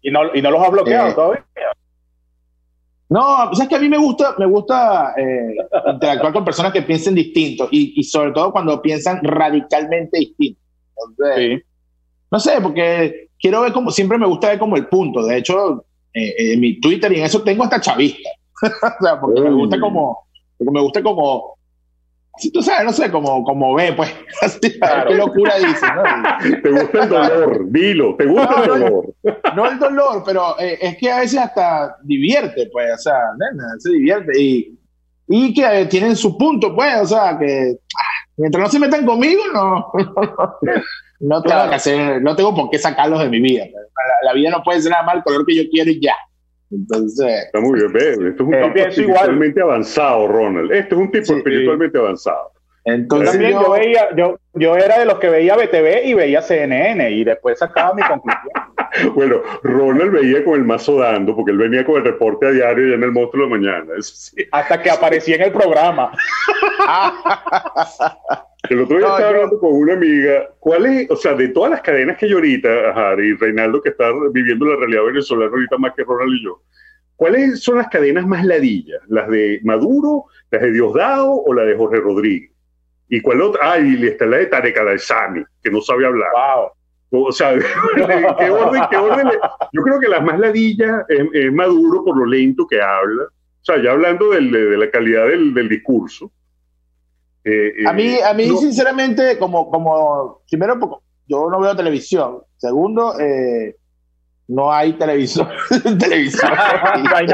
y 0.00 0.10
no, 0.10 0.34
y 0.34 0.42
no 0.42 0.50
los 0.50 0.62
ha 0.62 0.68
bloqueado 0.70 1.08
eh, 1.08 1.14
todavía. 1.14 1.44
No, 3.14 3.46
pues 3.48 3.60
es 3.60 3.68
que 3.68 3.76
a 3.76 3.78
mí 3.78 3.88
me 3.88 3.96
gusta, 3.96 4.34
me 4.38 4.46
gusta 4.46 5.14
eh, 5.16 5.54
interactuar 5.92 6.32
con 6.32 6.44
personas 6.44 6.72
que 6.72 6.82
piensen 6.82 7.14
distinto 7.14 7.68
y, 7.70 8.02
sobre 8.02 8.32
todo 8.32 8.50
cuando 8.50 8.82
piensan 8.82 9.20
radicalmente 9.22 10.18
distinto. 10.18 10.60
No 12.28 12.40
sé, 12.40 12.60
porque 12.60 13.28
quiero 13.38 13.60
ver 13.60 13.72
como, 13.72 13.92
siempre 13.92 14.18
me 14.18 14.26
gusta 14.26 14.48
ver 14.48 14.58
como 14.58 14.74
el 14.74 14.88
punto. 14.88 15.24
De 15.24 15.38
hecho, 15.38 15.84
eh, 16.12 16.54
en 16.54 16.58
mi 16.58 16.80
Twitter 16.80 17.12
y 17.12 17.20
en 17.20 17.26
eso 17.26 17.40
tengo 17.42 17.62
hasta 17.62 17.80
chavista. 17.80 18.30
o 18.62 19.04
sea, 19.04 19.20
porque 19.20 19.40
me 19.42 19.52
gusta 19.52 19.78
como, 19.78 20.26
porque 20.58 20.72
me 20.72 20.80
gusta 20.80 21.00
como 21.00 21.56
si 22.36 22.50
tú 22.50 22.62
sabes, 22.62 22.84
no 22.84 22.92
sé, 22.92 23.10
como, 23.10 23.44
como 23.44 23.74
ve, 23.74 23.92
pues, 23.92 24.12
qué 24.60 25.14
locura 25.14 25.56
dice, 25.56 25.86
¿no? 25.94 26.02
Te 26.62 26.70
gusta 26.70 27.02
el 27.04 27.08
dolor, 27.08 27.70
dilo, 27.70 28.16
te 28.16 28.26
gusta 28.26 28.62
el 28.62 28.68
dolor. 28.68 29.14
No, 29.54 29.70
el 29.70 29.78
dolor, 29.78 30.22
pero 30.26 30.58
eh, 30.58 30.78
es 30.80 30.96
que 30.98 31.10
a 31.10 31.20
veces 31.20 31.40
hasta 31.40 31.96
divierte, 32.02 32.68
pues, 32.72 32.92
o 32.94 32.98
sea, 32.98 33.18
se 33.78 33.90
divierte 33.90 34.40
y, 34.40 34.78
y 35.28 35.54
que 35.54 35.86
tienen 35.86 36.16
su 36.16 36.36
punto, 36.36 36.74
pues, 36.74 37.02
o 37.02 37.06
sea, 37.06 37.38
que 37.38 37.76
ah, 37.96 38.24
mientras 38.36 38.64
no 38.64 38.70
se 38.70 38.78
metan 38.78 39.06
conmigo, 39.06 39.42
no, 39.52 39.92
no, 41.20 41.42
tengo 41.42 41.68
que 41.68 41.74
hacer, 41.74 42.22
no 42.22 42.36
tengo 42.36 42.54
por 42.54 42.70
qué 42.70 42.78
sacarlos 42.78 43.20
de 43.20 43.28
mi 43.28 43.40
vida. 43.40 43.64
Pues. 43.70 43.84
La, 44.24 44.32
vida 44.32 44.50
no 44.50 44.62
puede 44.62 44.82
ser 44.82 44.90
nada 44.90 45.04
más 45.04 45.16
el 45.16 45.22
color 45.22 45.46
que 45.46 45.56
yo 45.56 45.62
quiero 45.70 45.90
y 45.90 46.00
ya. 46.00 46.14
Entonces. 46.70 47.44
Está 47.46 47.60
muy 47.60 47.78
bien, 47.78 47.92
ve, 47.92 48.10
esto 48.10 48.24
es 48.26 48.40
un 48.40 48.54
eh, 48.54 48.72
tipo 48.74 48.88
espiritualmente 48.88 49.60
avanzado, 49.60 50.26
Ronald. 50.28 50.72
Esto 50.72 50.94
es 50.96 51.00
un 51.00 51.10
tipo 51.10 51.34
espiritualmente 51.34 51.98
avanzado. 51.98 52.52
Entonces 52.84 53.40
yo, 53.40 53.62
yo, 53.62 53.70
veía, 53.70 54.14
yo, 54.14 54.38
yo 54.52 54.76
era 54.76 54.98
de 54.98 55.06
los 55.06 55.18
que 55.18 55.30
veía 55.30 55.56
BTV 55.56 56.04
y 56.04 56.14
veía 56.14 56.42
CNN 56.42 57.10
y 57.10 57.24
después 57.24 57.58
sacaba 57.58 57.94
mi 57.94 58.02
conclusión. 58.02 58.52
bueno, 59.14 59.42
Ronald 59.62 60.12
veía 60.12 60.44
con 60.44 60.54
el 60.54 60.64
mazo 60.64 60.98
dando, 60.98 61.34
porque 61.34 61.52
él 61.52 61.58
venía 61.58 61.84
con 61.84 61.96
el 61.96 62.04
reporte 62.04 62.46
a 62.46 62.50
diario 62.50 62.88
ya 62.88 62.94
en 62.94 63.02
el 63.02 63.12
monstruo 63.12 63.44
de 63.44 63.50
la 63.50 63.56
mañana. 63.56 63.92
Hasta 64.52 64.82
que 64.82 64.90
aparecía 64.90 65.36
en 65.36 65.42
el 65.42 65.52
programa. 65.52 66.12
el 68.70 68.80
otro 68.80 68.98
día 68.98 69.08
estaba 69.08 69.28
hablando 69.28 69.58
con 69.58 69.72
una 69.72 69.94
amiga, 69.94 70.48
¿cuál 70.58 70.86
es, 70.86 71.10
o 71.10 71.16
sea, 71.16 71.34
de 71.34 71.48
todas 71.48 71.72
las 71.72 71.80
cadenas 71.80 72.16
que 72.16 72.28
yo 72.28 72.36
ahorita, 72.36 72.90
ajá, 72.90 73.14
y 73.18 73.34
Reinaldo 73.34 73.82
que 73.82 73.90
está 73.90 74.12
viviendo 74.32 74.66
la 74.66 74.76
realidad 74.76 75.04
venezolana 75.04 75.50
ahorita 75.50 75.78
más 75.78 75.94
que 75.94 76.04
Ronald 76.04 76.34
y 76.34 76.44
yo, 76.44 76.62
¿cuáles 77.16 77.60
son 77.62 77.78
las 77.78 77.88
cadenas 77.88 78.26
más 78.26 78.44
ladillas? 78.44 79.00
¿Las 79.08 79.28
de 79.28 79.60
Maduro, 79.64 80.26
las 80.50 80.62
de 80.62 80.72
Diosdado 80.72 81.32
o 81.32 81.52
la 81.52 81.62
de 81.62 81.76
Jorge 81.76 81.96
Rodríguez? 82.00 82.50
¿Y 83.08 83.20
cuál 83.20 83.42
otra? 83.42 83.72
Ah, 83.72 83.78
y 83.78 84.06
está 84.06 84.24
la 84.24 84.38
de 84.38 84.46
Tarek 84.46 84.78
Al-Sami, 84.78 85.44
que 85.62 85.70
no 85.70 85.80
sabe 85.80 86.06
hablar. 86.06 86.30
Wow. 86.32 86.70
O 87.16 87.32
sea, 87.32 87.56
¿qué 87.96 88.50
orden, 88.50 88.82
qué 88.90 88.96
orden? 88.96 89.28
Yo 89.72 89.82
creo 89.82 90.00
que 90.00 90.08
las 90.08 90.22
más 90.22 90.38
ladillas 90.38 91.04
es, 91.08 91.52
Maduro 91.52 92.04
por 92.04 92.16
lo 92.16 92.26
lento 92.26 92.66
que 92.66 92.80
habla. 92.80 93.24
O 93.24 93.64
sea, 93.64 93.82
ya 93.82 93.92
hablando 93.92 94.30
del, 94.30 94.50
de, 94.50 94.76
la 94.76 94.90
calidad 94.90 95.28
del, 95.28 95.54
del 95.54 95.68
discurso. 95.68 96.30
Eh, 97.44 97.72
a 97.86 97.92
mí, 97.92 98.16
a 98.18 98.34
mí 98.34 98.48
sinceramente, 98.58 99.38
como, 99.38 99.70
como, 99.70 100.42
primero, 100.48 101.02
yo 101.26 101.48
no 101.50 101.60
veo 101.60 101.76
televisión. 101.76 102.42
Segundo, 102.56 103.18
eh, 103.20 103.76
no 104.48 104.72
hay 104.72 104.94
televisor. 104.94 105.48
televisor. 105.98 106.50
no, 107.04 107.16
hay 107.16 107.26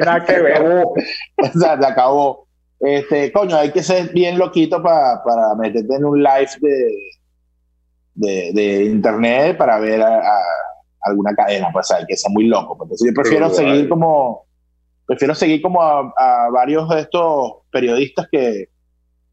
nada, 0.00 0.24
que 0.24 0.40
ver. 0.40 0.62
o 0.62 1.58
sea, 1.58 1.78
se 1.78 1.86
acabó. 1.86 2.46
Este, 2.80 3.32
coño, 3.32 3.56
hay 3.56 3.70
que 3.70 3.82
ser 3.82 4.12
bien 4.12 4.38
loquito 4.38 4.82
para, 4.82 5.22
para 5.22 5.54
meterte 5.54 5.94
en 5.94 6.04
un 6.04 6.22
live 6.22 6.50
de, 6.60 6.94
de, 8.16 8.84
internet 8.84 9.56
para 9.56 9.78
ver 9.78 10.02
a, 10.02 10.20
alguna 11.02 11.34
cadena, 11.34 11.68
pues 11.72 11.90
hay 11.92 12.04
que 12.06 12.16
ser 12.16 12.32
muy 12.32 12.46
loco. 12.46 12.76
Pues. 12.76 12.88
Entonces 12.88 13.08
yo 13.08 13.22
prefiero 13.22 13.50
seguir 13.50 13.88
como 13.88 14.46
prefiero 15.06 15.34
seguir 15.34 15.62
como 15.62 15.80
a, 15.82 16.50
varios 16.52 16.88
de 16.88 17.00
estos 17.00 17.52
periodistas 17.70 18.26
que 18.30 18.68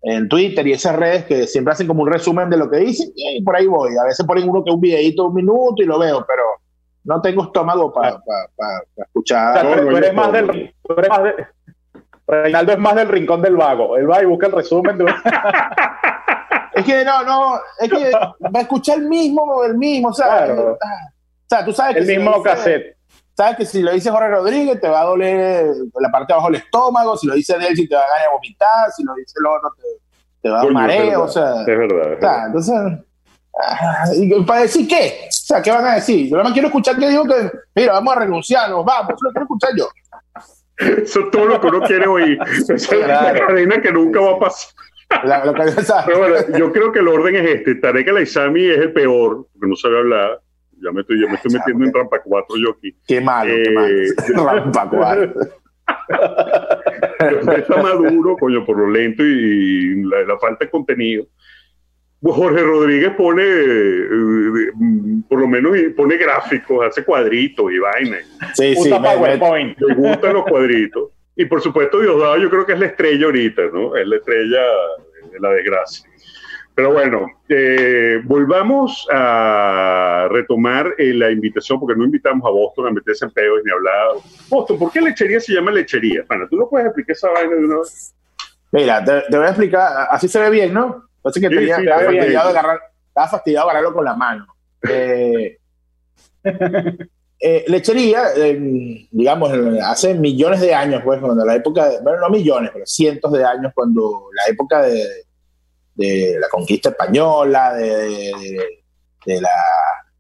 en 0.04 0.28
Twitter 0.28 0.68
y 0.68 0.74
esas 0.74 0.96
redes 0.96 1.26
que 1.26 1.48
siempre 1.48 1.72
hacen 1.74 1.88
como 1.88 2.04
un 2.04 2.12
resumen 2.12 2.50
de 2.50 2.58
lo 2.58 2.70
que 2.70 2.78
dicen 2.78 3.12
y 3.16 3.42
por 3.42 3.56
ahí 3.56 3.66
voy. 3.66 3.96
A 3.98 4.04
veces 4.06 4.26
ponen 4.26 4.48
uno 4.48 4.64
que 4.64 4.72
un 4.72 4.82
videito 4.82 5.24
de 5.24 5.30
un 5.30 5.36
minuto 5.36 5.82
y 5.82 5.86
lo 5.86 5.98
veo, 5.98 6.26
pero 6.28 6.44
no 7.06 7.22
tengo 7.22 7.44
estómago 7.44 7.92
para 7.92 8.22
escuchar. 8.98 9.66
eres 9.66 10.14
más 10.14 10.32
del, 10.32 10.74
Reinaldo 12.26 12.72
es 12.72 12.80
más 12.80 12.96
del 12.96 13.10
rincón 13.10 13.42
del 13.42 13.56
vago. 13.56 13.98
Él 13.98 14.10
va 14.10 14.22
y 14.22 14.26
busca 14.26 14.48
el 14.48 14.54
resumen 14.54 14.98
de 14.98 15.06
Es 16.74 16.86
que 16.86 17.06
no, 17.06 17.24
no, 17.24 17.60
es 17.80 17.90
que 17.90 18.12
va 18.12 18.60
a 18.60 18.62
escuchar 18.62 18.98
el 18.98 19.08
mismo, 19.08 19.64
el 19.64 19.78
mismo, 19.78 20.10
o 20.10 20.14
sea, 20.14 20.48
o 20.52 20.78
sea 21.48 21.64
tú 21.64 21.72
sabes 21.72 21.96
que 21.96 22.02
el 22.02 22.20
mismo 22.20 22.42
cassette. 22.42 22.98
Sabes 23.36 23.58
que 23.58 23.66
si 23.66 23.82
lo 23.82 23.92
dice 23.92 24.12
Jorge 24.12 24.30
Rodríguez 24.30 24.80
te 24.80 24.88
va 24.88 25.02
a 25.02 25.06
doler 25.06 25.66
la 26.00 26.12
parte 26.12 26.28
de 26.28 26.34
abajo 26.34 26.52
del 26.52 26.62
estómago, 26.62 27.18
si 27.18 27.26
lo 27.26 27.34
dice 27.34 27.58
Delcy 27.58 27.88
te 27.88 27.96
va 27.96 28.02
a 28.02 28.08
ganar 28.08 28.28
a 28.28 28.32
vomitar, 28.32 28.92
si 28.96 29.04
lo 29.04 29.14
dice 29.16 29.34
el 29.40 29.46
otro 29.48 29.70
te, 30.42 30.50
va 30.50 30.62
a 30.62 30.64
dar 30.64 30.72
mareo, 30.72 31.24
o 31.24 31.28
sea. 31.28 31.62
Es 31.62 31.66
verdad. 31.66 32.14
Es 32.14 32.20
verdad. 32.20 32.46
entonces, 32.48 32.76
ah, 33.60 34.06
¿para 34.46 34.62
decir 34.62 34.88
qué? 34.88 35.30
O 35.30 35.32
sea, 35.32 35.62
¿qué 35.62 35.72
van 35.72 35.86
a 35.86 35.96
decir? 35.96 36.30
Yo 36.30 36.38
no 36.38 36.44
me 36.44 36.54
quiero 36.54 36.68
escuchar 36.68 36.96
que 36.98 37.10
digo 37.10 37.26
que, 37.26 37.52
mira, 37.74 37.94
vamos 37.94 38.16
a 38.16 38.20
renunciar, 38.20 38.70
nos 38.70 38.86
vamos, 38.86 39.14
eso 39.14 39.26
lo 39.26 39.32
quiero 39.32 39.44
escuchar 39.44 39.72
yo. 39.76 39.88
Eso 40.78 41.20
es 41.20 41.32
todo 41.32 41.46
lo 41.46 41.60
que 41.60 41.68
uno 41.68 41.82
quiere 41.82 42.08
oír. 42.08 42.38
Esa 42.70 42.96
es 42.96 43.08
la 43.08 43.34
cadena 43.34 43.82
que 43.82 43.92
nunca 43.92 44.20
va 44.20 44.32
a 44.34 44.40
pasar 44.40 44.74
yo 46.58 46.72
creo 46.72 46.92
que 46.92 47.00
el 47.00 47.08
orden 47.08 47.36
es 47.36 47.56
este. 47.56 47.76
Tarek 47.76 48.08
El 48.08 48.18
Aizami 48.18 48.66
es 48.66 48.78
el 48.78 48.94
peor, 48.94 49.48
porque 49.52 49.68
no 49.68 49.76
sabe 49.76 50.00
hablar. 50.00 50.42
Ya 50.82 50.92
me 50.92 51.02
estoy, 51.02 51.22
ya 51.22 51.28
me 51.28 51.36
estoy 51.36 51.54
metiendo 51.54 51.86
en 51.86 51.94
rampa 51.94 52.22
4 52.22 52.56
yo 52.58 52.72
aquí. 52.72 52.96
Qué 53.08 53.22
malo, 53.22 53.54
qué 53.64 53.72
malo. 53.72 53.88
Eh, 53.88 54.08
rampa 54.36 54.90
4. 54.90 55.34
está 57.58 57.82
maduro, 57.82 58.36
coño, 58.38 58.66
por 58.66 58.78
lo 58.78 58.90
lento 58.90 59.24
y 59.24 60.04
la, 60.04 60.38
falta 60.40 60.66
de 60.66 60.72
contenido. 60.72 61.26
Pues 62.22 62.36
Jorge 62.36 62.62
Rodríguez 62.62 63.12
pone, 63.18 63.44
eh, 63.44 64.72
por 65.28 65.40
lo 65.40 65.48
menos 65.48 65.78
pone 65.96 66.18
gráficos, 66.18 66.86
hace 66.86 67.04
cuadritos 67.04 67.72
y 67.72 67.80
vainas. 67.80 68.22
Sí, 68.54 68.76
sí, 68.76 68.90
PowerPoint. 68.90 69.78
Me 69.80 69.96
gustan 69.96 70.34
los 70.34 70.46
cuadritos. 70.46 71.12
Y 71.36 71.46
por 71.46 71.62
supuesto, 71.62 72.00
Diosdado 72.00 72.38
yo 72.38 72.50
creo 72.50 72.66
que 72.66 72.74
es 72.74 72.80
la 72.80 72.86
estrella 72.86 73.26
ahorita, 73.26 73.64
¿no? 73.74 73.96
Es 73.96 74.08
la 74.08 74.18
estrella 74.18 74.62
la 75.40 75.50
desgracia. 75.50 76.10
Pero 76.76 76.92
bueno, 76.92 77.28
eh, 77.50 78.20
volvamos 78.24 79.08
a 79.12 80.28
retomar 80.32 80.96
eh, 80.98 81.14
la 81.14 81.30
invitación, 81.30 81.80
porque 81.80 81.96
no 81.96 82.06
invitamos 82.06 82.44
a 82.48 82.50
Boston 82.50 82.88
a 82.88 82.92
meterse 82.92 83.26
en 83.26 83.32
pedos 83.32 83.60
ni 83.64 83.72
hablar. 83.72 84.08
Boston, 84.50 84.80
¿por 84.80 84.92
qué 84.92 85.02
lechería 85.02 85.40
se 85.40 85.54
llama 85.54 85.72
lechería? 85.72 86.24
Bueno, 86.28 86.48
¿tú 86.50 86.58
no 86.58 86.68
puedes 86.68 86.88
explicar 86.88 87.16
esa 87.16 87.30
vaina 87.30 87.56
de 87.56 87.66
una 87.66 87.80
vez? 87.80 88.16
Mira, 88.72 89.04
te, 89.04 89.38
voy 89.38 89.46
a 89.46 89.50
explicar, 89.50 90.08
así 90.10 90.28
se 90.28 90.40
ve 90.40 90.50
bien, 90.50 90.74
¿no? 90.74 91.08
Así 91.24 91.40
que 91.40 91.48
tenía, 91.48 91.78
estaba, 91.78 92.06
fastidiado 92.06 92.50
agarrar, 92.50 92.80
estaba 93.08 93.28
fastidiado 93.28 93.70
agarrarlo 93.70 93.94
con 93.94 94.06
la 94.06 94.16
mano. 94.16 94.48
Eh, 94.90 95.58
Eh, 97.46 97.66
lechería, 97.68 98.30
digamos, 99.12 99.52
hace 99.84 100.14
millones 100.14 100.62
de 100.62 100.74
años, 100.74 101.02
pues, 101.04 101.20
cuando 101.20 101.44
la 101.44 101.56
época, 101.56 101.92
bueno, 102.02 102.22
no 102.22 102.30
millones, 102.30 102.72
pero 102.72 102.86
cientos 102.86 103.34
de 103.34 103.44
años, 103.44 103.74
cuando 103.76 104.30
la 104.34 104.50
época 104.50 104.82
de, 104.84 106.40
la 106.40 106.48
conquista 106.50 106.92
española, 106.92 107.74
de, 107.74 108.32
la 109.26 109.50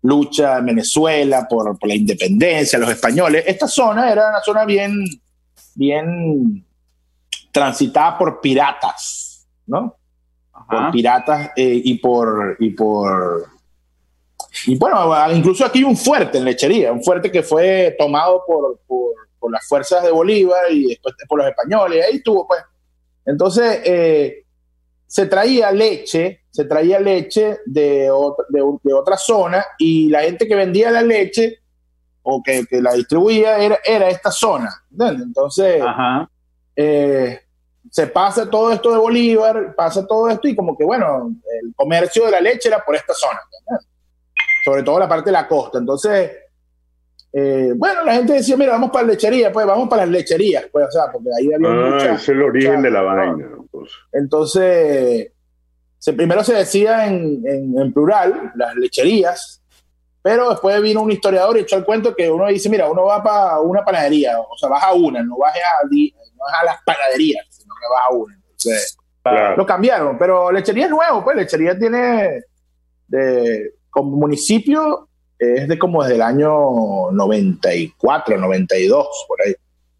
lucha 0.02 0.58
en 0.58 0.66
Venezuela 0.66 1.48
por, 1.50 1.78
la 1.88 1.96
independencia, 1.96 2.78
los 2.78 2.90
españoles, 2.90 3.46
esta 3.48 3.70
zona 3.70 4.12
era 4.12 4.28
una 4.28 4.42
zona 4.42 4.66
bien, 4.66 5.06
bien 5.76 6.66
transitada 7.54 8.18
por 8.18 8.42
piratas, 8.42 9.48
¿no? 9.66 9.96
Por 10.70 10.92
piratas 10.92 11.52
eh, 11.56 11.82
y 11.86 11.94
por, 12.00 12.58
y 12.60 12.72
por 12.72 13.53
y 14.66 14.78
bueno, 14.78 15.14
incluso 15.32 15.66
aquí 15.66 15.80
hay 15.80 15.86
un 15.86 15.98
fuerte 15.98 16.38
en 16.38 16.46
lechería, 16.46 16.92
un 16.92 17.04
fuerte 17.04 17.32
que 17.32 17.44
fue 17.44 17.96
tomado 17.98 18.44
por, 18.46 18.80
por, 18.88 19.52
las 19.52 19.68
fuerzas 19.68 20.02
de 20.04 20.10
Bolívar 20.12 20.72
y 20.72 20.88
después 20.88 21.16
por 21.28 21.38
los 21.38 21.48
españoles, 21.48 22.06
ahí 22.08 22.16
estuvo 22.16 22.48
pues. 22.48 22.62
Entonces, 23.26 23.82
eh, 23.84 24.46
se 25.06 25.26
traía 25.26 25.72
leche, 25.72 26.44
se 26.50 26.66
traía 26.66 27.00
leche 27.00 27.60
de, 27.66 28.10
de, 28.50 28.94
otra 28.94 29.18
zona 29.18 29.66
y 29.78 30.10
la 30.10 30.22
gente 30.22 30.48
que 30.48 30.56
vendía 30.56 30.92
la 30.92 31.02
leche 31.02 31.60
o 32.22 32.42
que, 32.42 32.66
la 32.72 32.94
distribuía 32.94 33.58
era, 33.58 33.80
era 33.84 34.08
esta 34.10 34.32
zona. 34.32 34.74
Entonces, 34.98 35.84
eh, 36.76 37.40
se 37.92 38.08
pasa 38.08 38.50
todo 38.50 38.72
esto 38.72 38.92
de 38.92 38.98
Bolívar, 38.98 39.76
pasa 39.76 40.08
todo 40.08 40.30
esto 40.30 40.48
y 40.48 40.56
como 40.56 40.76
que, 40.78 40.86
bueno, 40.86 41.36
el 41.62 41.76
comercio 41.76 42.26
de 42.26 42.32
la 42.32 42.42
leche 42.42 42.70
era 42.70 42.84
por 42.84 42.96
esta 42.96 43.14
zona 43.14 43.40
sobre 44.64 44.84
todo 44.84 45.00
la 45.00 45.10
parte 45.10 45.26
de 45.26 45.34
la 45.34 45.48
costa. 45.48 45.78
Entonces, 45.78 46.32
eh, 47.36 47.74
bueno, 47.76 48.04
la 48.04 48.14
gente 48.14 48.34
decía, 48.34 48.56
mira, 48.56 48.74
vamos 48.74 48.92
para 48.92 49.08
la 49.08 49.14
lechería, 49.14 49.52
pues 49.52 49.66
vamos 49.66 49.90
para 49.90 50.06
las 50.06 50.12
lecherías, 50.12 50.66
pues, 50.72 50.88
o 50.88 50.92
sea, 50.92 51.12
porque 51.12 51.30
ahí 51.38 51.52
había 51.52 51.68
ah, 51.68 51.90
mucha, 51.90 52.14
es 52.14 52.30
el 52.30 52.44
origen 52.44 52.82
de 52.84 52.92
la 52.92 53.02
vaina. 53.02 53.50
Pues. 53.72 53.92
Entonces, 54.12 55.32
se, 55.98 56.14
primero 56.14 56.44
se 56.44 56.54
decía 56.54 57.08
en, 57.08 57.42
en, 57.46 57.92
plural, 57.92 58.52
las 58.56 58.76
lecherías, 58.76 59.64
pero 60.22 60.52
después 60.52 60.80
vino 60.82 61.02
un 61.02 61.12
historiador 61.12 61.58
y 61.58 61.62
echó 61.62 61.76
el 61.76 61.86
cuento 61.86 62.16
que 62.16 62.30
uno 62.30 62.48
dice, 62.48 62.70
mira, 62.70 62.88
uno 62.88 63.06
va 63.06 63.24
para 63.24 63.60
una 63.62 63.84
panadería, 63.84 64.40
o 64.40 64.56
sea, 64.56 64.70
vas 64.70 64.84
a 64.84 64.94
una, 64.94 65.24
no 65.24 65.36
vas 65.38 65.56
a, 65.56 65.88
no 65.88 66.44
vas 66.46 66.62
a 66.62 66.66
las 66.66 66.84
panaderías, 66.86 67.48
sino 67.50 67.74
que 67.74 67.90
vas 67.92 68.04
a 68.10 68.14
una. 68.14 68.36
Entonces, 68.36 68.98
lo 69.58 69.66
cambiaron, 69.66 70.20
pero 70.20 70.52
lechería 70.52 70.86
es 70.86 70.92
nuevo, 70.92 71.24
pues 71.24 71.36
lechería 71.36 71.78
tiene 71.78 72.44
de 73.08 73.74
como 73.94 74.18
municipio 74.18 75.08
es 75.38 75.68
de 75.68 75.80
como 75.80 76.04
desde 76.04 76.16
el 76.16 76.22
año 76.22 77.12
94, 77.12 78.38
92, 78.38 79.08
por 79.28 79.42
ahí. 79.42 79.54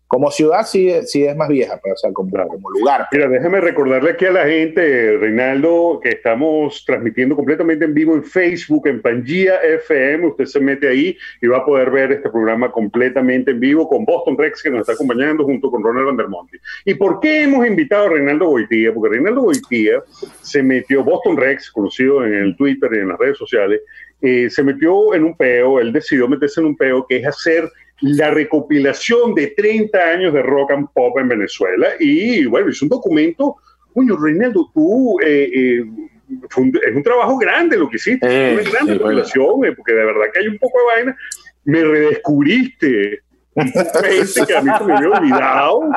Como 0.08 0.30
ciudad 0.30 0.64
sí, 0.66 0.92
sí 1.06 1.26
es 1.26 1.36
más 1.36 1.50
vieja, 1.50 1.80
pero, 1.82 1.96
o 1.96 1.98
sea, 1.98 2.14
como, 2.14 2.30
como 2.30 2.70
lugar. 2.70 3.08
Mira, 3.12 3.28
déjame 3.28 3.62
recordarle 3.62 4.12
aquí 4.12 4.26
a 4.26 4.32
la 4.32 4.46
gente, 4.46 5.18
Reinaldo, 5.18 6.00
que 6.04 6.10
estamos 6.10 6.84
transmitiendo 6.86 7.36
completamente 7.36 7.86
en 7.86 7.94
vivo 7.94 8.14
en 8.14 8.24
Facebook, 8.24 8.88
en 8.88 9.02
Pangía 9.02 9.56
FM. 9.58 10.28
Usted 10.28 10.46
se 10.46 10.60
mete 10.60 10.88
ahí 10.88 11.18
y 11.42 11.48
va 11.48 11.58
a 11.58 11.66
poder 11.66 11.90
ver 11.90 12.12
este 12.12 12.30
programa 12.30 12.72
completamente 12.72 13.52
en 13.52 13.60
vivo 13.60 13.88
con 13.88 14.06
Boston 14.06 14.38
Rex, 14.38 14.62
que 14.62 14.70
nos 14.70 14.82
está 14.82 14.94
acompañando 14.94 15.44
junto 15.46 15.72
con 15.72 15.84
Ronald 15.84 16.08
Vandermonti. 16.08 16.58
¿Y 16.86 16.94
por 16.94 17.20
qué 17.20 17.44
hemos 17.44 17.66
invitado 17.66 18.06
a 18.06 18.10
Reinaldo 18.10 18.48
Goitía? 18.48 18.94
Porque 18.94 19.16
Reinaldo 19.16 19.42
Goitía 19.42 20.04
se 20.42 20.62
metió, 20.62 21.04
Boston 21.04 21.38
Rex, 21.38 21.72
conocido 21.72 22.24
en 22.26 22.34
el 22.34 22.56
Twitter 22.56 22.92
y 22.94 23.00
en 23.00 23.10
las 23.10 23.20
redes 23.20 23.38
sociales, 23.38 23.82
eh, 24.22 24.50
se 24.50 24.64
metió 24.64 25.14
en 25.14 25.26
un 25.26 25.36
peo, 25.36 25.80
él 25.80 25.92
decidió 25.92 26.28
meterse 26.28 26.62
en 26.62 26.68
un 26.68 26.78
peo 26.78 27.06
que 27.08 27.18
es 27.18 27.28
hacer 27.28 27.70
la 28.04 28.32
recopilación 28.32 29.34
de 29.34 29.48
30 29.48 29.98
años 29.98 30.34
de 30.34 30.42
rock 30.42 30.72
and 30.72 30.88
pop 30.94 31.18
en 31.20 31.30
Venezuela. 31.30 31.88
Y 32.02 32.46
bueno, 32.46 32.70
es 32.70 32.82
un 32.82 32.90
documento, 32.90 33.56
coño, 33.94 34.18
Reinaldo, 34.18 34.70
tú 34.74 35.18
eh, 35.22 35.50
eh, 35.54 35.86
es 36.30 36.96
un 36.96 37.04
trabajo 37.04 37.38
grande 37.38 37.78
lo 37.78 37.90
que 37.90 37.96
hiciste, 37.96 38.56
es 38.56 38.68
una 38.68 38.72
gran 38.72 39.00
revelación, 39.00 39.66
eh, 39.66 39.72
porque 39.72 39.94
de 39.94 40.04
verdad 40.06 40.26
que 40.34 40.40
hay 40.40 40.48
un 40.48 40.58
poco 40.58 40.80
de 40.80 40.86
vaina. 40.86 41.18
Me 41.64 41.82
redescubriste 41.82 43.22
gente 43.56 44.46
que 44.48 44.58
a 44.58 44.62
mí 44.62 44.72
se 44.78 44.84
me 44.84 44.94
había 44.94 45.10
olvidado 45.10 45.90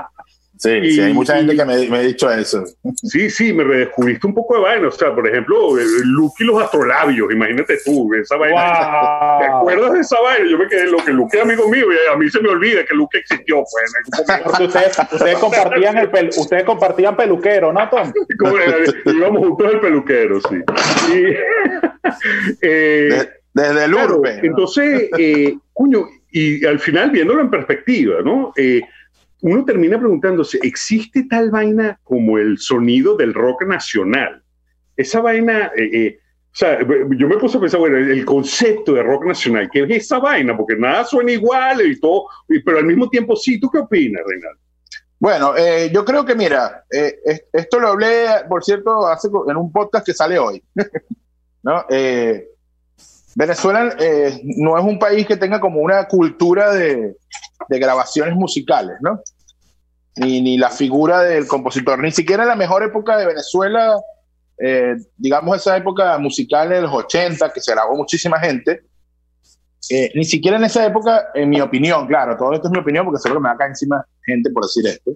Sí, 0.59 0.91
sí, 0.91 1.01
hay 1.01 1.13
mucha 1.13 1.37
gente 1.37 1.55
que 1.55 1.65
me, 1.65 1.75
ha 1.75 2.01
dicho 2.01 2.31
eso. 2.31 2.65
Sí, 2.97 3.31
sí, 3.31 3.53
me 3.53 3.65
redescubriste 3.65 4.27
un 4.27 4.35
poco 4.35 4.55
de 4.57 4.61
vaina. 4.63 4.89
O 4.89 4.91
sea, 4.91 5.15
por 5.15 5.27
ejemplo, 5.27 5.77
Luke 6.05 6.35
y 6.41 6.45
los 6.45 6.63
astrolabios, 6.63 7.33
imagínate 7.33 7.79
tú, 7.85 8.13
esa 8.15 8.37
vaina. 8.37 9.39
¿Te 9.39 9.47
acuerdas 9.47 9.93
de 9.93 10.01
esa 10.01 10.21
vaina? 10.21 10.51
Yo 10.51 10.59
me 10.59 10.67
quedé 10.67 10.87
lo 10.87 10.99
que 10.99 11.13
Luke 11.13 11.37
es 11.37 11.43
amigo 11.43 11.69
mío 11.69 11.87
y 11.93 12.13
a 12.13 12.17
mí 12.17 12.29
se 12.31 12.41
me 12.41 12.49
olvida 12.49 12.85
que 12.85 12.95
Luke 12.95 13.19
existió. 13.19 13.57
Pues, 13.57 14.61
ustedes, 14.61 14.99
ustedes, 15.13 15.39
compartían 15.39 15.99
el 15.99 16.31
ustedes 16.37 16.65
compartían 16.65 17.17
peluquero, 17.17 17.73
¿no, 17.73 17.89
Tom? 17.89 18.13
Íbamos 19.07 19.47
juntos 19.47 19.73
el 19.73 19.81
peluquero, 19.81 20.41
sí. 20.41 20.63
eh, 22.63 23.29
desde 23.53 23.85
el 23.85 23.95
urbe. 23.95 24.41
Entonces, 24.43 25.09
eh, 25.19 25.57
cuño, 25.73 26.07
y 26.31 26.65
al 26.67 26.79
final 26.79 27.11
viéndolo 27.11 27.41
en 27.41 27.51
perspectiva, 27.51 28.21
¿no? 28.23 28.53
Eh, 28.57 28.83
uno 29.43 29.65
termina 29.65 29.99
preguntándose, 29.99 30.59
¿existe 30.63 31.25
tal 31.25 31.51
vaina 31.51 32.01
como 32.03 32.39
el 32.39 32.59
sonido 32.59 33.17
del 33.17 33.35
rock 33.35 33.65
nacional? 33.67 34.43
Esa 34.97 35.21
vaina, 35.21 35.71
eh, 35.77 35.91
eh, 35.93 36.19
o 36.21 36.59
sea, 36.59 36.79
yo 36.81 37.29
me 37.29 37.37
puse 37.37 37.59
a 37.59 37.61
pensar, 37.61 37.81
bueno, 37.81 37.99
el 37.99 38.25
concepto 38.25 38.95
de 38.95 39.03
rock 39.03 39.27
nacional, 39.27 39.69
¿qué 39.71 39.83
es 39.83 40.05
esa 40.05 40.19
vaina? 40.19 40.57
Porque 40.57 40.77
nada 40.77 41.05
suena 41.05 41.33
igual 41.33 41.87
y 41.87 42.01
todo, 42.01 42.27
pero 42.65 42.79
al 42.79 42.87
mismo 42.87 43.11
tiempo 43.11 43.37
sí. 43.37 43.61
¿Tú 43.61 43.71
qué 43.71 43.79
opinas, 43.79 44.23
Reinaldo? 44.27 44.61
Bueno, 45.19 45.57
eh, 45.57 45.91
yo 45.93 46.05
creo 46.05 46.25
que, 46.25 46.35
mira, 46.35 46.85
esto 47.53 47.79
lo 47.79 47.89
hablé, 47.89 48.27
por 48.49 48.65
cierto, 48.65 49.07
hace, 49.07 49.29
en 49.49 49.57
un 49.57 49.71
podcast 49.71 50.07
que 50.07 50.15
sale 50.15 50.39
hoy. 50.39 50.63
¿no? 51.63 51.85
Venezuela 53.35 53.95
no 54.57 54.79
es 54.79 54.85
un 54.85 54.99
país 54.99 55.27
que 55.27 55.37
tenga 55.37 55.61
como 55.61 55.81
una 55.81 56.07
cultura 56.09 56.73
de, 56.73 57.17
de 57.69 57.79
grabaciones 57.79 58.35
musicales, 58.35 58.97
¿no? 59.01 59.21
Ni, 60.17 60.41
ni, 60.41 60.57
la 60.57 60.71
figura 60.71 61.21
del 61.21 61.47
compositor, 61.47 61.99
ni 61.99 62.11
siquiera 62.11 62.45
en 62.45 62.49
la 62.49 62.57
mejor 62.57 62.83
época 62.83 63.19
de 63.19 63.27
Venezuela, 63.27 63.97
eh, 64.59 64.97
digamos 65.17 65.57
esa 65.57 65.77
época 65.77 66.17
musical 66.19 66.71
de 66.71 66.81
los 66.81 66.93
80, 66.93 67.53
que 67.53 67.61
se 67.61 67.73
grabó 67.73 67.95
muchísima 67.97 68.39
gente, 68.39 68.83
eh, 69.91 70.11
ni 70.15 70.25
siquiera 70.25 70.57
en 70.57 70.65
esa 70.65 70.85
época, 70.85 71.29
en 71.35 71.49
mi 71.49 71.61
opinión, 71.61 72.07
claro, 72.07 72.37
todo 72.37 72.53
esto 72.55 72.69
es 72.69 72.73
mi 72.73 72.79
opinión 72.79 73.05
porque 73.05 73.21
seguro 73.21 73.41
me 73.41 73.49
va 73.49 73.55
a 73.55 73.59
caer 73.59 73.71
encima 73.71 74.05
gente 74.25 74.51
por 74.51 74.65
decir 74.65 74.87
esto. 74.87 75.13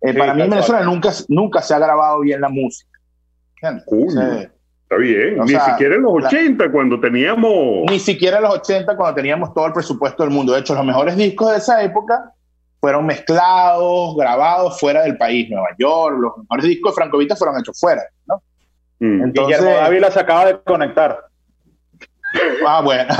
Eh, 0.00 0.12
para 0.12 0.34
mí 0.34 0.42
en 0.42 0.50
Venezuela 0.50 0.84
nunca, 0.84 1.10
nunca 1.28 1.62
se 1.62 1.72
ha 1.72 1.78
grabado 1.78 2.20
bien 2.20 2.40
la 2.40 2.48
música. 2.50 2.90
Está 4.84 4.96
bien, 4.96 5.38
ni 5.38 5.48
siquiera 5.48 5.94
en 5.94 6.02
los 6.02 6.24
80 6.24 6.70
cuando 6.70 7.00
teníamos... 7.00 7.90
Ni 7.90 7.98
siquiera 7.98 8.36
en 8.36 8.42
los 8.44 8.54
80 8.56 8.96
cuando 8.96 9.14
teníamos 9.14 9.54
todo 9.54 9.66
el 9.66 9.72
presupuesto 9.72 10.22
del 10.22 10.32
mundo. 10.32 10.52
De 10.52 10.60
hecho, 10.60 10.74
los 10.74 10.84
mejores 10.84 11.16
discos 11.16 11.52
de 11.52 11.56
esa 11.56 11.82
época 11.82 12.32
fueron 12.80 13.06
mezclados, 13.06 14.14
grabados 14.14 14.78
fuera 14.78 15.02
del 15.02 15.16
país, 15.16 15.48
Nueva 15.48 15.68
York. 15.78 16.16
Los 16.20 16.36
mejores 16.36 16.66
discos 16.66 16.92
de 16.92 16.96
Franco 16.96 17.16
Vita 17.16 17.34
fueron 17.34 17.58
hechos 17.58 17.80
fuera, 17.80 18.02
¿no? 18.26 18.42
Mm. 18.98 19.22
Entonces, 19.24 19.58
Guillermo 19.58 19.80
Dávila 19.80 20.10
se 20.10 20.20
acaba 20.20 20.44
de 20.44 20.60
conectar. 20.60 21.18
Ah, 22.66 22.82
bueno. 22.82 23.14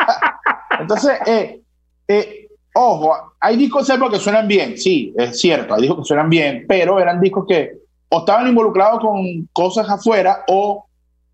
Entonces, 0.80 1.18
eh, 1.26 1.62
eh, 2.08 2.48
ojo, 2.74 3.34
hay 3.40 3.56
discos 3.56 3.86
de 3.86 3.94
época 3.94 4.12
que 4.12 4.18
suenan 4.18 4.46
bien, 4.46 4.76
sí, 4.76 5.14
es 5.16 5.40
cierto, 5.40 5.74
hay 5.74 5.82
discos 5.82 6.00
que 6.00 6.08
suenan 6.08 6.28
bien, 6.28 6.66
pero 6.68 7.00
eran 7.00 7.20
discos 7.20 7.46
que 7.48 7.80
o 8.10 8.18
estaban 8.18 8.48
involucrados 8.48 9.00
con 9.00 9.48
cosas 9.52 9.88
afuera 9.88 10.44
o 10.48 10.86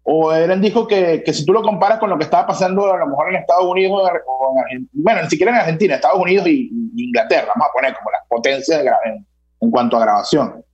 o 0.09 0.33
eran 0.33 0.61
discos 0.61 0.87
que, 0.87 1.25
que, 1.25 1.35
si 1.35 1.45
tú 1.45 1.53
lo 1.53 1.63
comparas 1.63 1.99
con 1.99 2.09
lo 2.09 2.17
que 2.17 2.23
estaba 2.23 2.47
pasando 2.47 2.93
a 2.93 2.97
lo 2.97 3.09
mejor 3.09 3.29
en 3.29 3.41
Estados 3.41 3.65
Unidos 3.65 3.93
o 3.93 4.53
en 4.53 4.59
Argentina, 4.63 4.91
bueno, 4.93 5.23
ni 5.23 5.29
siquiera 5.29 5.53
en 5.53 5.59
Argentina, 5.59 5.95
Estados 5.97 6.21
Unidos 6.21 6.47
y, 6.47 6.71
Inglaterra, 6.97 7.49
vamos 7.49 7.69
a 7.69 7.73
poner 7.73 7.95
como 7.97 8.13
las 8.13 8.21
potencias 8.29 8.85
de 8.85 8.89
en, 8.89 9.27
en, 9.61 9.71
cuanto 9.71 9.97
a 9.97 10.01
grabación. 10.01 10.65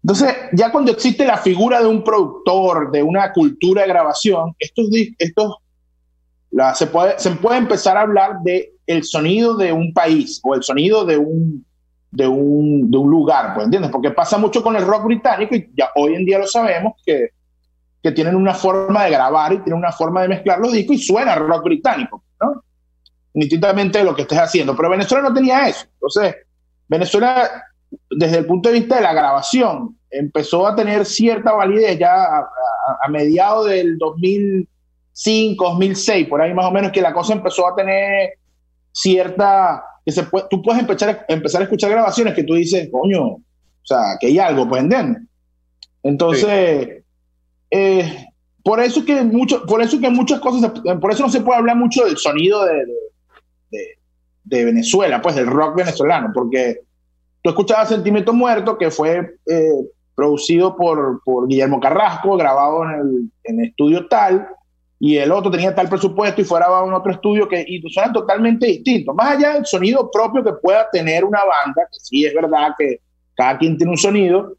Entonces, 0.00 0.32
ya 0.52 0.70
cuando 0.70 0.92
existe 0.92 1.26
la 1.26 1.38
figura 1.38 1.80
de 1.80 1.88
un 1.88 2.04
productor, 2.04 2.92
de 2.92 3.02
una 3.02 3.32
cultura 3.32 3.82
de 3.82 3.88
grabación, 3.88 4.54
estos, 4.60 4.86
estos 5.18 5.56
la, 6.52 6.72
se, 6.76 6.86
puede, 6.86 7.18
se 7.18 7.32
puede 7.32 7.58
empezar 7.58 7.96
a 7.96 8.02
hablar 8.02 8.38
de 8.44 8.74
el 8.86 9.02
sonido 9.02 9.56
de 9.56 9.72
un 9.72 9.92
país 9.92 10.40
o 10.44 10.54
el 10.54 10.62
sonido 10.62 11.04
de 11.04 11.16
un, 11.16 11.66
de 12.12 12.28
un, 12.28 12.92
de 12.92 12.96
un 12.96 13.10
lugar, 13.10 13.54
pues, 13.54 13.64
¿entiendes? 13.64 13.90
Porque 13.90 14.12
pasa 14.12 14.38
mucho 14.38 14.62
con 14.62 14.76
el 14.76 14.86
rock 14.86 15.06
británico 15.06 15.56
y 15.56 15.68
ya 15.76 15.90
hoy 15.96 16.14
en 16.14 16.24
día 16.24 16.38
lo 16.38 16.46
sabemos 16.46 16.92
que 17.04 17.30
que 18.06 18.12
tienen 18.12 18.36
una 18.36 18.54
forma 18.54 19.02
de 19.02 19.10
grabar 19.10 19.52
y 19.52 19.58
tienen 19.58 19.80
una 19.80 19.90
forma 19.90 20.22
de 20.22 20.28
mezclar 20.28 20.60
los 20.60 20.70
discos 20.70 20.94
y 20.94 20.98
suena 21.00 21.34
rock 21.34 21.64
británico, 21.64 22.22
¿no? 22.40 22.62
Indistintamente 23.34 23.98
de 23.98 24.04
lo 24.04 24.14
que 24.14 24.22
estés 24.22 24.38
haciendo. 24.38 24.76
Pero 24.76 24.90
Venezuela 24.90 25.28
no 25.28 25.34
tenía 25.34 25.66
eso. 25.68 25.86
Entonces, 25.94 26.36
Venezuela, 26.86 27.64
desde 28.08 28.38
el 28.38 28.46
punto 28.46 28.68
de 28.68 28.76
vista 28.76 28.94
de 28.94 29.02
la 29.02 29.12
grabación, 29.12 29.98
empezó 30.08 30.68
a 30.68 30.76
tener 30.76 31.04
cierta 31.04 31.50
validez 31.50 31.98
ya 31.98 32.14
a, 32.14 33.08
mediados 33.10 33.66
del 33.66 33.98
2005, 33.98 35.64
2006, 35.64 36.28
por 36.28 36.40
ahí 36.40 36.54
más 36.54 36.66
o 36.66 36.70
menos, 36.70 36.92
que 36.92 37.02
la 37.02 37.12
cosa 37.12 37.32
empezó 37.32 37.66
a 37.66 37.74
tener 37.74 38.34
cierta. 38.92 39.82
Que 40.04 40.12
se 40.12 40.22
tú 40.48 40.62
puedes 40.62 40.80
empezar, 40.80 41.26
empezar 41.26 41.60
a 41.60 41.64
escuchar 41.64 41.90
grabaciones 41.90 42.34
que 42.34 42.44
tú 42.44 42.54
dices, 42.54 42.88
coño, 42.92 43.24
o 43.24 43.42
sea, 43.82 44.16
que 44.20 44.28
hay 44.28 44.38
algo, 44.38 44.68
pues 44.68 44.84
entiendes. 44.84 45.24
Entonces. 46.04 47.02
Eh, 47.70 48.26
por 48.62 48.80
eso 48.80 49.04
que 49.04 49.22
mucho, 49.22 49.64
por 49.64 49.80
eso 49.80 50.00
que 50.00 50.10
muchas 50.10 50.40
cosas, 50.40 50.72
por 51.00 51.12
eso 51.12 51.22
no 51.22 51.28
se 51.28 51.40
puede 51.40 51.58
hablar 51.58 51.76
mucho 51.76 52.04
del 52.04 52.16
sonido 52.16 52.64
de, 52.64 52.84
de, 54.44 54.64
Venezuela, 54.64 55.20
pues 55.20 55.36
del 55.36 55.46
rock 55.46 55.76
venezolano, 55.76 56.30
porque 56.34 56.80
tú 57.42 57.50
escuchabas 57.50 57.88
Sentimiento 57.88 58.32
Muerto, 58.32 58.76
que 58.78 58.90
fue 58.90 59.36
eh, 59.46 59.70
producido 60.14 60.76
por, 60.76 61.22
por, 61.24 61.46
Guillermo 61.46 61.78
Carrasco, 61.78 62.36
grabado 62.36 62.84
en 62.84 62.90
el, 62.90 63.30
en 63.44 63.64
estudio 63.64 64.08
tal, 64.08 64.48
y 64.98 65.16
el 65.18 65.30
otro 65.30 65.50
tenía 65.50 65.74
tal 65.74 65.88
presupuesto 65.88 66.40
y 66.40 66.44
fuera 66.44 66.66
en 66.84 66.92
otro 66.92 67.12
estudio 67.12 67.48
que 67.48 67.64
y 67.66 67.82
suenan 67.90 68.14
totalmente 68.14 68.66
distintos. 68.66 69.14
Más 69.14 69.36
allá 69.36 69.54
del 69.54 69.66
sonido 69.66 70.10
propio 70.10 70.42
que 70.42 70.54
pueda 70.54 70.88
tener 70.90 71.24
una 71.24 71.40
banda, 71.40 71.82
que 71.92 71.98
sí 72.00 72.24
es 72.24 72.34
verdad 72.34 72.72
que 72.78 73.00
cada 73.34 73.58
quien 73.58 73.76
tiene 73.76 73.92
un 73.92 73.98
sonido, 73.98 74.56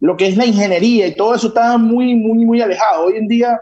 lo 0.00 0.16
que 0.16 0.28
es 0.28 0.36
la 0.36 0.46
ingeniería 0.46 1.06
y 1.06 1.16
todo 1.16 1.34
eso 1.34 1.48
estaba 1.48 1.78
muy, 1.78 2.14
muy, 2.14 2.44
muy 2.44 2.60
alejado. 2.60 3.06
Hoy 3.06 3.16
en 3.16 3.28
día, 3.28 3.60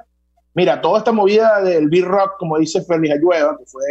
mira, 0.54 0.80
toda 0.80 0.98
esta 0.98 1.12
movida 1.12 1.62
del 1.62 1.88
beat 1.88 2.06
rock, 2.06 2.32
como 2.38 2.58
dice 2.58 2.82
Félix 2.82 3.14
Ayueva, 3.14 3.56
que 3.58 3.64
fue 3.66 3.82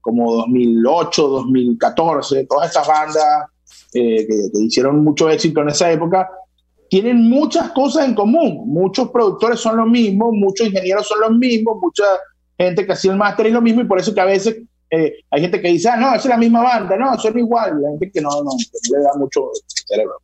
como 0.00 0.34
2008, 0.34 1.28
2014, 1.28 2.46
todas 2.46 2.68
estas 2.68 2.86
bandas 2.86 3.46
eh, 3.92 4.26
que, 4.26 4.62
hicieron 4.64 5.04
mucho 5.04 5.28
éxito 5.28 5.60
en 5.60 5.68
esa 5.68 5.90
época, 5.90 6.28
tienen 6.88 7.28
muchas 7.28 7.70
cosas 7.70 8.06
en 8.06 8.14
común. 8.14 8.64
Muchos 8.66 9.10
productores 9.10 9.60
son 9.60 9.76
los 9.76 9.86
mismos, 9.86 10.30
muchos 10.32 10.66
ingenieros 10.66 11.06
son 11.06 11.20
los 11.20 11.32
mismos, 11.32 11.78
mucha 11.80 12.04
gente 12.58 12.84
que 12.84 12.92
hacía 12.92 13.12
el 13.12 13.18
máster 13.18 13.46
es 13.46 13.52
lo 13.52 13.62
mismo, 13.62 13.82
y 13.82 13.84
por 13.84 13.98
eso 13.98 14.12
que 14.12 14.20
a 14.20 14.24
veces 14.24 14.56
eh, 14.90 15.14
hay 15.30 15.40
gente 15.40 15.60
que 15.60 15.68
dice, 15.68 15.88
ah, 15.88 15.96
no, 15.96 16.14
es 16.14 16.24
la 16.24 16.36
misma 16.36 16.62
banda, 16.62 16.96
no, 16.96 17.16
son 17.18 17.38
igual. 17.38 17.80
La 17.80 17.90
gente 17.90 18.10
que 18.10 18.20
no, 18.20 18.30
no, 18.30 18.42
no 18.42 18.96
le 18.96 19.02
da 19.02 19.10
mucho 19.16 19.50
cerebro. 19.86 20.16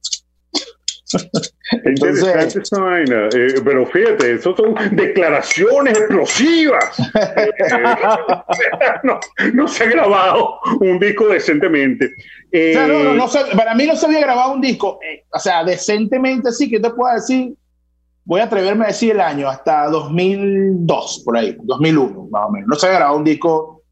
Interesante 1.85 2.61
esa 2.61 2.81
vaina. 2.81 3.29
Eh, 3.35 3.61
pero 3.65 3.87
fíjate, 3.87 4.35
eso 4.35 4.57
son 4.57 4.75
declaraciones 4.93 5.99
explosivas. 5.99 6.99
no, 9.55 9.69
se 9.69 9.85
ha 9.85 9.87
grabado 9.87 10.59
un 10.81 10.99
disco 10.99 11.29
decentemente. 11.29 12.13
Eh, 12.51 12.75
para 13.57 13.75
mí 13.75 13.87
no 13.87 13.97
se 13.97 14.07
había 14.07 14.21
grabado 14.21 14.53
un 14.55 14.61
disco, 14.61 14.99
eh, 15.03 15.25
o 15.33 15.39
sea, 15.39 15.65
decentemente 15.65 16.51
sí, 16.53 16.71
que 16.71 16.81
te 16.81 16.91
puedo 16.91 17.15
decir, 17.15 17.55
voy 18.25 18.41
a 18.41 18.45
atreverme 18.45 18.85
a 18.85 18.89
decir 18.89 19.13
el 19.13 19.21
año, 19.21 19.49
hasta 19.49 19.89
2002, 19.89 21.23
por 21.25 21.37
ahí, 21.37 21.57
2001, 21.63 22.29
más 22.31 22.47
o 22.47 22.51
menos. 22.51 22.69
No 22.69 22.75
se 22.77 22.87
había 22.87 22.99
grabado 22.99 23.19
un 23.19 23.25
disco 23.25 23.83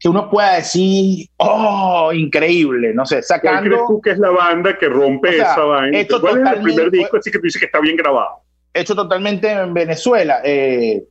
que 0.00 0.08
uno 0.08 0.30
pueda 0.30 0.54
decir, 0.54 1.28
oh, 1.36 2.10
increíble, 2.14 2.94
no 2.94 3.04
sé, 3.04 3.22
sacando... 3.22 3.60
¿Cuál 3.60 3.70
crees 3.70 3.86
tú 3.86 4.00
que 4.00 4.10
es 4.12 4.18
la 4.18 4.30
banda 4.30 4.78
que 4.78 4.88
rompe 4.88 5.36
esa 5.36 5.60
vaina? 5.60 5.98
¿Cuál 6.18 6.40
es 6.40 6.52
el 6.54 6.62
primer 6.62 6.90
disco 6.90 7.18
así 7.18 7.30
que 7.30 7.38
tú 7.38 7.44
dices 7.44 7.60
que 7.60 7.66
está 7.66 7.80
bien 7.80 7.96
grabado? 7.96 8.40
Hecho 8.72 8.94
totalmente 8.94 9.50
en 9.50 9.74
Venezuela. 9.74 10.40
Eh, 10.42 11.04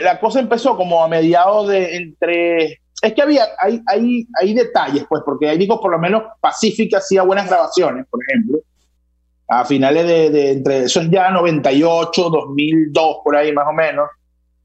la 0.00 0.18
cosa 0.18 0.40
empezó 0.40 0.74
como 0.74 1.04
a 1.04 1.08
mediados 1.08 1.68
de 1.68 1.94
entre... 1.94 2.80
Es 3.02 3.12
que 3.14 3.20
había, 3.20 3.48
hay, 3.58 3.82
hay, 3.86 4.26
hay 4.40 4.54
detalles, 4.54 5.04
pues, 5.10 5.22
porque 5.26 5.50
hay 5.50 5.58
discos, 5.58 5.78
por 5.78 5.90
lo 5.90 5.98
menos 5.98 6.22
Pacífica 6.40 6.98
hacía 6.98 7.22
buenas 7.22 7.48
grabaciones, 7.48 8.06
por 8.08 8.20
ejemplo, 8.26 8.60
a 9.48 9.64
finales 9.64 10.06
de, 10.06 10.30
de 10.30 10.50
entre, 10.52 10.84
eso 10.84 11.00
es 11.00 11.10
ya 11.10 11.30
98, 11.30 12.30
2002, 12.30 13.16
por 13.24 13.36
ahí 13.36 13.52
más 13.52 13.66
o 13.68 13.72
menos, 13.72 14.08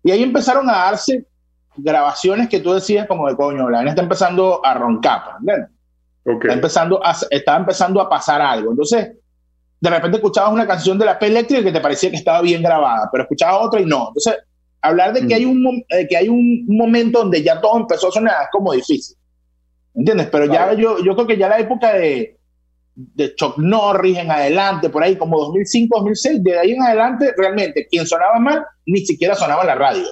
y 0.04 0.12
ahí 0.12 0.22
empezaron 0.22 0.70
a 0.70 0.74
darse 0.74 1.26
grabaciones 1.78 2.50
que 2.50 2.60
tú 2.60 2.74
decías 2.74 3.08
como 3.08 3.28
de 3.28 3.36
coño, 3.36 3.70
la 3.70 3.84
está 3.84 4.02
empezando 4.02 4.66
a 4.66 4.74
roncar, 4.74 5.22
¿entiendes? 5.40 5.70
Está 6.26 6.54
empezando 6.54 7.06
a, 7.06 7.16
está 7.30 7.56
empezando 7.56 8.02
a 8.02 8.10
pasar 8.10 8.42
algo. 8.42 8.72
Entonces, 8.72 9.14
de 9.80 9.90
repente 9.90 10.18
escuchabas 10.18 10.52
una 10.52 10.68
canción 10.68 10.98
de 10.98 11.06
la 11.06 11.18
P 11.18 11.28
eléctrica 11.28 11.64
que 11.64 11.72
te 11.72 11.80
parecía 11.80 12.10
que 12.10 12.18
estaba 12.18 12.42
bien 12.42 12.62
grabada, 12.62 13.08
pero 13.12 13.24
escuchabas 13.24 13.66
otra 13.66 13.80
y 13.80 13.86
no. 13.86 14.10
Entonces, 14.10 14.36
hablar 14.82 15.14
de 15.14 15.26
que 15.26 15.36
hay 15.36 15.46
un, 15.46 15.84
que 16.10 16.18
hay 16.18 16.28
un 16.28 16.66
momento 16.68 17.20
donde 17.20 17.42
ya 17.42 17.62
todo 17.62 17.78
empezó 17.78 18.10
a 18.10 18.12
sonar 18.12 18.36
es 18.44 18.50
como 18.52 18.74
difícil. 18.74 19.16
¿Entiendes? 19.96 20.28
Pero 20.32 20.46
ya 20.46 20.74
yo, 20.74 21.00
yo 21.04 21.16
creo 21.16 21.28
que 21.28 21.38
ya 21.38 21.50
la 21.50 21.60
época 21.60 21.94
de, 21.94 22.38
de 22.98 23.36
Chuck 23.36 23.58
Norris 23.58 24.18
en 24.18 24.32
adelante, 24.32 24.90
por 24.90 25.04
ahí 25.04 25.16
como 25.16 25.40
2005, 25.40 25.98
2006, 25.98 26.44
de 26.44 26.60
ahí 26.60 26.72
en 26.72 26.82
adelante, 26.82 27.34
realmente, 27.38 27.88
quien 27.90 28.06
sonaba 28.06 28.40
mal, 28.40 28.66
ni 28.86 29.06
siquiera 29.06 29.36
sonaba 29.36 29.62
en 29.62 29.68
la 29.68 29.76
radio. 29.76 30.04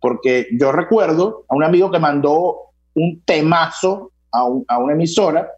Porque 0.00 0.48
yo 0.52 0.72
recuerdo 0.72 1.44
a 1.48 1.54
un 1.54 1.64
amigo 1.64 1.90
que 1.90 1.98
mandó 1.98 2.56
un 2.94 3.22
temazo 3.24 4.12
a, 4.32 4.46
a 4.68 4.78
una 4.78 4.92
emisora 4.94 5.50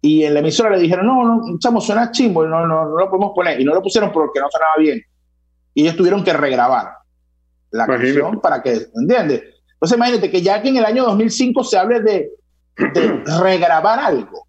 y 0.00 0.24
en 0.24 0.34
la 0.34 0.40
emisora 0.40 0.70
le 0.70 0.78
dijeron, 0.78 1.06
no, 1.06 1.24
no, 1.24 1.58
chamo, 1.58 1.80
suena 1.80 2.10
chimbo, 2.10 2.46
no, 2.46 2.66
no, 2.66 2.84
no 2.84 2.98
lo 2.98 3.10
podemos 3.10 3.32
poner. 3.34 3.60
Y 3.60 3.64
no 3.64 3.74
lo 3.74 3.82
pusieron 3.82 4.12
porque 4.12 4.40
no 4.40 4.46
sonaba 4.50 4.74
bien. 4.78 5.02
Y 5.74 5.82
ellos 5.82 5.96
tuvieron 5.96 6.22
que 6.22 6.32
regrabar 6.32 6.92
la 7.70 7.86
canción 7.86 8.40
para 8.40 8.62
que, 8.62 8.86
¿entiendes? 8.94 9.42
Entonces 9.72 9.96
imagínate 9.96 10.30
que 10.30 10.42
ya 10.42 10.62
que 10.62 10.68
en 10.68 10.76
el 10.76 10.84
año 10.84 11.04
2005 11.04 11.64
se 11.64 11.78
hable 11.78 12.00
de, 12.00 12.30
de 12.76 13.22
regrabar 13.40 13.98
algo. 13.98 14.46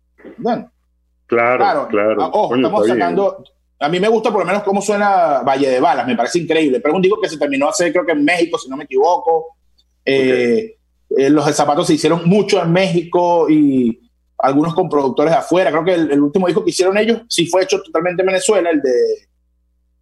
Claro, 1.25 1.57
claro. 1.57 1.87
claro. 1.87 2.23
Ah, 2.23 2.29
ojo, 2.31 2.55
estamos 2.55 2.87
sacando, 2.87 3.43
a 3.79 3.89
mí 3.89 3.99
me 3.99 4.07
gusta 4.07 4.31
por 4.31 4.41
lo 4.41 4.45
menos 4.45 4.63
cómo 4.63 4.81
suena 4.81 5.41
Valle 5.41 5.69
de 5.69 5.79
Balas, 5.79 6.07
me 6.07 6.15
parece 6.15 6.39
increíble, 6.39 6.79
pero 6.79 6.93
es 6.93 6.95
un 6.95 7.01
disco 7.01 7.21
que 7.21 7.29
se 7.29 7.37
terminó 7.37 7.69
hace, 7.69 7.91
creo 7.91 8.05
que 8.05 8.13
en 8.13 8.23
México, 8.23 8.57
si 8.57 8.69
no 8.69 8.77
me 8.77 8.85
equivoco. 8.85 9.57
Eh, 10.03 10.77
eh, 11.17 11.29
los 11.29 11.45
zapatos 11.55 11.87
se 11.87 11.93
hicieron 11.93 12.27
mucho 12.27 12.61
en 12.61 12.71
México 12.71 13.49
y 13.49 14.07
algunos 14.39 14.73
con 14.73 14.89
productores 14.89 15.31
de 15.31 15.39
afuera. 15.39 15.71
Creo 15.71 15.83
que 15.83 15.93
el, 15.93 16.21
último 16.21 16.47
disco 16.47 16.63
que 16.63 16.71
hicieron 16.71 16.97
ellos 16.97 17.21
sí 17.29 17.47
fue 17.47 17.63
hecho 17.63 17.81
totalmente 17.81 18.21
en 18.21 18.27
Venezuela, 18.27 18.69
el 18.69 18.81
de 18.81 19.27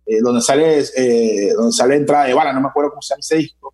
eh, 0.08 0.22
donde 0.22 0.42
sale 0.42 0.84
eh, 0.96 1.54
donde 1.56 1.72
sale 1.72 1.96
entrada 1.96 2.26
de 2.26 2.34
bala, 2.34 2.54
no 2.54 2.62
me 2.62 2.68
acuerdo 2.68 2.92
cómo 2.92 3.02
se 3.02 3.14
llama 3.14 3.22
ese 3.22 3.38
disco. 3.38 3.74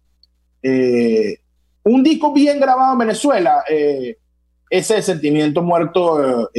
Eh, 0.64 1.38
un 1.84 2.04
disco 2.04 2.32
bien 2.32 2.60
grabado 2.60 2.94
en 2.94 3.00
Venezuela, 3.00 3.64
ese 4.70 5.02
sentimiento 5.02 5.64
muerto, 5.64 6.52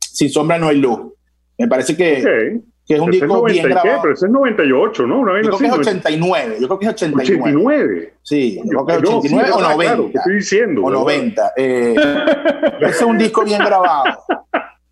sin 0.00 0.30
sombra 0.30 0.58
no 0.58 0.68
hay 0.68 0.78
luz. 0.78 1.12
Me 1.60 1.68
parece 1.68 1.96
que, 1.96 2.60
que 2.86 2.94
es 2.94 3.00
un 3.00 3.10
disco 3.10 3.44
bien 3.44 3.68
grabado. 3.68 3.98
Pero 4.02 4.14
ese 4.14 4.26
es 4.26 4.32
98, 4.32 5.06
¿no? 5.06 5.40
yo 5.42 5.56
creo 5.56 5.58
que 5.58 5.66
es 5.66 5.72
89. 5.72 6.56
Yo 6.60 6.66
creo 6.66 6.78
que 6.78 6.86
es 6.86 6.92
89. 6.92 7.42
89. 7.42 8.14
Sí, 8.22 8.60
yo 8.64 8.84
creo 8.84 8.86
que 8.86 8.92
es 8.92 9.14
89 9.14 9.50
o 9.52 9.60
90. 9.60 9.76
Claro, 9.76 10.10
estoy 10.12 10.34
diciendo. 10.34 10.82
O 10.82 10.90
90. 10.90 11.52
Eh, 11.56 11.94
ese 12.80 12.90
es 12.90 13.02
un 13.02 13.18
disco 13.18 13.44
bien 13.44 13.58
grabado. 13.58 14.24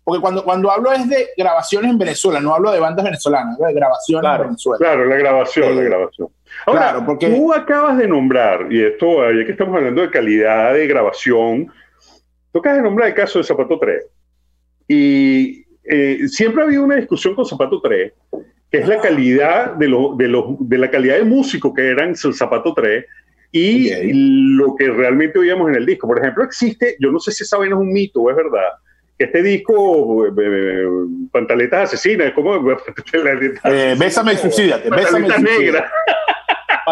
Porque 0.03 0.21
cuando, 0.21 0.43
cuando 0.43 0.71
hablo 0.71 0.91
es 0.91 1.07
de 1.07 1.27
grabaciones 1.37 1.91
en 1.91 1.97
Venezuela, 1.97 2.39
no 2.39 2.55
hablo 2.55 2.71
de 2.71 2.79
bandas 2.79 3.05
venezolanas, 3.05 3.55
hablo 3.55 3.67
de 3.67 3.73
grabaciones 3.73 4.31
en 4.31 4.41
Venezuela. 4.41 4.77
Claro, 4.79 5.05
la 5.05 5.15
grabación, 5.17 5.75
la 5.75 5.81
eh, 5.81 5.85
grabación. 5.85 6.29
Ahora, 6.65 6.79
claro, 6.79 7.05
porque... 7.05 7.29
tú 7.29 7.53
acabas 7.53 7.97
de 7.97 8.07
nombrar, 8.07 8.71
y 8.71 8.81
esto, 8.81 9.31
ya 9.31 9.45
que 9.45 9.51
estamos 9.51 9.75
hablando 9.75 10.01
de 10.01 10.09
calidad 10.09 10.73
de 10.73 10.87
grabación, 10.87 11.71
tú 12.51 12.59
acabas 12.59 12.77
de 12.77 12.83
nombrar 12.83 13.09
el 13.09 13.13
caso 13.13 13.37
de 13.39 13.45
Zapato 13.45 13.77
3. 13.77 14.05
Y 14.87 15.65
eh, 15.83 16.27
siempre 16.27 16.61
ha 16.61 16.65
habido 16.65 16.83
una 16.83 16.95
discusión 16.95 17.35
con 17.35 17.45
Zapato 17.45 17.81
3, 17.81 18.13
que 18.71 18.77
es 18.77 18.87
la 18.87 18.99
calidad 19.01 19.73
de, 19.73 19.87
lo, 19.87 20.15
de, 20.15 20.27
de 20.59 20.77
la 20.77 20.91
calidad 20.91 21.17
de 21.17 21.23
músico 21.23 21.73
que 21.73 21.87
eran 21.87 22.15
Zapato 22.15 22.73
3 22.73 23.05
y 23.51 24.13
lo 24.13 24.75
que 24.75 24.89
realmente 24.89 25.39
oíamos 25.39 25.69
en 25.69 25.75
el 25.75 25.85
disco. 25.85 26.07
Por 26.07 26.19
ejemplo, 26.19 26.43
existe, 26.43 26.95
yo 26.99 27.11
no 27.11 27.19
sé 27.19 27.31
si 27.31 27.45
saben 27.45 27.69
es 27.69 27.77
un 27.77 27.91
mito 27.91 28.21
o 28.21 28.29
es 28.29 28.35
verdad, 28.35 28.69
que 29.17 29.25
este 29.25 29.43
disco, 29.43 30.27
eh, 30.27 30.31
eh, 30.37 30.85
Pantaletas 31.31 31.93
Asesinas, 31.93 32.31
¿cómo? 32.33 32.55
Eh, 33.65 33.95
bésame 33.99 34.33
y 34.33 34.37
suicídate. 34.37 34.89
Bésame 34.89 35.27
negra. 35.39 35.91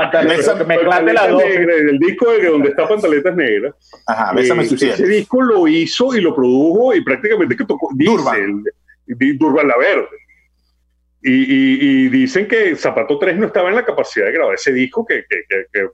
Pantaletas, 0.01 0.45
Pantaletas 0.45 1.33
negras, 1.35 1.77
el 1.79 1.99
disco 1.99 2.31
de 2.31 2.47
donde 2.47 2.69
está 2.69 2.87
Pantaletas 2.87 3.35
Negras. 3.35 3.75
Ajá, 4.05 4.33
Bésame 4.33 4.63
y 4.63 4.73
Ese 4.73 5.07
disco 5.07 5.41
lo 5.41 5.67
hizo 5.67 6.15
y 6.15 6.21
lo 6.21 6.35
produjo 6.35 6.93
y 6.93 7.01
prácticamente 7.01 7.55
que 7.55 7.65
tocó, 7.65 7.89
Durban. 7.93 8.63
Durban 9.05 9.67
La 9.67 9.77
Verde. 9.77 10.07
Y, 11.29 12.09
dicen 12.09 12.47
que 12.47 12.75
Zapato 12.75 13.17
3 13.17 13.37
no 13.37 13.47
estaba 13.47 13.69
en 13.69 13.75
la 13.75 13.83
capacidad 13.83 14.27
de 14.27 14.31
grabar 14.31 14.55
ese 14.55 14.71
disco, 14.71 15.05
que, 15.05 15.25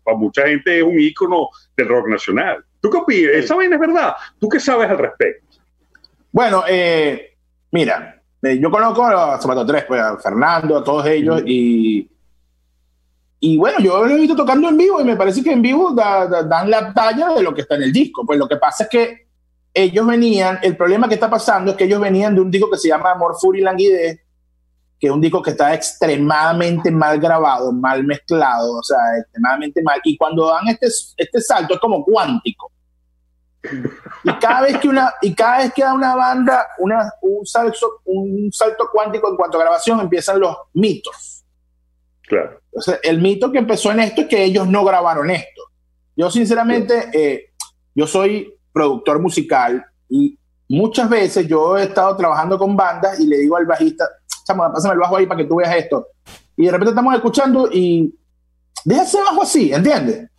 para 0.03 0.17
mucha 0.17 0.47
gente 0.47 0.77
es 0.77 0.83
un 0.83 0.99
ícono 0.99 1.49
del 1.75 1.87
rock 1.87 2.07
nacional. 2.07 2.63
¿Tú 2.79 2.89
qué 2.89 2.97
opinas? 2.97 3.33
¿Esa 3.33 3.55
vaina 3.55 3.75
es 3.75 3.81
verdad? 3.81 4.13
¿Tú 4.39 4.49
qué 4.49 4.59
sabes 4.59 4.89
al 4.89 4.97
respecto? 4.97 5.57
Bueno, 6.31 6.63
eh, 6.67 7.35
mira, 7.71 8.21
eh, 8.43 8.59
yo 8.59 8.69
conozco 8.69 9.05
a 9.05 9.39
Zapato 9.39 9.65
3, 9.65 9.85
pues, 9.85 10.01
a 10.01 10.17
Fernando, 10.17 10.77
a 10.77 10.83
todos 10.83 11.07
ellos, 11.07 11.41
y, 11.45 12.07
y 13.45 13.57
bueno, 13.57 13.77
yo 13.79 14.05
lo 14.05 14.15
he 14.15 14.21
visto 14.21 14.37
tocando 14.37 14.69
en 14.69 14.77
vivo 14.77 15.01
y 15.01 15.03
me 15.03 15.17
parece 15.17 15.43
que 15.43 15.51
en 15.51 15.61
vivo 15.61 15.91
dan 15.91 16.69
la 16.69 16.93
talla 16.93 17.33
de 17.33 17.43
lo 17.43 17.53
que 17.53 17.63
está 17.63 17.75
en 17.75 17.83
el 17.83 17.91
disco. 17.91 18.25
Pues 18.25 18.39
lo 18.39 18.47
que 18.47 18.55
pasa 18.55 18.85
es 18.85 18.89
que 18.89 19.27
ellos 19.73 20.07
venían, 20.07 20.59
el 20.61 20.77
problema 20.77 21.09
que 21.09 21.15
está 21.15 21.29
pasando 21.29 21.71
es 21.71 21.77
que 21.77 21.83
ellos 21.83 21.99
venían 21.99 22.33
de 22.33 22.39
un 22.39 22.49
disco 22.49 22.71
que 22.71 22.77
se 22.77 22.87
llama 22.87 23.11
Amor, 23.11 23.35
Fury 23.37 23.59
y 23.59 23.63
Languidez, 23.63 24.21
que 24.97 25.07
es 25.07 25.11
un 25.11 25.19
disco 25.19 25.41
que 25.41 25.49
está 25.49 25.73
extremadamente 25.73 26.89
mal 26.89 27.19
grabado, 27.19 27.73
mal 27.73 28.05
mezclado, 28.05 28.77
o 28.77 28.83
sea, 28.83 28.97
extremadamente 29.19 29.83
mal. 29.83 29.99
Y 30.05 30.15
cuando 30.15 30.47
dan 30.47 30.69
este, 30.69 30.87
este 31.17 31.41
salto 31.41 31.73
es 31.73 31.81
como 31.81 32.01
cuántico. 32.05 32.71
Y 34.23 34.31
cada 34.39 34.61
vez 34.61 34.77
que 34.77 34.87
una, 34.87 35.15
y 35.21 35.35
cada 35.35 35.57
vez 35.57 35.73
que 35.73 35.83
da 35.83 35.93
una 35.93 36.15
banda 36.15 36.65
una, 36.77 37.11
un, 37.21 37.45
salto, 37.45 37.99
un 38.05 38.49
salto 38.53 38.87
cuántico 38.89 39.29
en 39.29 39.35
cuanto 39.35 39.57
a 39.57 39.63
grabación, 39.63 39.99
empiezan 39.99 40.39
los 40.39 40.55
mitos. 40.75 41.32
Claro. 42.27 42.59
Entonces, 42.65 42.99
el 43.03 43.21
mito 43.21 43.51
que 43.51 43.59
empezó 43.59 43.91
en 43.91 43.99
esto 43.99 44.21
es 44.21 44.27
que 44.27 44.43
ellos 44.43 44.67
no 44.67 44.83
grabaron 44.83 45.29
esto. 45.29 45.61
Yo, 46.15 46.29
sinceramente, 46.31 47.09
eh, 47.13 47.53
yo 47.93 48.07
soy 48.07 48.53
productor 48.71 49.19
musical 49.19 49.85
y 50.09 50.37
muchas 50.69 51.09
veces 51.09 51.47
yo 51.47 51.77
he 51.77 51.83
estado 51.83 52.15
trabajando 52.15 52.57
con 52.57 52.75
bandas 52.75 53.19
y 53.19 53.27
le 53.27 53.37
digo 53.37 53.57
al 53.57 53.65
bajista, 53.65 54.07
chamo, 54.45 54.63
pásame 54.71 54.93
el 54.93 54.99
bajo 54.99 55.17
ahí 55.17 55.25
para 55.25 55.41
que 55.41 55.47
tú 55.47 55.55
veas 55.57 55.75
esto. 55.75 56.07
Y 56.55 56.65
de 56.65 56.71
repente 56.71 56.89
estamos 56.89 57.15
escuchando 57.15 57.69
y 57.71 58.13
deja 58.85 59.03
ese 59.03 59.19
bajo 59.19 59.43
así, 59.43 59.73
¿entiendes? 59.73 60.29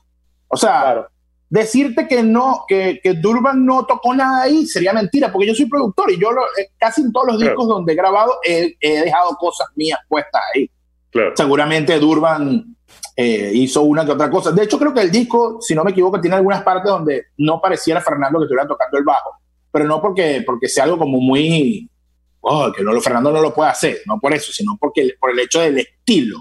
O 0.49 0.57
sea, 0.57 1.07
decirte 1.49 2.09
que 2.09 2.23
no, 2.23 2.65
que, 2.67 3.01
que, 3.03 3.15
Durban 3.15 3.65
no 3.65 3.87
tocó 3.87 4.15
nada 4.15 4.43
ahí 4.43 4.67
sería 4.67 4.93
mentira, 4.93 5.31
porque 5.31 5.49
yo 5.49 5.55
soy 5.55 5.67
productor 5.67 6.11
y 6.11 6.21
yo 6.21 6.31
eh, 6.31 6.71
casi 6.79 7.03
en 7.03 7.13
todos 7.13 7.29
los 7.29 7.41
discos 7.41 7.69
donde 7.69 7.93
he 7.93 7.97
grabado 7.97 8.39
he, 8.43 8.75
dejado 8.81 9.37
cosas 9.37 9.69
mías 9.77 9.99
puestas 10.09 10.41
ahí. 10.55 10.71
Seguramente 11.35 11.99
Durban 11.99 12.77
eh, 13.17 13.53
hizo 13.55 13.83
una 13.83 14.05
que 14.05 14.13
otra 14.13 14.29
cosa. 14.29 14.51
De 14.51 14.65
hecho, 14.65 14.79
creo 14.79 14.93
que 14.93 15.01
el 15.01 15.11
disco, 15.11 15.59
si 15.61 15.75
no 15.75 15.85
me 15.85 15.93
equivoco, 15.93 16.21
tiene 16.21 16.37
algunas 16.37 16.63
partes 16.63 16.91
donde 16.91 17.27
no 17.39 17.61
pareciera 17.61 18.01
Fernando 18.01 18.39
que 18.39 18.45
estuviera 18.45 18.67
tocando 18.67 18.99
el 18.99 19.05
bajo, 19.05 19.31
pero 19.71 19.85
no 19.85 20.01
porque, 20.01 20.43
porque 20.45 20.69
sea 20.69 20.85
algo 20.85 20.99
como 20.99 21.21
muy, 21.21 21.89
oh, 22.41 22.73
que 22.73 22.83
no, 22.83 22.93
lo, 22.93 23.01
Fernando 23.01 23.31
no 23.31 23.41
lo 23.41 23.55
puede 23.55 23.71
hacer, 23.71 23.99
no 24.07 24.19
por 24.19 24.35
eso, 24.35 24.53
sino 24.53 24.77
porque 24.79 25.11
por 25.21 25.31
el 25.31 25.39
hecho 25.39 25.61
del 25.61 25.79
estilo. 25.79 26.39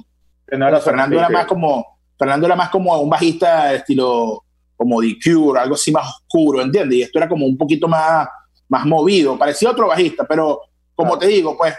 Fernando 0.84 1.18
era 1.18 1.30
más 1.30 1.46
como, 1.46 2.00
Fernando 2.18 2.48
era 2.48 2.56
más 2.56 2.70
como 2.70 3.00
un 3.00 3.10
bajista 3.10 3.70
de 3.70 3.78
estilo 3.78 4.44
como 4.76 5.02
The 5.02 5.18
Cure, 5.24 5.60
algo 5.60 5.76
así 5.76 5.92
más 5.92 6.08
oscuro, 6.08 6.62
¿entiendes? 6.62 6.98
Y 6.98 7.02
esto 7.04 7.20
era 7.20 7.30
como 7.30 7.46
un 7.46 7.58
poquito 7.58 7.88
más, 7.88 8.28
más 8.68 8.86
movido, 8.86 9.38
parecía 9.38 9.70
otro 9.70 9.88
bajista, 9.88 10.26
pero 10.28 10.60
como 10.96 11.18
te 11.18 11.28
digo, 11.28 11.56
pues 11.58 11.74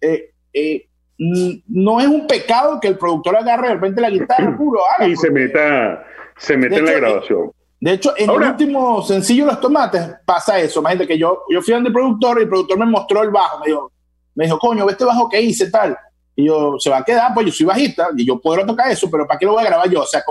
eh, 0.00 0.30
eh, 0.52 0.88
no 1.18 2.00
es 2.00 2.06
un 2.06 2.26
pecado 2.26 2.78
que 2.80 2.88
el 2.88 2.98
productor 2.98 3.36
agarre 3.36 3.68
de 3.68 3.74
repente 3.74 4.00
la 4.00 4.10
guitarra 4.10 4.54
puro 4.58 4.80
y 5.06 5.16
se 5.16 5.30
meta, 5.30 6.04
se 6.36 6.56
mete 6.56 6.76
en 6.76 6.84
la 6.84 6.92
grabación. 6.92 7.52
De 7.80 7.92
hecho, 7.92 8.14
en 8.16 8.30
el 8.30 8.42
último 8.42 9.02
sencillo 9.02 9.46
Los 9.46 9.60
Tomates 9.60 10.16
pasa 10.24 10.58
eso. 10.58 10.80
Imagínate 10.80 11.06
que 11.06 11.18
yo, 11.18 11.42
yo 11.50 11.60
fui 11.60 11.74
al 11.74 11.92
productor 11.92 12.38
y 12.38 12.42
el 12.42 12.48
productor 12.48 12.78
me 12.78 12.86
mostró 12.86 13.22
el 13.22 13.30
bajo. 13.30 13.60
Me 13.60 13.66
dijo, 13.66 13.92
me 14.34 14.44
dijo, 14.44 14.58
coño, 14.58 14.86
ve 14.86 14.92
este 14.92 15.04
bajo 15.04 15.28
que 15.28 15.40
hice, 15.40 15.70
tal. 15.70 15.96
Y 16.34 16.46
yo, 16.46 16.76
se 16.78 16.90
va 16.90 16.98
a 16.98 17.04
quedar, 17.04 17.32
pues 17.34 17.46
yo 17.46 17.52
soy 17.52 17.66
bajista 17.66 18.08
y 18.16 18.26
yo 18.26 18.40
puedo 18.40 18.64
tocar 18.64 18.90
eso, 18.90 19.10
pero 19.10 19.26
¿para 19.26 19.38
qué 19.38 19.46
lo 19.46 19.52
voy 19.52 19.62
a 19.62 19.66
grabar 19.66 19.88
yo? 19.88 20.02
O 20.02 20.06
sea, 20.06 20.22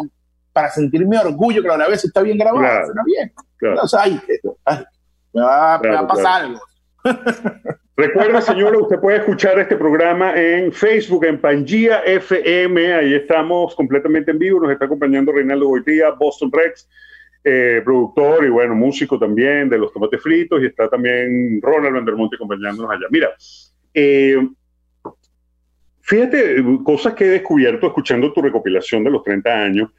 para 0.53 0.69
sentirme 0.71 1.17
orgullo 1.17 1.61
que 1.61 1.67
lo 1.67 1.75
grabé 1.75 1.97
si 1.97 2.07
está 2.07 2.21
bien 2.21 2.37
grabado, 2.37 2.59
claro, 2.59 2.93
bien. 3.05 3.33
O 3.81 3.87
sea, 3.87 4.05
me 4.05 5.41
va, 5.41 5.79
me 5.79 5.89
va 5.89 5.99
a 5.99 6.07
pasar 6.07 6.43
algo. 6.43 6.61
Recuerda, 7.97 8.41
señora, 8.41 8.77
usted 8.77 8.99
puede 8.99 9.19
escuchar 9.19 9.57
este 9.57 9.77
programa 9.77 10.35
en 10.35 10.73
Facebook, 10.73 11.23
en 11.23 11.39
Pangía 11.39 11.99
FM. 11.99 12.93
Ahí 12.93 13.13
estamos 13.13 13.73
completamente 13.73 14.31
en 14.31 14.39
vivo. 14.39 14.59
Nos 14.59 14.71
está 14.71 14.83
acompañando 14.83 15.31
Reinaldo 15.31 15.69
Boitía, 15.69 16.09
Boston 16.09 16.51
Rex, 16.51 16.89
eh, 17.41 17.81
productor 17.85 18.43
y 18.43 18.49
bueno, 18.49 18.75
músico 18.75 19.17
también 19.17 19.69
de 19.69 19.77
los 19.77 19.93
tomates 19.93 20.21
fritos. 20.21 20.61
Y 20.61 20.65
está 20.65 20.89
también 20.89 21.61
Ronald 21.61 21.95
Vandermonte 21.95 22.35
acompañándonos 22.35 22.91
allá. 22.91 23.07
Mira, 23.09 23.29
eh, 23.93 24.45
fíjate, 26.01 26.65
cosas 26.83 27.13
que 27.13 27.23
he 27.23 27.29
descubierto 27.29 27.87
escuchando 27.87 28.33
tu 28.33 28.41
recopilación 28.41 29.05
de 29.05 29.11
los 29.11 29.23
30 29.23 29.49
años. 29.53 29.89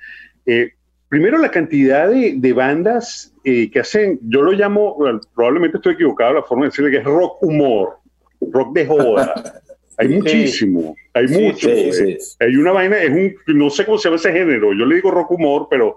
Eh, 0.44 0.72
primero, 1.08 1.38
la 1.38 1.50
cantidad 1.50 2.08
de, 2.08 2.52
bandas 2.52 3.32
eh, 3.44 3.70
que 3.70 3.80
hacen, 3.80 4.18
yo 4.22 4.42
lo 4.42 4.52
llamo, 4.52 4.96
probablemente 5.34 5.78
estoy 5.78 5.94
equivocado 5.94 6.34
la 6.34 6.42
forma 6.42 6.64
de 6.64 6.70
decirle 6.70 6.90
que 6.90 6.98
es 6.98 7.04
rock 7.04 7.42
humor, 7.42 7.98
rock 8.40 8.74
de 8.74 8.86
joda. 8.86 9.62
Hay 9.98 10.08
muchísimo, 10.08 10.94
hay 11.14 11.26
mucho. 11.26 11.70
Eh, 11.70 12.18
hay 12.38 12.56
una 12.56 12.72
vaina, 12.72 13.02
es 13.02 13.10
un, 13.10 13.34
no 13.56 13.70
sé 13.70 13.86
cómo 13.86 13.96
se 13.96 14.08
llama 14.08 14.16
ese 14.16 14.30
género, 14.30 14.74
yo 14.74 14.84
le 14.84 14.96
digo 14.96 15.10
rock 15.10 15.30
humor, 15.30 15.68
pero 15.70 15.96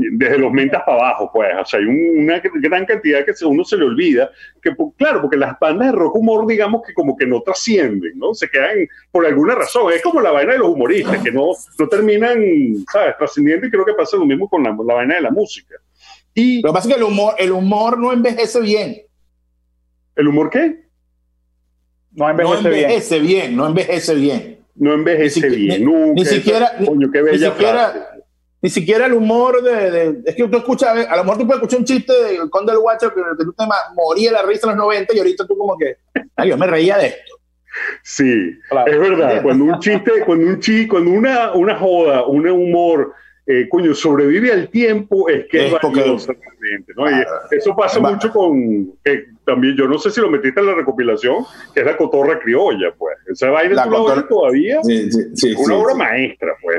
desde 0.00 0.38
los 0.38 0.52
mentas 0.52 0.82
para 0.86 0.98
abajo, 0.98 1.30
pues, 1.32 1.48
o 1.60 1.64
sea, 1.64 1.80
hay 1.80 1.86
una 1.86 2.40
gran 2.54 2.86
cantidad 2.86 3.24
que 3.24 3.32
uno 3.44 3.64
se 3.64 3.76
le 3.76 3.84
olvida, 3.84 4.30
que 4.62 4.70
claro, 4.96 5.22
porque 5.22 5.36
las 5.36 5.58
bandas 5.58 5.88
de 5.90 5.98
rock 5.98 6.14
humor, 6.14 6.46
digamos 6.46 6.82
que 6.86 6.94
como 6.94 7.16
que 7.16 7.26
no 7.26 7.42
trascienden, 7.42 8.16
¿no? 8.16 8.32
Se 8.32 8.48
quedan 8.48 8.88
por 9.10 9.26
alguna 9.26 9.56
razón, 9.56 9.92
es 9.92 10.00
como 10.00 10.20
la 10.20 10.30
vaina 10.30 10.52
de 10.52 10.60
los 10.60 10.68
humoristas, 10.68 11.20
que 11.22 11.32
no, 11.32 11.48
no 11.78 11.88
terminan, 11.88 12.40
¿sabes?, 12.92 13.16
trascendiendo 13.18 13.66
y 13.66 13.70
creo 13.70 13.84
que 13.84 13.94
pasa 13.94 14.16
lo 14.16 14.24
mismo 14.24 14.48
con 14.48 14.62
la, 14.62 14.70
la 14.70 14.94
vaina 14.94 15.16
de 15.16 15.22
la 15.22 15.30
música. 15.32 15.74
Y, 16.32 16.62
lo 16.62 16.68
que 16.68 16.74
pasa 16.74 16.88
es 16.88 16.94
que 16.94 17.00
el 17.00 17.06
humor, 17.06 17.34
el 17.36 17.50
humor 17.50 17.98
no 17.98 18.12
envejece 18.12 18.60
bien. 18.60 19.02
¿El 20.14 20.28
humor 20.28 20.50
qué? 20.50 20.84
No 22.12 22.30
envejece, 22.30 23.18
bien. 23.18 23.56
No 23.56 23.66
envejece 23.66 24.14
bien, 24.14 24.64
no 24.76 24.94
envejece 24.94 25.48
bien. 25.48 25.84
Ni, 26.14 26.24
siquiera, 26.24 26.72
coño, 26.84 27.10
qué 27.10 27.22
bella 27.22 27.48
ni 27.48 27.52
siquiera, 27.52 28.17
ni 28.60 28.70
siquiera 28.70 29.06
el 29.06 29.12
humor 29.12 29.62
de, 29.62 30.20
es 30.24 30.34
que 30.34 30.48
tú 30.48 30.56
escuchas, 30.56 31.06
a 31.06 31.16
lo 31.16 31.24
mejor 31.24 31.38
tú 31.38 31.46
puedes 31.46 31.62
escuchar 31.62 31.80
un 31.80 31.84
chiste 31.84 32.12
del 32.12 32.50
Conde 32.50 32.72
del 32.72 32.80
Watcher 32.80 33.12
que, 33.12 33.44
tú 33.44 33.52
te 33.52 33.64
moría 33.94 34.32
la 34.32 34.42
risa 34.42 34.70
en 34.70 34.76
los 34.76 34.86
90 34.86 35.14
y 35.14 35.18
ahorita 35.18 35.46
tú 35.46 35.56
como 35.56 35.76
que, 35.76 35.96
ay, 36.36 36.48
yo 36.48 36.56
me 36.56 36.66
reía 36.66 36.98
de 36.98 37.06
esto. 37.08 37.34
Sí, 38.02 38.58
es 38.86 38.98
verdad. 38.98 39.42
Cuando 39.42 39.64
un 39.64 39.78
chiste, 39.78 40.24
cuando 40.26 40.46
un 40.46 40.60
chiste, 40.60 40.88
cuando 40.88 41.12
una, 41.12 41.52
una 41.52 41.78
joda, 41.78 42.26
un 42.26 42.48
humor 42.48 43.14
eh, 43.50 43.66
coño, 43.70 43.94
sobrevive 43.94 44.52
al 44.52 44.68
tiempo, 44.68 45.26
es 45.30 45.46
que 45.46 45.68
es, 45.68 45.72
valioso 45.72 46.34
¿no? 46.94 47.06
eso 47.50 47.74
pasa 47.74 47.98
mucho 47.98 48.30
con, 48.30 48.92
también, 49.46 49.74
yo 49.74 49.88
no 49.88 49.96
sé 49.96 50.10
si 50.10 50.20
lo 50.20 50.30
metiste 50.30 50.60
en 50.60 50.66
la 50.66 50.74
recopilación, 50.74 51.46
que 51.72 51.80
es 51.80 51.86
la 51.86 51.96
cotorra 51.96 52.38
criolla, 52.38 52.92
pues. 52.98 53.16
Esa 53.26 53.48
vaina 53.48 53.84
tú 53.84 54.06
la 54.06 54.28
todavía. 54.28 54.82
Sí, 54.82 55.08
sí, 55.32 55.54
una 55.56 55.76
obra 55.76 55.94
maestra, 55.94 56.54
pues. 56.60 56.78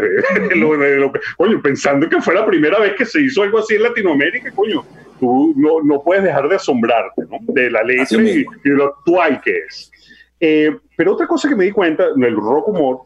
coño, 1.37 1.59
pensando 1.59 2.07
que 2.07 2.21
fue 2.21 2.35
la 2.35 2.45
primera 2.45 2.77
vez 2.77 2.93
que 2.95 3.05
se 3.05 3.19
hizo 3.19 3.41
algo 3.41 3.57
así 3.57 3.73
en 3.73 3.81
Latinoamérica, 3.81 4.51
coño, 4.51 4.85
tú 5.19 5.55
no, 5.57 5.81
no 5.83 6.03
puedes 6.03 6.23
dejar 6.23 6.47
de 6.49 6.57
asombrarte, 6.57 7.23
¿no? 7.31 7.39
De 7.51 7.71
la 7.71 7.81
letra 7.81 8.21
y, 8.21 8.45
y, 8.63 8.69
lo 8.69 8.85
actual 8.85 9.41
que 9.43 9.57
es. 9.67 9.91
Eh, 10.39 10.77
pero 10.95 11.13
otra 11.13 11.25
cosa 11.25 11.49
que 11.49 11.55
me 11.55 11.65
di 11.65 11.71
cuenta, 11.71 12.09
el 12.15 12.35
rock 12.35 12.67
humor, 12.67 12.99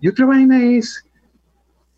y 0.00 0.06
otra 0.06 0.26
vaina 0.26 0.64
es 0.64 1.04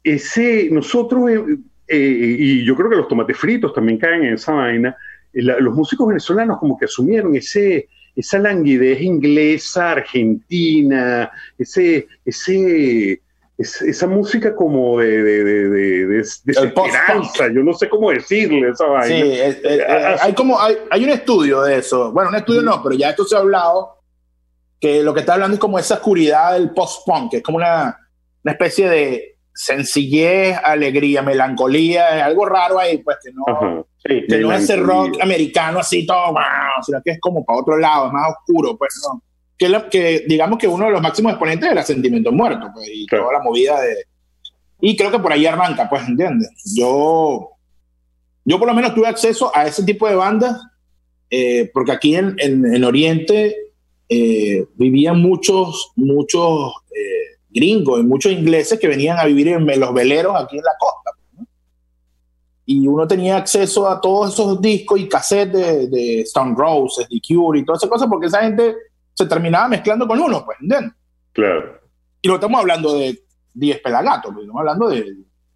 ese, 0.05 0.68
nosotros, 0.70 1.30
eh, 1.30 1.59
eh, 1.88 2.36
y 2.38 2.64
yo 2.64 2.74
creo 2.74 2.90
que 2.90 2.96
los 2.96 3.09
tomates 3.09 3.36
fritos 3.36 3.72
también 3.72 3.98
caen 3.98 4.24
en 4.24 4.34
esa 4.34 4.53
vaina, 4.53 4.96
eh, 5.32 5.42
los 5.42 5.74
músicos 5.74 6.09
venezolanos 6.09 6.59
como 6.59 6.78
que 6.78 6.86
asumieron 6.86 7.34
ese, 7.34 7.88
esa 8.16 8.38
languidez 8.38 9.01
inglesa, 9.01 9.92
argentina, 9.92 11.30
ese, 11.59 12.07
ese, 12.24 13.20
esa 13.59 14.07
música 14.07 14.55
como 14.55 14.98
de, 15.01 15.22
de, 15.22 15.44
de, 15.44 16.07
de, 16.07 16.20
esperanza, 16.20 17.48
yo 17.53 17.62
no 17.62 17.74
sé 17.74 17.88
cómo 17.88 18.11
decirle 18.11 18.70
esa 18.70 18.86
vaina. 18.86 19.24
Sí, 19.24 19.61
hay, 20.20 20.32
como, 20.34 20.61
hay, 20.61 20.76
hay, 20.90 21.05
un 21.05 21.11
estudio 21.11 21.62
de 21.62 21.78
eso, 21.78 22.12
bueno, 22.12 22.30
un 22.30 22.36
estudio 22.36 22.62
no, 22.62 22.82
pero 22.82 22.94
ya 22.94 23.11
esto 23.11 23.24
se 23.24 23.36
ha 23.36 23.40
hablado, 23.40 23.98
que 24.80 25.03
lo 25.03 25.12
que 25.12 25.20
está 25.20 25.34
hablando 25.34 25.55
es 25.55 25.61
como 25.61 25.78
esa 25.78 25.96
oscuridad 25.96 26.55
del 26.55 26.70
post-punk, 26.70 27.32
que 27.32 27.36
es 27.38 27.42
como 27.42 27.59
una, 27.59 27.98
una 28.42 28.53
especie 28.53 28.88
de 28.88 29.29
sencillez, 29.55 30.57
alegría, 30.62 31.22
melancolía, 31.22 32.24
algo 32.24 32.46
raro 32.46 32.78
ahí, 32.78 32.98
pues 32.98 33.18
que 33.22 33.30
no, 33.32 33.86
que 34.03 34.38
no 34.38 34.53
es 34.53 34.70
el 34.70 34.82
rock 34.82 35.20
americano 35.20 35.80
así 35.80 36.07
todo, 36.07 36.34
sino 36.84 37.03
que 37.03 37.12
es 37.12 37.20
como 37.20 37.44
para 37.44 37.61
otro 37.61 37.78
lado, 37.78 38.07
es 38.07 38.12
más 38.12 38.32
oscuro, 38.38 38.76
pues 38.76 38.94
no. 39.07 39.22
Que, 39.59 39.88
que 39.90 40.24
digamos 40.26 40.59
que 40.59 40.66
uno 40.66 40.86
de 40.86 40.92
los 40.92 41.03
máximos 41.03 41.32
exponentes 41.32 41.70
era 41.70 41.82
Sentimiento 41.82 42.32
Muerto, 42.32 42.70
pues, 42.72 42.88
y 42.92 43.07
toda 43.07 43.32
la 43.32 43.42
movida 43.42 43.80
de... 43.80 44.05
Y 44.80 44.96
creo 44.96 45.11
que 45.11 45.18
por 45.18 45.32
ahí 45.32 45.44
arranca, 45.44 45.88
pues, 45.90 46.09
¿entiendes? 46.09 46.48
Yo, 46.74 47.51
yo 48.44 48.59
por 48.59 48.68
lo 48.68 48.74
menos 48.74 48.94
tuve 48.94 49.09
acceso 49.09 49.55
a 49.55 49.66
ese 49.66 49.84
tipo 49.84 50.09
de 50.09 50.14
bandas, 50.14 50.59
eh, 51.28 51.70
porque 51.74 51.92
aquí 51.92 52.16
en, 52.16 52.34
en, 52.38 52.82
Oriente 52.84 53.55
eh, 54.09 54.64
vivían 54.76 55.20
muchos, 55.20 55.92
muchos... 55.96 56.72
Eh, 56.96 57.29
gringos 57.51 58.01
y 58.01 58.03
muchos 58.05 58.32
ingleses 58.32 58.78
que 58.78 58.88
venían 58.88 59.18
a 59.18 59.24
vivir 59.24 59.48
en 59.48 59.80
los 59.80 59.94
veleros 59.94 60.34
aquí 60.36 60.59
en 60.59 60.64
la 60.64 60.72
costa. 60.78 61.11
Pues, 61.36 61.48
y 62.66 62.86
uno 62.86 63.07
tenía 63.07 63.36
acceso 63.36 63.88
a 63.88 64.01
todos 64.01 64.32
esos 64.32 64.61
discos 64.61 65.01
y 65.01 65.09
cassettes 65.09 65.90
de, 65.90 66.20
Stone 66.20 66.55
Roses, 66.57 67.09
The 67.09 67.20
Cure 67.26 67.59
y 67.59 67.64
todas 67.64 67.80
esas 67.80 67.90
cosas, 67.90 68.09
porque 68.09 68.28
esa 68.28 68.42
gente 68.42 68.76
se 69.12 69.26
terminaba 69.26 69.68
mezclando 69.68 70.07
con 70.07 70.20
uno, 70.20 70.44
pues, 70.44 70.59
¿entiendes? 70.61 70.92
Claro. 71.32 71.80
Y 72.22 72.28
no 72.28 72.34
estamos 72.34 72.61
hablando 72.61 72.94
de 72.94 73.24
10 73.55 73.80
pelagatos, 73.80 74.32
pues, 74.32 74.44
estamos 74.44 74.61
hablando 74.61 74.88
de 74.88 75.05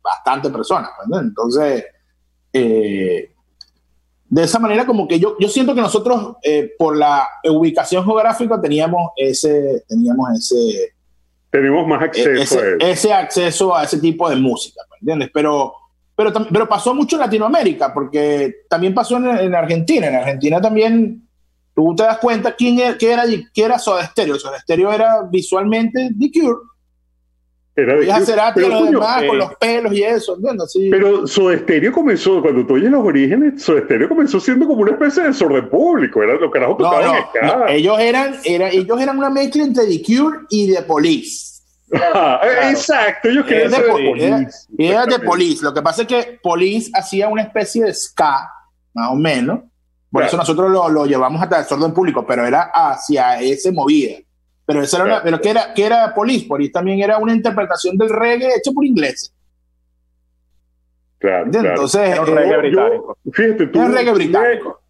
bastantes 0.03 0.51
personas, 0.51 0.91
pues, 0.97 1.23
Entonces, 1.23 1.85
eh, 2.53 3.31
de 4.29 4.43
esa 4.43 4.59
manera 4.59 4.85
como 4.85 5.07
que 5.07 5.21
yo, 5.21 5.37
yo 5.39 5.49
siento 5.49 5.75
que 5.75 5.81
nosotros, 5.81 6.37
eh, 6.43 6.73
por 6.77 6.97
la 6.97 7.29
ubicación 7.45 8.05
geográfica, 8.05 8.61
teníamos 8.61 9.13
ese, 9.17 9.85
teníamos 9.87 10.33
ese, 10.33 10.95
tenemos 11.55 11.87
más 11.87 12.03
acceso 12.03 12.33
ese, 12.33 12.85
a 12.85 12.91
ese 12.91 13.13
acceso 13.13 13.77
a 13.77 13.85
ese 13.85 14.01
tipo 14.01 14.29
de 14.29 14.35
música, 14.35 14.81
¿entiendes? 15.01 15.31
Pero, 15.33 15.73
pero, 16.17 16.33
pero 16.51 16.69
pasó 16.69 16.93
mucho 16.97 17.15
en 17.15 17.21
Latinoamérica, 17.21 17.95
porque 17.95 18.63
también 18.69 18.93
pasó 18.93 19.19
en, 19.19 19.55
Argentina. 19.55 20.09
En 20.09 20.17
Argentina 20.17 20.61
también 20.61 21.23
tú 21.73 21.95
te 21.95 22.03
das 22.03 22.19
cuenta 22.19 22.57
quién 22.57 22.81
era, 22.81 22.99
qué 22.99 23.13
era, 23.13 23.23
qué 23.55 23.63
era 23.63 23.79
Soda 23.79 24.05
Stereo. 24.05 24.37
Soda 24.37 24.59
Stereo 24.59 24.93
era 24.93 25.23
visualmente 25.31 26.11
The 26.19 26.31
Cure. 26.33 26.59
Era 27.77 27.97
de 27.97 28.13
hacer 28.13 28.39
pero, 28.55 28.69
lo 28.69 28.85
demás, 28.85 29.25
con 29.25 29.35
eh, 29.35 29.39
los 29.39 29.55
pelos 29.57 29.93
y 29.93 30.03
eso, 30.05 30.37
¿entiendes? 30.37 30.71
Sí. 30.71 30.89
Pero 30.91 31.27
Soda 31.27 31.59
Stereo 31.59 31.93
comenzó, 31.93 32.41
cuando 32.41 32.65
tú 32.65 32.75
oyes 32.75 32.89
los 32.89 33.05
orígenes, 33.05 33.63
Soda 33.63 33.81
Stereo 33.83 34.09
comenzó 34.09 34.39
siendo 34.39 34.67
como 34.67 34.83
una 34.83 34.93
especie 34.93 35.23
de 35.25 35.31
desorden 35.31 35.69
público, 35.69 36.23
era 36.23 36.35
lo 36.35 36.51
que 36.53 36.61
no, 36.61 36.77
no, 36.79 37.67
ellos 37.67 37.99
eran, 37.99 38.37
era, 38.45 38.69
ellos 38.69 39.01
eran 39.01 39.19
una 39.19 39.29
mezcla 39.29 39.65
entre 39.65 39.87
The 39.87 40.03
Cure 40.03 40.39
y 40.51 40.73
The 40.73 40.83
Police. 40.83 41.53
Ah, 41.97 42.41
exacto, 42.71 43.29
ellos 43.29 43.45
querían 43.45 43.71
ser 43.71 43.85
de 43.85 43.91
Police. 43.93 44.67
Era, 44.79 45.07
de 45.07 45.19
Police, 45.21 45.63
lo 45.63 45.73
que 45.73 45.83
pasa 45.83 46.03
es 46.03 46.09
que 46.09 46.41
Police 46.43 46.91
hacía 46.93 47.29
una 47.29 47.43
especie 47.43 47.85
de 47.85 47.95
ska, 47.95 48.51
más 48.95 49.11
o 49.11 49.15
menos, 49.17 49.61
por 50.11 50.23
eso 50.23 50.37
nosotros 50.37 50.71
lo, 50.71 50.89
lo 50.89 51.07
llevamos 51.07 51.43
hasta 51.43 51.59
el 51.59 51.63
desorden 51.65 51.93
público, 51.93 52.25
pero 52.27 52.47
era 52.47 52.71
hacia 52.73 53.41
ese 53.41 53.71
movida. 53.73 54.19
Pero, 54.67 54.83
eso 54.83 54.97
era, 54.97 55.05
una, 55.05 55.23
pero 55.23 55.41
¿qué 55.41 55.51
era, 55.51 55.75
qué 55.75 55.85
era 55.85 56.15
también 56.73 57.01
era 57.01 57.19
una 57.19 57.35
interpretación 57.35 57.99
del 57.99 58.09
reggae 58.09 58.49
hecho 58.57 58.73
por 58.73 58.85
ingleses. 58.85 59.35
Claro, 61.19 61.51
Entonces, 61.53 62.01
era 62.11 62.21
un 62.23 62.27
reggae 62.27 62.57
británico. 62.59 63.19
fíjate, 63.33 63.67
tú, 63.67 63.89
reggae 63.89 64.13
británico. 64.13 64.81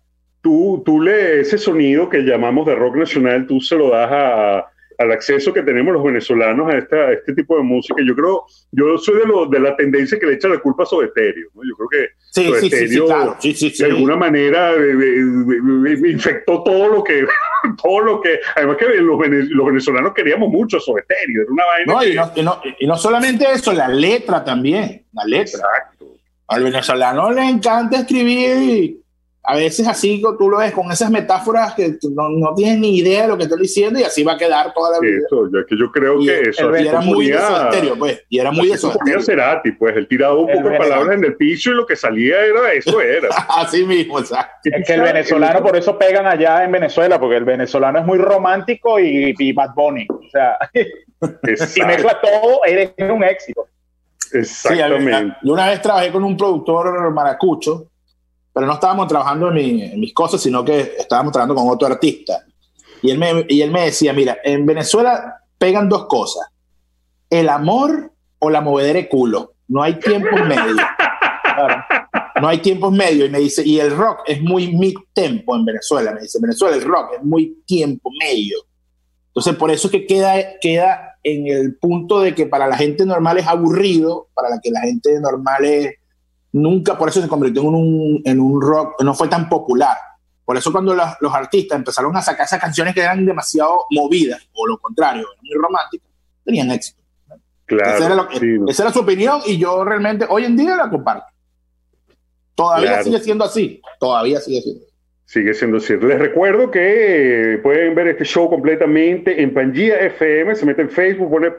Tú, 0.41 0.83
tú, 0.85 1.01
le 1.01 1.41
ese 1.41 1.59
sonido 1.59 2.09
que 2.09 2.19
llamamos 2.19 2.67
de 2.67 2.75
rock 2.75 2.97
nacional, 2.97 3.47
tú 3.47 3.61
se 3.61 3.77
lo 3.77 3.91
das 3.91 4.11
a, 4.13 4.67
al 4.99 5.13
acceso 5.13 5.53
que 5.53 5.63
tenemos 5.63 5.93
los 5.93 6.05
venezolanos 6.05 6.73
a, 6.73 6.79
esta, 6.79 7.13
este 7.13 7.35
tipo 7.35 7.57
de 7.57 7.63
música. 7.63 8.03
Yo 8.05 8.15
creo, 8.15 8.45
yo 8.73 8.99
soy 8.99 9.21
de, 9.21 9.27
lo, 9.27 9.47
de 9.47 9.61
la 9.61 9.77
tendencia 9.77 10.19
que 10.19 10.27
le 10.27 10.35
echa 10.35 10.49
la 10.49 10.59
culpa 10.59 10.85
a 10.85 10.87
Soda 10.87 11.09
Stereo. 11.09 11.49
¿no? 11.55 11.63
Yo 11.63 11.77
creo 11.77 11.89
que 11.89 12.09
sí, 13.41 13.55
sí, 13.55 13.83
de 13.83 13.91
alguna 13.91 14.17
manera 14.17 14.73
infectó 16.07 16.63
todo 16.63 16.89
lo 16.89 17.05
que, 17.05 17.27
todo 17.83 18.01
lo 18.01 18.21
que, 18.21 18.41
además 18.57 18.77
que 18.77 18.87
los, 19.01 19.19
venezolanos 19.19 20.15
queríamos 20.15 20.49
mucho 20.49 20.81
Soda 20.81 21.03
Stereo. 21.03 21.43
Era 21.43 21.53
una 21.53 21.65
vaina 21.65 21.93
no, 21.93 22.05
y, 22.05 22.15
no, 22.15 22.33
y, 22.35 22.43
no, 22.43 22.77
y 22.81 22.87
no 22.87 22.97
solamente 22.97 23.47
eso, 23.53 23.73
la 23.73 23.89
letra 23.89 24.45
también, 24.45 25.07
la 25.13 25.25
letra. 25.25 25.61
Exacto. 25.61 26.17
Al 26.47 26.63
venezolano 26.63 27.33
le 27.33 27.49
encanta 27.49 28.01
escribir 28.01 29.04
a 29.47 29.57
veces 29.57 29.87
así 29.87 30.23
tú 30.39 30.49
lo 30.49 30.57
ves 30.57 30.73
con 30.73 30.91
esas 30.91 31.11
metáforas 31.11 31.75
que 31.75 31.99
no, 32.15 32.31
no, 32.31 32.55
tienes 32.55 32.79
ni 32.79 32.97
idea 32.97 33.23
de 33.23 33.29
lo 33.29 33.37
que 33.37 33.43
estoy 33.43 33.61
diciendo 33.61 34.01
y 34.01 34.03
así 34.03 34.25
va 34.25 34.33
a 34.33 34.39
quedar 34.39 34.73
toda 34.73 34.93
la 34.93 35.01
vida. 35.01 35.19
Eso, 35.27 35.51
ya 35.53 35.67
que 35.69 35.77
yo 35.77 35.93
creo 35.93 36.19
que 36.19 36.49
eso 36.49 36.75
y 36.75 36.89
era 36.89 37.01
muy 37.03 37.29
de 37.29 37.39
su 37.39 37.99
pues, 37.99 38.25
y 38.31 38.39
era 38.39 38.51
muy 38.51 38.71
de 38.71 38.79
su 38.79 38.91
Cerati, 39.21 39.73
pues, 39.73 39.97
él 39.97 40.09
tiraba 40.09 40.35
un 40.35 40.51
poco 40.51 40.71
de 40.71 40.79
palabras 40.79 41.19
en 41.19 41.25
el 41.25 41.37
piso 41.37 41.73
y 41.73 41.75
lo 41.75 41.87
que 41.87 41.95
salía 41.95 42.43
era 42.43 42.73
eso 42.73 43.03
era. 43.03 43.29
así 43.59 43.85
mismo, 43.85 44.15
o 44.15 44.25
sea. 44.25 44.51
Es 44.65 44.87
que 44.87 44.95
el 44.95 45.03
venezolano, 45.03 45.63
por 45.63 45.77
eso 45.77 45.99
pegan 45.99 46.27
allá 46.27 46.65
en 46.65 46.73
Venezuela, 46.73 47.21
porque 47.21 47.37
el 47.37 47.45
venezolano 47.45 47.99
es 47.99 48.07
muy 48.07 48.17
romántico 48.17 48.99
y, 48.99 49.35
y 49.39 49.53
Bad 49.53 49.75
Bunny, 49.75 50.07
o 50.09 50.31
sea, 50.31 50.57
si 51.67 51.83
mezcla 51.83 52.19
todo, 52.19 52.65
eres 52.65 52.93
un 52.99 53.23
éxito. 53.23 53.67
Exactamente. 54.33 55.37
yo 55.43 55.53
una 55.53 55.69
vez 55.69 55.83
trabajé 55.83 56.11
con 56.11 56.25
un 56.25 56.35
productor 56.35 57.13
maracucho 57.13 57.91
pero 58.55 58.67
no 58.69 58.75
estábamos 58.75 59.09
trabajando 59.09 59.51
en, 59.53 59.99
mis 59.99 60.15
cosas, 60.15 60.41
sino 60.41 60.65
que 60.65 60.95
estábamos 60.97 61.33
trabajando 61.33 61.61
con 61.61 61.69
otro 61.69 61.89
artista. 61.89 62.45
Y 63.03 63.11
él, 63.11 63.19
me, 63.19 63.45
y 63.49 63.61
él 63.61 63.73
me 63.73 63.87
decía, 63.87 64.13
mira, 64.13 64.39
en 64.45 64.65
Venezuela 64.65 65.43
pegan 65.59 65.89
dos 65.89 66.07
cosas, 66.07 66.47
el 67.29 67.49
amor 67.49 68.13
o 68.39 68.51
la 68.51 68.61
movedera 68.61 69.01
de 69.01 69.09
culo. 69.09 69.55
No 69.67 69.83
hay 69.83 69.99
tiempos 69.99 70.41
medios. 70.47 70.79
No 72.41 72.49
hay 72.49 72.59
tiempos 72.59 72.93
medios. 72.93 73.29
Y 73.29 73.33
me 73.33 73.39
dice, 73.39 73.67
y 73.67 73.81
el 73.81 73.97
rock 73.97 74.21
es 74.27 74.41
muy 74.41 74.73
mid 74.73 74.95
tempo 75.13 75.57
en 75.57 75.65
Venezuela. 75.65 76.13
Me 76.13 76.23
dice, 76.23 76.39
Venezuela 76.41 76.77
el 76.77 76.83
rock 76.83 77.15
es 77.17 77.25
muy 77.25 77.63
tiempo 77.67 78.11
medio. 78.21 78.59
Entonces, 79.29 79.57
por 79.57 79.71
eso 79.71 79.89
es 79.89 79.93
que 79.93 80.07
queda, 80.07 80.37
queda 80.61 81.19
en 81.25 81.49
el 81.49 81.77
punto 81.77 82.21
de 82.21 82.35
que 82.35 82.47
para 82.47 82.69
la 82.69 82.77
gente 82.77 83.05
normal 83.05 83.39
es 83.39 83.47
aburrido, 83.47 84.29
para 84.35 84.51
la 84.51 84.61
que 84.63 84.71
la 84.71 84.83
gente 84.83 85.19
normal 85.21 85.65
es 85.65 85.95
nunca, 86.55 86.97
por 86.97 87.09
eso 87.09 87.21
se 87.21 87.29
convirtió 87.29 87.63
en 87.63 87.69
un, 87.69 88.23
en 88.25 88.41
un 88.41 88.63
rock, 88.63 89.03
no 89.03 89.13
fue 89.13 89.29
tan 89.29 89.49
popular. 89.49 89.97
Por 90.45 90.57
eso 90.57 90.71
cuando 90.71 90.95
los, 90.95 91.35
artistas 91.35 91.77
empezaron 91.77 92.17
a 92.17 92.23
sacar 92.23 92.47
esas 92.47 92.61
canciones 92.61 92.95
que 92.95 93.01
eran 93.01 93.27
demasiado 93.27 93.87
movidas, 93.91 94.41
o 94.53 94.67
lo 94.67 94.79
contrario, 94.79 95.27
muy 95.43 95.55
románticas, 95.61 96.09
tenían 96.45 96.71
éxito. 96.71 97.03
Claro, 97.67 97.97
esa, 97.97 98.13
era 98.13 98.29
esa 98.69 98.83
era 98.83 98.93
su 98.93 99.01
opinión 99.01 99.41
y 99.47 99.57
yo 99.57 99.85
realmente 99.85 100.27
hoy 100.29 100.45
en 100.45 100.57
día 100.57 100.77
la 100.77 100.91
comparto. 100.91 101.27
Todavía 102.55 103.03
sigue 103.03 103.19
siendo 103.21 103.45
así, 103.45 103.81
todavía 103.99 104.41
sigue 104.41 104.63
siendo 104.63 104.84
Sigue 105.27 105.55
siendo 105.55 105.81
cierto. 105.81 106.07
Les 106.07 106.19
recuerdo 106.19 106.71
que 106.71 107.59
pueden 107.63 107.95
ver 107.95 108.09
este 108.09 108.25
show 108.25 108.49
completamente 108.49 109.43
en 109.43 109.55
Pangea 109.55 109.99
FM. 110.07 110.55
Se 110.55 110.67
mete 110.67 110.83
en 110.83 110.91
Facebook, 110.91 111.31
pone 111.31 111.51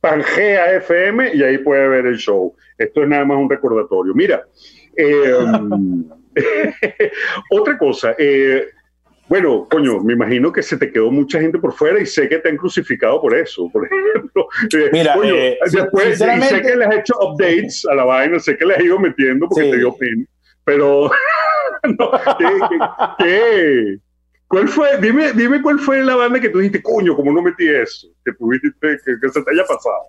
Pangea 0.00 0.76
FM 0.76 1.34
y 1.34 1.42
ahí 1.42 1.58
puede 1.58 1.88
ver 1.88 2.06
el 2.06 2.16
show. 2.16 2.54
Esto 2.78 3.02
es 3.02 3.08
nada 3.08 3.24
más 3.24 3.38
un 3.38 3.50
recordatorio. 3.50 4.14
Mira, 4.14 4.44
em, 4.96 6.04
otra 7.50 7.76
cosa. 7.76 8.14
Eh, 8.16 8.68
bueno, 9.28 9.66
coño, 9.70 10.00
me 10.02 10.14
imagino 10.14 10.50
que 10.50 10.62
se 10.62 10.78
te 10.78 10.90
quedó 10.90 11.10
mucha 11.10 11.38
gente 11.38 11.58
por 11.58 11.74
fuera 11.74 12.00
y 12.00 12.06
sé 12.06 12.28
que 12.28 12.38
te 12.38 12.48
han 12.48 12.56
crucificado 12.56 13.20
por 13.20 13.36
eso, 13.36 13.68
por 13.70 13.86
ejemplo. 14.14 14.48
Eh, 14.74 14.90
Mira, 14.90 15.16
eh, 15.22 15.58
después 15.70 16.18
sé 16.18 16.62
que 16.62 16.76
les 16.76 16.88
has 16.88 16.96
hecho 16.96 17.14
updates 17.20 17.84
a 17.90 17.94
la 17.94 18.04
vaina, 18.04 18.38
sé 18.38 18.56
que 18.56 18.64
les 18.64 18.78
has 18.78 18.84
ido 18.84 18.98
metiendo 18.98 19.46
porque 19.48 19.70
te 19.70 19.76
dio 19.76 19.94
pin, 19.96 20.26
pero 20.68 21.10
¿qué, 23.18 23.96
cuál 24.46 24.68
fue? 24.68 25.00
Dime, 25.00 25.32
dime 25.32 25.62
cuál 25.62 25.78
fue 25.78 26.02
la 26.02 26.14
banda 26.14 26.38
que 26.38 26.50
tú 26.50 26.58
dijiste, 26.58 26.82
coño, 26.82 27.16
como 27.16 27.32
no 27.32 27.40
metí 27.40 27.66
eso, 27.66 28.06
que, 28.22 28.32
tuviste, 28.34 28.68
que, 28.78 29.28
se 29.30 29.42
te 29.42 29.50
haya 29.50 29.62
pasado. 29.62 30.08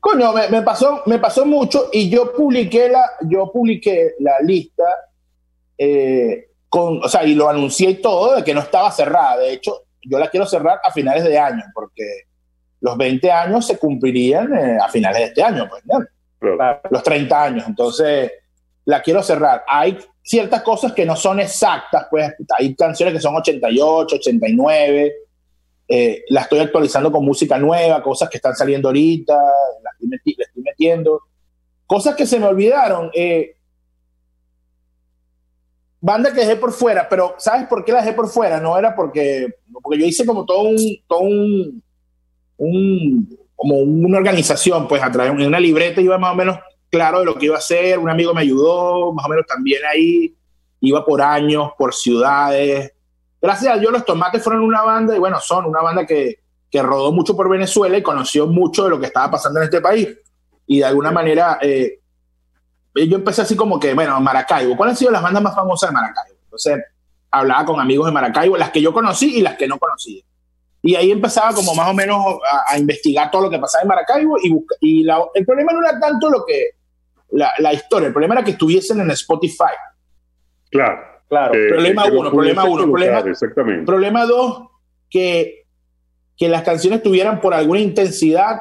Coño, 0.00 0.32
me, 0.50 0.62
pasó, 0.62 1.02
me 1.04 1.18
pasó 1.18 1.44
mucho 1.44 1.90
y 1.92 2.08
yo 2.08 2.32
publiqué 2.32 2.88
la, 2.88 3.04
yo 3.28 3.52
publiqué 3.52 4.14
la 4.20 4.40
lista, 4.40 4.84
eh, 5.76 6.48
con, 6.70 7.04
o 7.04 7.08
sea, 7.10 7.24
y 7.24 7.34
lo 7.34 7.50
anuncié 7.50 7.90
y 7.90 8.00
todo, 8.00 8.36
de 8.36 8.42
que 8.42 8.54
no 8.54 8.60
estaba 8.60 8.90
cerrada. 8.90 9.36
De 9.36 9.52
hecho, 9.52 9.82
yo 10.00 10.18
la 10.18 10.30
quiero 10.30 10.46
cerrar 10.46 10.80
a 10.82 10.90
finales 10.92 11.24
de 11.24 11.38
año, 11.38 11.62
porque 11.74 12.22
los 12.80 12.96
20 12.96 13.30
años 13.30 13.66
se 13.66 13.76
cumplirían 13.76 14.56
eh, 14.56 14.78
a 14.82 14.88
finales 14.88 15.18
de 15.18 15.24
este 15.26 15.42
año, 15.42 15.68
pues, 15.68 15.82
Los 16.90 17.02
30 17.02 17.42
años. 17.42 17.64
Entonces, 17.68 18.32
la 18.84 19.02
quiero 19.02 19.22
cerrar. 19.22 19.64
Hay 19.68 19.98
ciertas 20.22 20.62
cosas 20.62 20.92
que 20.92 21.04
no 21.04 21.16
son 21.16 21.40
exactas, 21.40 22.06
pues 22.10 22.32
hay 22.58 22.74
canciones 22.74 23.14
que 23.14 23.20
son 23.20 23.36
88, 23.36 24.16
89, 24.16 25.14
eh, 25.86 26.24
la 26.28 26.42
estoy 26.42 26.60
actualizando 26.60 27.12
con 27.12 27.24
música 27.24 27.58
nueva, 27.58 28.02
cosas 28.02 28.30
que 28.30 28.38
están 28.38 28.56
saliendo 28.56 28.88
ahorita, 28.88 29.34
las 29.34 29.94
estoy, 30.00 30.62
metiendo, 30.62 31.20
cosas 31.86 32.14
que 32.14 32.26
se 32.26 32.38
me 32.38 32.46
olvidaron. 32.46 33.10
Eh, 33.14 33.56
banda 36.00 36.32
que 36.32 36.40
dejé 36.40 36.56
por 36.56 36.72
fuera, 36.72 37.08
pero 37.08 37.34
¿sabes 37.38 37.66
por 37.66 37.84
qué 37.84 37.92
la 37.92 38.02
dejé 38.02 38.14
por 38.14 38.28
fuera? 38.28 38.60
No 38.60 38.78
era 38.78 38.94
porque, 38.94 39.56
porque 39.82 39.98
yo 39.98 40.06
hice 40.06 40.26
como 40.26 40.44
todo 40.44 40.62
un, 40.64 40.76
todo 41.06 41.20
un, 41.20 41.82
un 42.56 43.38
como 43.56 43.76
una 43.76 44.18
organización, 44.18 44.88
pues 44.88 45.02
a 45.02 45.10
través 45.10 45.32
una 45.32 45.60
libreta 45.60 46.00
iba 46.00 46.18
más 46.18 46.32
o 46.32 46.36
menos 46.36 46.58
claro 46.94 47.18
de 47.18 47.24
lo 47.24 47.34
que 47.34 47.46
iba 47.46 47.56
a 47.56 47.58
hacer, 47.58 47.98
un 47.98 48.08
amigo 48.08 48.32
me 48.32 48.42
ayudó, 48.42 49.12
más 49.12 49.26
o 49.26 49.28
menos 49.28 49.44
también 49.46 49.82
ahí, 49.84 50.32
iba 50.78 51.04
por 51.04 51.20
años, 51.20 51.72
por 51.76 51.92
ciudades. 51.92 52.92
Gracias 53.42 53.74
a 53.74 53.78
Dios 53.78 53.92
los 53.92 54.04
tomates 54.04 54.40
fueron 54.40 54.62
una 54.62 54.82
banda, 54.82 55.16
y 55.16 55.18
bueno, 55.18 55.40
son 55.40 55.66
una 55.66 55.82
banda 55.82 56.06
que, 56.06 56.38
que 56.70 56.80
rodó 56.82 57.10
mucho 57.10 57.34
por 57.34 57.48
Venezuela 57.48 57.98
y 57.98 58.02
conoció 58.02 58.46
mucho 58.46 58.84
de 58.84 58.90
lo 58.90 59.00
que 59.00 59.06
estaba 59.06 59.32
pasando 59.32 59.58
en 59.58 59.64
este 59.64 59.80
país. 59.80 60.08
Y 60.68 60.78
de 60.78 60.84
alguna 60.84 61.10
manera, 61.10 61.58
eh, 61.60 61.98
yo 62.94 63.16
empecé 63.16 63.42
así 63.42 63.56
como 63.56 63.80
que, 63.80 63.92
bueno, 63.92 64.20
Maracaibo, 64.20 64.76
¿cuáles 64.76 64.92
han 64.92 64.98
sido 64.98 65.10
las 65.10 65.22
bandas 65.22 65.42
más 65.42 65.54
famosas 65.56 65.90
de 65.90 65.94
Maracaibo? 65.94 66.38
Entonces, 66.44 66.78
hablaba 67.32 67.64
con 67.64 67.80
amigos 67.80 68.06
de 68.06 68.12
Maracaibo, 68.12 68.56
las 68.56 68.70
que 68.70 68.80
yo 68.80 68.92
conocí 68.92 69.38
y 69.38 69.42
las 69.42 69.56
que 69.56 69.66
no 69.66 69.80
conocí. 69.80 70.24
Y 70.80 70.94
ahí 70.94 71.10
empezaba 71.10 71.52
como 71.54 71.74
más 71.74 71.88
o 71.88 71.94
menos 71.94 72.24
a, 72.68 72.78
investigar 72.78 73.32
todo 73.32 73.42
lo 73.42 73.50
que 73.50 73.58
pasaba 73.58 73.82
en 73.82 73.88
Maracaibo 73.88 74.36
y, 74.40 74.54
y 74.80 75.08
el 75.34 75.44
problema 75.44 75.72
no 75.72 75.80
era 75.80 75.98
tanto 75.98 76.30
lo 76.30 76.44
que, 76.44 76.83
la, 77.30 77.72
historia. 77.72 78.08
El 78.08 78.12
problema 78.12 78.34
era 78.34 78.44
que 78.44 78.52
estuviesen 78.52 79.00
en 79.00 79.10
Spotify. 79.10 79.74
Claro. 80.70 81.14
Claro. 81.28 81.52
problema 81.52 82.04
uno, 82.06 82.30
problema 82.30 82.64
uno. 82.64 82.82
Problema, 82.84 83.18
exactamente. 83.20 83.84
problema 83.84 84.26
dos, 84.26 84.68
que, 85.10 85.64
que 86.36 86.48
las 86.48 86.62
canciones 86.62 87.02
tuvieran 87.02 87.40
por 87.40 87.54
alguna 87.54 87.80
intensidad, 87.80 88.60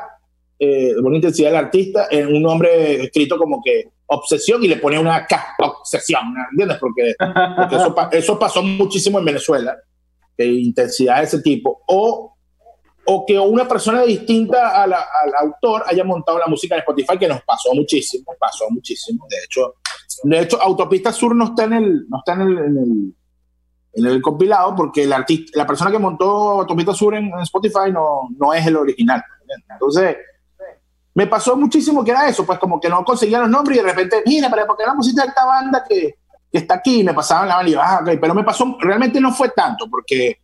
eh, 0.58 0.96
una 0.98 1.18
intensidad 1.18 1.50
del 1.50 1.66
artista, 1.66 2.08
en 2.10 2.28
un 2.28 2.42
nombre 2.42 3.04
escrito 3.04 3.38
como 3.38 3.62
que 3.64 3.90
obsesión 4.08 4.64
y 4.64 4.68
le 4.68 4.78
pone 4.78 4.98
una 4.98 5.26
K, 5.26 5.56
obsesión, 5.60 6.34
¿entiendes? 6.52 6.78
Porque, 6.80 7.14
eso, 7.72 7.96
eso, 8.12 8.40
pasó 8.40 8.64
muchísimo 8.64 9.20
en 9.20 9.26
Venezuela, 9.26 9.76
que 10.38 10.46
intensidad 10.46 11.18
de 11.18 11.24
ese 11.24 11.42
tipo. 11.42 11.84
O 11.88 12.33
o 13.06 13.26
que 13.26 13.38
una 13.38 13.68
persona 13.68 14.04
distinta 14.04 14.82
al 14.82 14.94
autor 15.42 15.84
haya 15.88 16.04
montado 16.04 16.40
la 16.40 16.48
música 16.48 16.76
en 16.76 16.80
Spotify, 16.80 17.18
que 17.18 17.28
nos 17.28 17.42
pasó 17.44 17.74
muchísimo, 17.74 18.34
pasó 18.40 18.66
muchísimo. 18.70 19.26
De 19.30 19.38
hecho, 19.44 19.76
de 20.24 20.40
hecho 20.40 20.62
Autopista 20.62 21.12
Sur 21.12 21.36
no 21.36 21.46
está 21.46 21.66
en 21.66 21.74
el, 21.74 22.10
no 22.10 22.20
está 22.20 22.34
en 22.34 22.42
el, 22.42 23.16
en 23.94 24.06
el, 24.06 24.22
compilado 24.22 24.74
porque 24.76 25.04
el 25.04 25.12
artista, 25.12 25.52
la 25.56 25.68
persona 25.68 25.92
que 25.92 26.00
montó 26.00 26.62
Autopista 26.62 26.94
Sur 26.94 27.16
en, 27.16 27.32
Spotify 27.42 27.92
no, 27.92 28.30
no 28.38 28.54
es 28.54 28.66
el 28.66 28.78
original. 28.78 29.22
Entonces, 29.70 30.18
me 31.14 31.28
pasó 31.28 31.58
muchísimo 31.58 32.04
que 32.04 32.12
era 32.12 32.28
eso, 32.28 32.46
pues 32.46 32.58
como 32.58 32.80
que 32.80 32.90
no 32.90 33.04
conseguía 33.04 33.40
los 33.40 33.50
nombres 33.50 33.78
y 33.78 33.82
de 33.82 33.88
repente, 33.88 34.24
mira, 34.26 34.50
pero 34.50 34.66
¿por 34.66 34.78
qué 34.78 34.86
la 34.86 34.96
música 34.96 35.24
de 35.24 35.28
esta 35.28 35.46
banda 35.46 35.84
que, 35.88 36.16
que 36.52 36.58
está 36.58 36.76
aquí? 36.76 37.04
me 37.04 37.14
pasaban 37.14 37.50
la 37.50 37.58
banda 37.58 37.70
y 37.70 37.74
yo, 37.74 37.82
ah, 37.82 38.02
pero 38.04 38.34
me 38.34 38.44
pasó, 38.44 38.78
realmente 38.80 39.20
no 39.20 39.32
fue 39.32 39.50
tanto 39.50 39.90
porque 39.90 40.43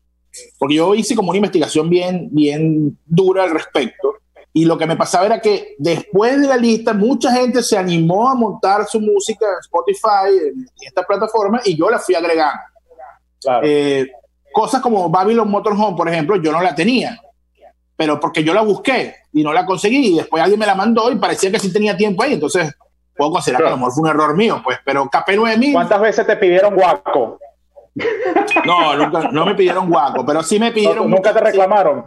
porque 0.58 0.76
yo 0.76 0.96
hice 0.96 1.16
como 1.16 1.30
una 1.30 1.38
investigación 1.38 1.90
bien, 1.90 2.30
bien 2.32 2.98
dura 3.06 3.44
al 3.44 3.52
respecto. 3.52 4.16
Y 4.52 4.66
lo 4.66 4.78
que 4.78 4.88
me 4.88 4.96
pasaba 4.96 5.26
era 5.26 5.40
que 5.40 5.76
después 5.78 6.42
de 6.42 6.48
la 6.48 6.58
lista, 6.58 6.94
mucha 6.94 7.32
gente 7.32 7.62
se 7.62 7.78
animó 7.78 8.30
a 8.30 8.36
montar 8.36 8.86
su 8.88 9.00
música 9.00 9.46
en 9.46 9.60
Spotify, 9.60 10.48
en, 10.48 10.66
esta 10.82 11.04
plataforma, 11.04 11.62
y 11.64 11.78
yo 11.78 11.90
la 11.90 12.00
fui 12.00 12.16
agregando. 12.16 12.62
Eh, 13.64 14.08
cosas 14.52 14.82
como 14.82 15.10
Babylon 15.10 15.50
Motorhome, 15.50 15.96
por 15.96 16.10
ejemplo, 16.10 16.36
yo 16.38 16.52
no 16.52 16.62
la 16.62 16.74
tenía, 16.74 17.22
pero 17.96 18.20
porque 18.20 18.44
yo 18.44 18.54
la 18.54 18.62
busqué 18.62 19.16
y 19.32 19.44
no 19.44 19.54
la 19.54 19.66
conseguí, 19.66 20.14
y 20.14 20.18
después 20.18 20.42
alguien 20.42 20.60
me 20.60 20.66
la 20.66 20.76
mandó 20.76 21.12
y 21.12 21.16
parecía 21.18 21.52
que 21.52 21.60
sí 21.60 21.72
tenía 21.72 21.96
tiempo 21.96 22.24
ahí, 22.24 22.34
entonces 22.34 22.74
puedo 23.16 23.32
considerar 23.32 23.62
que 23.62 23.68
a 23.68 23.72
lo 23.72 23.78
mejor 23.78 23.94
fue 23.94 24.04
un 24.04 24.10
error 24.10 24.36
mío, 24.36 24.62
pues, 24.64 24.80
pero 24.84 25.06
KP9000... 25.06 25.74
¿Cuántas 25.74 26.02
veces 26.02 26.26
te 26.26 26.36
pidieron 26.38 26.74
guaco? 26.74 27.38
No, 28.66 28.96
nunca, 28.96 29.30
no 29.32 29.46
me 29.46 29.56
pidieron 29.56 29.90
guaco, 29.90 30.26
pero 30.26 30.44
sí 30.44 30.60
me 30.60 30.72
pidieron. 30.72 31.10
nunca 31.10 31.34
te 31.34 31.40
reclamaron. 31.40 32.06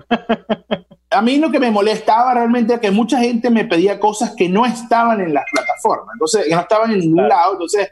A 1.11 1.21
mí 1.21 1.39
lo 1.39 1.51
que 1.51 1.61
me 1.61 1.71
molestaba 1.71 2.35
realmente 2.35 2.75
es 2.75 2.81
que 2.81 2.91
mucha 2.91 3.19
gente 3.19 3.51
me 3.51 3.65
pedía 3.65 4.01
cosas 4.01 4.35
que 4.37 4.49
no 4.49 4.65
estaban 4.65 5.21
en 5.21 5.35
las 5.35 5.45
plataformas, 5.53 6.15
entonces, 6.15 6.47
que 6.47 6.55
no 6.55 6.61
estaban 6.61 6.91
en 6.93 7.01
ningún 7.01 7.29
lado. 7.29 7.53
Entonces, 7.53 7.91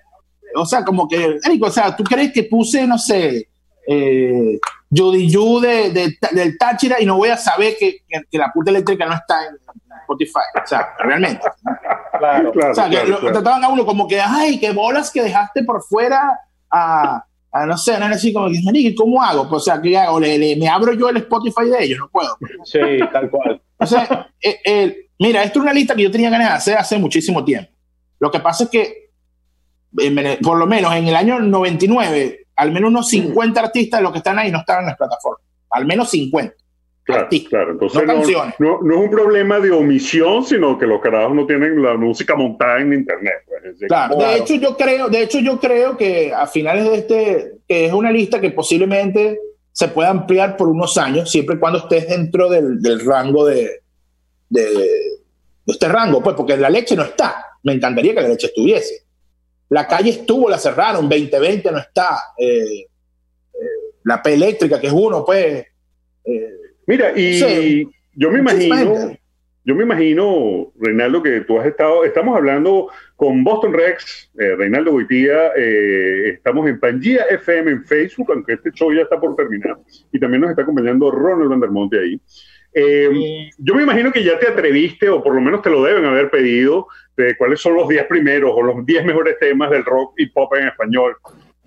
o 0.55 0.67
sea, 0.67 0.85
como 0.85 1.07
que, 1.07 1.39
o 1.61 1.71
sea, 1.71 1.95
¿tú 1.95 2.05
crees 2.05 2.33
que 2.33 2.45
puse, 2.45 2.87
no 2.87 2.99
sé, 2.99 3.49
eh, 3.87 4.59
Judy 4.95 5.31
Yu 5.31 5.61
de, 5.61 6.17
del 6.33 6.59
Táchira 6.59 7.01
y 7.01 7.07
no 7.07 7.17
voy 7.17 7.29
a 7.29 7.37
saber 7.37 7.77
que, 7.79 7.99
que, 8.09 8.39
la 8.39 8.51
puta 8.53 8.71
eléctrica 8.71 9.07
no 9.07 9.15
está 9.15 9.47
en 9.47 9.57
Spotify? 10.03 10.41
O 10.63 10.67
sea, 10.67 10.95
realmente. 10.99 11.43
Claro, 12.19 12.53
claro. 12.53 12.73
O 12.73 12.75
sea, 12.75 12.91
que 12.91 13.05
lo, 13.05 13.19
trataban 13.33 13.65
a 13.65 13.69
uno 13.69 13.87
como 13.87 14.09
que, 14.09 14.21
ay, 14.21 14.59
qué 14.59 14.73
bolas 14.73 15.11
que 15.11 15.23
dejaste 15.23 15.63
por 15.65 15.83
fuera 15.83 16.41
a 16.71 17.25
Ah, 17.53 17.67
no 17.67 17.77
sé, 17.77 17.99
no 17.99 18.07
es 18.07 18.17
así 18.17 18.33
como 18.33 18.49
que, 18.49 18.95
¿cómo 18.95 19.23
hago? 19.23 19.49
Pues, 19.49 19.63
o 19.63 19.65
sea, 19.65 19.83
¿qué 19.83 19.99
hago? 19.99 20.21
¿Le, 20.21 20.57
me 20.57 20.69
abro 20.69 20.93
yo 20.93 21.09
el 21.09 21.17
Spotify 21.17 21.69
de 21.69 21.85
ellos? 21.85 21.99
No 21.99 22.09
puedo. 22.09 22.37
Sí, 22.65 22.79
tal 23.13 23.29
cual. 23.29 23.61
O 23.77 23.87
sea, 23.87 24.31
eh, 24.41 25.09
mira, 25.19 25.43
esto 25.43 25.59
es 25.59 25.63
una 25.65 25.73
lista 25.73 25.97
que 25.97 26.05
yo 26.05 26.11
tenía 26.11 26.31
ganas 26.31 26.49
de 26.49 26.55
hacer 26.55 26.79
hace 26.79 26.99
muchísimo 26.99 27.45
tiempo. 27.45 27.73
Lo 28.21 28.31
que 28.31 28.39
pasa 28.41 28.65
es 28.65 28.71
que, 28.71 29.11
por 30.43 30.59
lo 30.59 30.67
menos 30.67 30.95
en 30.95 31.09
el 31.09 31.17
año 31.17 31.41
99, 31.41 32.47
al 32.57 32.71
menos 32.71 32.91
unos 32.91 33.09
50 33.09 33.61
artistas 33.61 33.99
de 33.99 34.05
los 34.05 34.13
que 34.13 34.19
están 34.19 34.39
ahí 34.39 34.53
no 34.53 34.59
estaban 34.59 34.85
en 34.85 34.91
las 34.91 34.97
plataformas. 34.97 35.43
Al 35.71 35.87
menos 35.87 36.11
50. 36.11 36.55
Claro, 37.05 37.29
claro. 37.49 37.73
Entonces 37.73 38.03
no, 38.07 38.81
no, 38.83 38.93
es 38.93 38.97
un 38.97 39.11
problema 39.11 39.59
de 39.59 39.71
omisión, 39.71 40.45
sino 40.45 40.79
que 40.79 40.87
los 40.87 41.01
carajos 41.01 41.35
no 41.35 41.47
tienen 41.47 41.83
la 41.83 41.97
música 41.97 42.37
montada 42.37 42.81
en 42.81 42.93
internet. 42.93 43.43
Pues. 43.47 43.89
Claro, 43.89 44.17
de 44.17 44.37
hecho 44.37 44.55
yo 44.55 44.77
creo, 44.77 45.09
de 45.09 45.23
hecho 45.23 45.41
yo 45.41 45.59
creo 45.59 45.97
que 45.97 46.33
a 46.33 46.47
finales 46.47 46.85
de 46.85 46.97
este, 46.97 47.53
que 47.67 47.87
es 47.87 47.93
una 47.93 48.13
lista 48.13 48.41
que 48.41 48.51
posiblemente 48.51 49.41
se 49.73 49.89
pueda 49.89 50.11
ampliar 50.11 50.57
por 50.57 50.69
unos 50.69 50.97
años, 50.99 51.31
siempre 51.31 51.57
y 51.57 51.59
cuando 51.59 51.79
estés 51.81 52.09
dentro 52.09 52.49
del, 52.49 52.81
del 52.81 53.05
rango 53.05 53.47
de, 53.47 53.81
de, 54.49 55.21
este 55.67 55.89
rango, 55.89 56.23
pues, 56.23 56.37
porque 56.37 56.57
la 56.57 56.71
leche 56.71 56.97
no 56.97 57.05
está. 57.05 57.47
Me 57.63 57.73
encantaría 57.73 58.15
que 58.15 58.23
la 58.23 58.29
leche 58.29 58.49
estuviese. 58.49 59.05
La 59.69 59.87
calle 59.87 60.11
estuvo, 60.11 60.51
la 60.51 60.59
cerraron, 60.59 61.09
2020 61.09 61.71
no 61.71 61.79
está. 61.79 62.19
Eh, 62.37 62.81
eh, 62.83 62.89
la 64.05 64.23
P 64.23 64.35
eléctrica, 64.35 64.81
que 64.81 64.89
es 64.89 64.93
uno, 64.93 65.25
pues. 65.25 65.65
Eh, 66.25 66.60
Mira, 66.91 67.13
y 67.15 67.89
yo 68.17 68.33
me 68.33 68.41
imagino, 68.41 69.17
yo 69.65 69.75
me 69.77 69.85
imagino, 69.85 70.73
Reinaldo, 70.81 71.23
que 71.23 71.43
tú 71.43 71.61
has 71.61 71.67
estado, 71.67 72.05
estamos 72.05 72.37
hablando 72.37 72.89
con 73.15 73.45
Boston 73.45 73.73
Rex, 73.75 74.29
eh, 74.37 74.57
Reinaldo 74.57 74.91
Goitía, 74.91 75.53
eh, 75.57 76.31
estamos 76.31 76.69
en 76.69 76.81
Pangía 76.81 77.27
FM 77.31 77.71
en 77.71 77.85
Facebook, 77.85 78.33
aunque 78.33 78.55
este 78.55 78.73
show 78.73 78.93
ya 78.93 79.03
está 79.03 79.21
por 79.21 79.37
terminar, 79.37 79.77
y 80.11 80.19
también 80.19 80.41
nos 80.41 80.51
está 80.51 80.63
acompañando 80.63 81.13
Ronald 81.13 81.51
Vandermonte 81.51 82.01
ahí. 82.01 82.21
Eh, 82.75 83.51
yo 83.59 83.77
me 83.77 83.85
imagino 83.85 84.11
que 84.11 84.25
ya 84.25 84.37
te 84.41 84.49
atreviste, 84.49 85.09
o 85.09 85.23
por 85.23 85.33
lo 85.33 85.41
menos 85.41 85.63
te 85.63 85.71
lo 85.71 85.85
deben 85.85 86.07
haber 86.07 86.29
pedido, 86.29 86.89
de 87.17 87.37
cuáles 87.37 87.61
son 87.61 87.77
los 87.77 87.89
10 87.89 88.07
primeros 88.07 88.51
o 88.53 88.63
los 88.63 88.85
10 88.85 89.05
mejores 89.05 89.39
temas 89.39 89.71
del 89.71 89.85
rock 89.85 90.15
y 90.17 90.27
pop 90.27 90.53
en 90.57 90.67
español. 90.67 91.15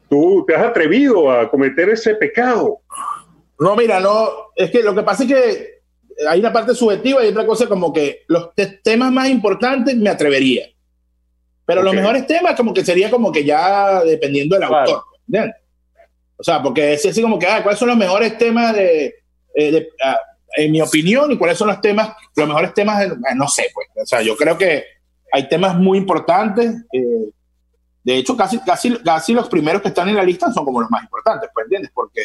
¿Tú 0.09 0.43
te 0.45 0.53
has 0.53 0.63
atrevido 0.63 1.31
a 1.31 1.49
cometer 1.49 1.87
ese 1.87 2.13
pecado? 2.15 2.79
No, 3.63 3.77
mira, 3.77 4.01
no, 4.01 4.29
es 4.57 4.69
que 4.69 4.83
lo 4.83 4.93
que 4.93 5.03
pasa 5.03 5.23
es 5.23 5.29
que 5.29 5.83
hay 6.27 6.41
una 6.41 6.51
parte 6.51 6.75
subjetiva 6.75 7.23
y 7.23 7.29
otra 7.29 7.45
cosa 7.45 7.65
como 7.65 7.93
que 7.93 8.23
los 8.27 8.49
temas 8.83 9.09
más 9.09 9.29
importantes 9.29 9.95
me 9.95 10.09
atrevería. 10.09 10.67
Pero 11.65 11.81
los 11.81 11.93
mejores 11.93 12.27
temas 12.27 12.55
como 12.57 12.73
que 12.73 12.83
sería 12.83 13.09
como 13.09 13.31
que 13.31 13.45
ya 13.45 14.03
dependiendo 14.03 14.57
del 14.57 14.65
autor. 14.65 15.03
O 16.35 16.43
sea, 16.43 16.61
porque 16.61 16.91
es 16.91 17.05
así 17.05 17.21
como 17.21 17.39
que, 17.39 17.47
ah, 17.47 17.63
¿cuáles 17.63 17.79
son 17.79 17.87
los 17.87 17.95
mejores 17.95 18.37
temas 18.37 18.75
de, 18.75 19.15
eh, 19.55 19.87
ah, 20.03 20.19
en 20.57 20.69
mi 20.69 20.81
opinión, 20.81 21.31
y 21.31 21.37
cuáles 21.37 21.57
son 21.57 21.69
los 21.69 21.79
temas, 21.79 22.13
los 22.35 22.45
mejores 22.45 22.73
temas, 22.73 22.99
de, 22.99 23.15
ah, 23.29 23.33
no 23.33 23.47
sé, 23.47 23.67
pues. 23.73 23.87
O 23.95 24.05
sea, 24.05 24.21
yo 24.21 24.35
creo 24.35 24.57
que 24.57 24.83
hay 25.31 25.47
temas 25.47 25.77
muy 25.77 25.97
importantes. 25.97 26.83
Eh, 26.91 27.29
de 28.03 28.17
hecho, 28.17 28.35
casi, 28.35 28.59
casi, 28.59 28.97
casi 28.97 29.33
los 29.33 29.47
primeros 29.47 29.81
que 29.81 29.87
están 29.87 30.09
en 30.09 30.17
la 30.17 30.23
lista 30.23 30.51
son 30.51 30.65
como 30.65 30.81
los 30.81 30.91
más 30.91 31.03
importantes, 31.03 31.49
pues, 31.53 31.63
¿entiendes? 31.63 31.91
Porque 31.93 32.21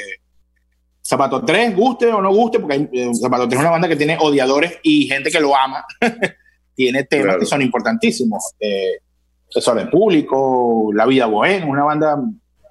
Zapato 1.08 1.42
3, 1.42 1.74
guste 1.74 2.12
o 2.12 2.20
no 2.20 2.30
guste, 2.30 2.60
porque 2.60 2.86
eh, 2.92 3.14
Zapato 3.14 3.48
3 3.48 3.54
es 3.54 3.60
una 3.60 3.70
banda 3.70 3.88
que 3.88 3.96
tiene 3.96 4.18
odiadores 4.20 4.78
y 4.82 5.06
gente 5.06 5.30
que 5.30 5.40
lo 5.40 5.56
ama. 5.56 5.82
tiene 6.74 7.04
temas 7.04 7.36
que 7.38 7.46
son 7.46 7.62
importantísimos. 7.62 8.52
Eh, 8.60 8.98
Público, 9.90 10.90
La 10.92 11.06
Vida 11.06 11.26
Bohème, 11.26 11.66
una 11.66 11.84
banda 11.84 12.20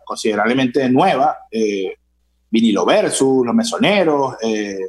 considerablemente 0.05 0.87
nueva. 0.87 1.35
Eh, 1.49 1.95
Vinilo 2.51 2.85
Versus, 2.85 3.43
Los 3.43 3.55
Mesoneros, 3.55 4.35
eh, 4.43 4.87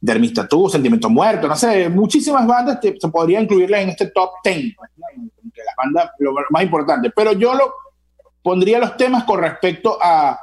Dermistatú, 0.00 0.68
Sentimiento 0.68 1.08
Muerto, 1.08 1.46
no 1.46 1.54
sé, 1.54 1.88
muchísimas 1.88 2.46
bandas 2.48 2.80
que 2.80 2.96
se 2.98 3.08
podría 3.08 3.40
incluirlas 3.40 3.82
en 3.82 3.90
este 3.90 4.08
top 4.08 4.30
10, 4.42 4.74
pues, 4.76 4.90
las 4.98 5.76
bandas 5.76 6.10
lo 6.18 6.34
más 6.50 6.62
importante. 6.64 7.10
Pero 7.14 7.32
yo 7.32 7.54
lo 7.54 7.72
pondría 8.42 8.80
los 8.80 8.96
temas 8.96 9.22
con 9.22 9.40
respecto 9.40 9.98
a, 10.02 10.38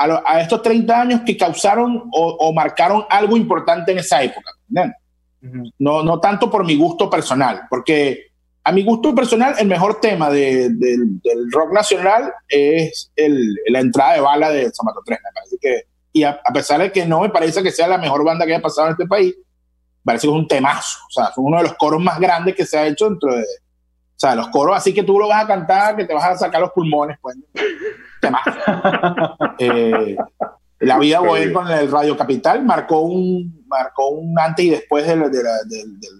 a, 0.00 0.40
estos 0.40 0.62
30 0.62 1.00
años 1.00 1.20
que 1.26 1.36
causaron 1.36 2.08
o, 2.12 2.52
marcaron 2.52 3.04
algo 3.10 3.36
importante 3.36 3.92
en 3.92 3.98
esa 3.98 4.22
época. 4.22 4.52
No, 5.78 6.02
no 6.02 6.20
tanto 6.20 6.50
por 6.50 6.64
mi 6.64 6.76
gusto 6.76 7.08
personal, 7.08 7.62
porque 7.68 8.30
a 8.64 8.72
mi 8.72 8.82
gusto 8.82 9.14
personal, 9.14 9.54
el 9.58 9.66
mejor 9.66 10.00
tema 10.00 10.30
del 10.30 11.50
rock 11.50 11.72
nacional 11.72 12.32
es 12.48 13.10
el, 13.16 13.54
la 13.68 13.80
entrada 13.80 14.14
de 14.14 14.20
bala 14.20 14.50
de 14.50 14.70
Zamato 14.70 15.00
3. 15.04 15.18
Me 15.22 15.32
parece 15.32 15.56
que 15.60 15.90
y 16.12 16.24
a, 16.24 16.40
pesar 16.52 16.80
de 16.80 16.90
que 16.90 17.06
no 17.06 17.20
me 17.20 17.28
parece 17.28 17.62
que 17.62 17.70
sea 17.70 17.86
la 17.86 17.98
mejor 17.98 18.24
banda 18.24 18.44
que 18.44 18.52
haya 18.52 18.62
pasado 18.62 18.88
en 18.88 18.92
este 18.92 19.06
país, 19.06 19.34
parece 20.04 20.26
que 20.26 20.32
es 20.32 20.38
un 20.38 20.48
temazo. 20.48 20.98
O 21.08 21.10
sea, 21.10 21.24
es 21.26 21.36
uno 21.36 21.58
de 21.58 21.64
los 21.64 21.74
coros 21.74 22.02
más 22.02 22.18
grandes 22.18 22.54
que 22.54 22.66
se 22.66 22.78
ha 22.78 22.86
hecho 22.86 23.08
dentro 23.08 23.34
de. 23.34 23.42
O 23.42 24.20
sea, 24.20 24.34
los 24.34 24.48
coros 24.48 24.76
así 24.76 24.92
que 24.92 25.02
tú 25.02 25.18
lo 25.18 25.28
vas 25.28 25.44
a 25.44 25.46
cantar, 25.46 25.96
que 25.96 26.04
te 26.04 26.12
vas 26.12 26.24
a 26.24 26.36
sacar 26.36 26.60
los 26.60 26.72
pulmones, 26.72 27.16
pues. 27.20 27.36
Temazo. 28.20 28.50
eh, 29.58 30.16
la 30.80 30.98
vida 30.98 31.20
bohemia 31.20 31.52
con 31.52 31.70
el 31.70 31.90
Radio 31.90 32.16
Capital 32.16 32.64
marcó 32.64 33.00
un, 33.00 33.64
marcó 33.66 34.08
un 34.10 34.38
antes 34.38 34.64
y 34.64 34.70
después 34.70 35.06
del, 35.06 35.20
del, 35.30 35.32
del, 35.32 36.10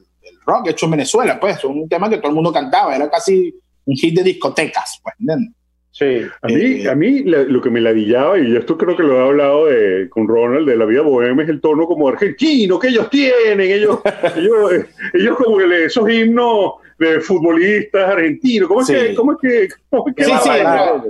rock 0.47 0.69
hecho 0.69 0.87
en 0.87 0.93
Venezuela, 0.93 1.39
pues. 1.39 1.63
Un 1.65 1.89
tema 1.89 2.09
que 2.09 2.19
todo 2.19 2.29
el 2.29 2.35
mundo 2.35 2.53
cantaba, 2.53 2.95
era 2.95 3.11
casi 3.11 3.55
un 3.85 3.95
hit 3.95 4.17
de 4.17 4.23
discotecas, 4.23 5.01
pues, 5.03 5.15
¿entiendes? 5.19 5.55
Sí. 5.93 6.23
A 6.43 6.47
mí, 6.47 6.55
eh, 6.55 6.89
a 6.89 6.95
mí 6.95 7.23
lo 7.25 7.61
que 7.61 7.71
me 7.71 7.81
ladillaba, 7.81 8.39
y 8.39 8.57
esto 8.57 8.77
creo 8.79 8.97
que 8.97 9.03
lo 9.03 9.17
he 9.19 9.29
hablado 9.29 9.67
con 10.09 10.29
Ronald, 10.29 10.69
de 10.69 10.77
la 10.77 10.85
vida 10.85 11.03
bohemia, 11.03 11.45
es 11.45 11.51
el 11.51 11.61
tono 11.61 11.87
como 11.87 12.09
argentino 12.09 12.79
que 12.79 12.89
ellos 12.89 13.11
tienen, 13.11 13.61
ellos, 13.61 13.99
ellos, 14.37 14.87
ellos 15.13 15.37
como 15.37 15.61
esos 15.61 16.11
himnos 16.11 16.75
de 16.99 17.21
futbolistas 17.21 18.11
argentinos, 18.11 18.69
¿cómo 18.69 18.83
es 18.83 18.89
que...? 18.89 19.15
Cómo 19.15 19.33
es 19.33 19.39
que, 19.41 20.25
sí, 20.25 20.33
sí, 20.43 20.49
la, 20.49 21.03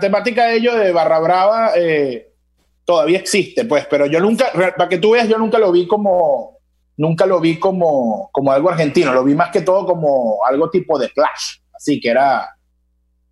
temática 0.00 0.46
de 0.46 0.56
ellos 0.56 0.78
de 0.78 0.92
Barra 0.92 1.18
Brava 1.18 1.72
eh, 1.76 2.32
todavía 2.84 3.18
existe, 3.18 3.64
pues, 3.64 3.86
pero 3.88 4.06
yo 4.06 4.20
nunca, 4.20 4.46
para 4.52 4.88
que 4.88 4.98
tú 4.98 5.10
veas, 5.10 5.28
yo 5.28 5.38
nunca 5.38 5.58
lo 5.58 5.72
vi 5.72 5.86
como, 5.86 6.58
nunca 6.96 7.26
lo 7.26 7.40
vi 7.40 7.58
como, 7.58 8.30
como 8.32 8.52
algo 8.52 8.70
argentino, 8.70 9.12
lo 9.12 9.24
vi 9.24 9.34
más 9.34 9.50
que 9.50 9.62
todo 9.62 9.86
como 9.86 10.44
algo 10.46 10.70
tipo 10.70 10.98
de 10.98 11.10
Clash, 11.10 11.58
así 11.74 12.00
que 12.00 12.10
era 12.10 12.48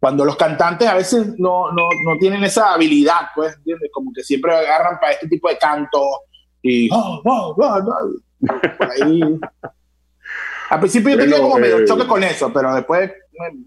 cuando 0.00 0.24
los 0.24 0.36
cantantes 0.36 0.88
a 0.88 0.94
veces 0.94 1.38
no, 1.38 1.70
no, 1.70 1.82
no 2.04 2.18
tienen 2.18 2.42
esa 2.42 2.74
habilidad, 2.74 3.28
pues, 3.36 3.54
¿entiendes? 3.54 3.88
Como 3.92 4.12
que 4.12 4.24
siempre 4.24 4.52
agarran 4.52 4.98
para 4.98 5.12
este 5.12 5.28
tipo 5.28 5.48
de 5.48 5.56
canto 5.56 6.22
y... 6.60 6.88
Oh, 6.92 7.22
oh, 7.24 7.54
oh, 7.56 8.76
por 8.78 8.90
ahí. 8.90 9.20
Al 10.70 10.80
principio 10.80 11.10
yo 11.10 11.18
tenía 11.18 11.38
como 11.38 11.56
medio 11.56 11.78
eh, 11.78 11.84
choque 11.84 12.06
con 12.06 12.24
eso, 12.24 12.52
pero 12.52 12.74
después 12.74 13.12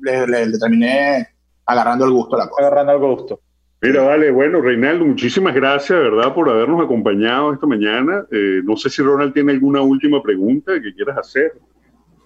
le, 0.02 0.28
le, 0.28 0.58
terminé 0.58 1.35
agarrando 1.66 2.06
el 2.06 2.12
gusto 2.12 2.36
a 2.36 2.40
la 2.40 2.50
cosa. 2.50 2.68
Agarrando 2.68 2.94
el 2.94 3.00
gusto. 3.00 3.40
Mira, 3.82 4.02
vale, 4.02 4.32
bueno, 4.32 4.62
Reinaldo, 4.62 5.06
muchísimas 5.06 5.54
gracias, 5.54 6.00
¿verdad?, 6.00 6.34
por 6.34 6.50
habernos 6.50 6.84
acompañado 6.84 7.54
esta 7.54 7.68
mañana. 7.68 8.26
Eh, 8.32 8.62
no 8.64 8.76
sé 8.78 8.90
si 8.90 9.04
Ronald 9.04 9.34
tiene 9.34 9.52
alguna 9.52 9.82
última 9.82 10.24
pregunta 10.24 10.74
que 10.82 10.94
quieras 10.94 11.18
hacer. 11.18 11.54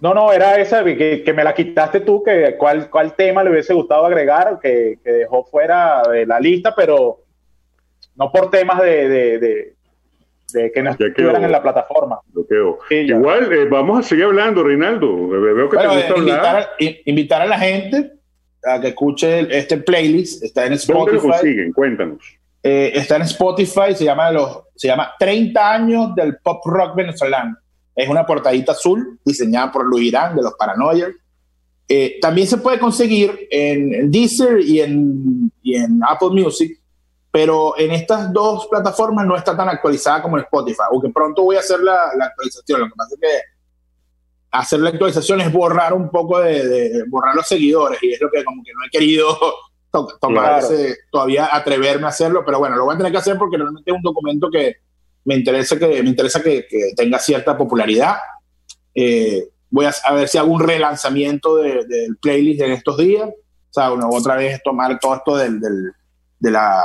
No, 0.00 0.14
no, 0.14 0.32
era 0.32 0.58
esa 0.58 0.82
que, 0.82 1.22
que, 1.22 1.32
me 1.34 1.44
la 1.44 1.54
quitaste 1.54 2.00
tú, 2.00 2.22
que 2.22 2.56
cuál, 2.56 2.88
cuál 2.88 3.14
tema 3.14 3.44
le 3.44 3.50
hubiese 3.50 3.74
gustado 3.74 4.06
agregar, 4.06 4.58
que, 4.62 4.98
que 5.04 5.12
dejó 5.12 5.44
fuera 5.44 6.02
de 6.10 6.24
la 6.24 6.40
lista, 6.40 6.74
pero 6.74 7.18
no 8.16 8.32
por 8.32 8.50
temas 8.50 8.80
de, 8.80 9.08
de, 9.08 9.74
de, 10.52 10.72
que 10.72 10.82
no 10.82 10.90
estuvieran 10.90 11.44
en 11.44 11.52
la 11.52 11.60
plataforma. 11.60 12.20
Igual, 12.88 13.52
eh, 13.52 13.66
vamos 13.66 13.98
a 13.98 14.02
seguir 14.02 14.24
hablando, 14.24 14.64
Reinaldo. 14.64 15.28
Veo 15.28 15.68
que 15.68 15.76
te 15.76 15.86
gusta 15.86 16.16
invitar, 16.16 16.56
A, 16.56 16.68
invitar 17.04 17.42
a 17.42 17.46
la 17.46 17.58
gente 17.58 18.19
a 18.64 18.80
que 18.80 18.88
escuche 18.88 19.56
este 19.56 19.78
playlist. 19.78 20.42
Está 20.44 20.66
en 20.66 20.74
Spotify. 20.74 21.16
¿Dónde 21.16 21.28
lo 21.28 21.32
consiguen? 21.32 21.72
Cuéntanos. 21.72 22.18
Eh, 22.62 22.92
está 22.94 23.16
en 23.16 23.22
Spotify, 23.22 23.94
se 23.94 24.04
llama, 24.04 24.30
los, 24.30 24.64
se 24.76 24.88
llama 24.88 25.12
30 25.18 25.72
años 25.72 26.14
del 26.14 26.38
pop 26.38 26.64
rock 26.66 26.94
venezolano. 26.94 27.56
Es 27.94 28.08
una 28.08 28.26
portadita 28.26 28.72
azul 28.72 29.18
diseñada 29.24 29.72
por 29.72 29.86
Luis 29.86 30.08
Irán 30.08 30.36
de 30.36 30.42
los 30.42 30.54
Paranoia. 30.54 31.08
Eh, 31.88 32.18
también 32.20 32.46
se 32.46 32.58
puede 32.58 32.78
conseguir 32.78 33.48
en, 33.50 34.10
Deezer 34.10 34.60
y 34.60 34.80
en, 34.80 35.50
en, 35.64 36.00
Apple 36.06 36.30
Music, 36.30 36.80
pero 37.32 37.76
en 37.78 37.90
estas 37.90 38.32
dos 38.32 38.68
plataformas 38.68 39.26
no 39.26 39.36
está 39.36 39.56
tan 39.56 39.68
actualizada 39.68 40.22
como 40.22 40.36
en 40.36 40.44
Spotify, 40.44 40.82
aunque 40.90 41.08
pronto 41.08 41.42
voy 41.42 41.56
a 41.56 41.60
hacer 41.60 41.80
la, 41.80 42.12
actualización. 42.20 42.80
Lo 42.80 42.86
que 42.86 42.94
pasa 42.96 43.14
es 43.14 43.20
que 43.20 43.59
hacer 44.50 44.80
la 44.80 44.90
actualización 44.90 45.40
es 45.40 45.52
borrar 45.52 45.92
un 45.92 46.10
poco 46.10 46.40
de, 46.40 47.04
borrar 47.08 47.34
los 47.34 47.46
seguidores 47.46 48.02
y 48.02 48.12
es 48.12 48.20
lo 48.20 48.30
que 48.30 48.44
como 48.44 48.62
que 48.62 48.72
no 48.72 48.80
he 48.84 48.90
querido 48.90 49.36
todavía 51.10 51.48
atreverme 51.52 52.06
a 52.06 52.10
hacerlo, 52.10 52.42
pero 52.44 52.58
bueno, 52.58 52.76
lo 52.76 52.84
voy 52.84 52.94
a 52.94 52.98
tener 52.98 53.12
que 53.12 53.18
hacer 53.18 53.36
porque 53.38 53.56
realmente 53.56 53.90
es 53.90 53.96
un 53.96 54.02
documento 54.02 54.50
que 54.50 54.76
me 55.24 55.34
interesa 55.34 55.78
que, 55.78 56.02
me 56.02 56.08
interesa 56.08 56.42
que, 56.42 56.66
tenga 56.96 57.18
cierta 57.18 57.56
popularidad. 57.56 58.16
Eh, 58.94 59.48
voy 59.68 59.86
a, 59.86 60.12
ver 60.12 60.28
si 60.28 60.38
hago 60.38 60.52
un 60.52 60.60
relanzamiento 60.60 61.56
del 61.56 62.16
playlist 62.20 62.62
en 62.62 62.72
estos 62.72 62.96
días. 62.96 63.28
O 63.28 63.72
sea, 63.72 63.92
una, 63.92 64.08
otra 64.08 64.36
vez 64.36 64.60
tomar 64.62 64.98
todo 64.98 65.16
esto 65.16 65.36
del, 65.36 65.60
de, 65.60 66.50
la, 66.50 66.82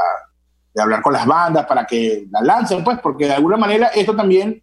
de 0.73 0.81
hablar 0.81 1.01
con 1.01 1.13
las 1.13 1.25
bandas 1.25 1.65
para 1.65 1.85
que 1.85 2.27
la 2.29 2.41
lancen, 2.41 2.83
pues, 2.83 2.99
porque 2.99 3.25
de 3.25 3.33
alguna 3.33 3.57
manera 3.57 3.87
esto 3.87 4.15
también 4.15 4.61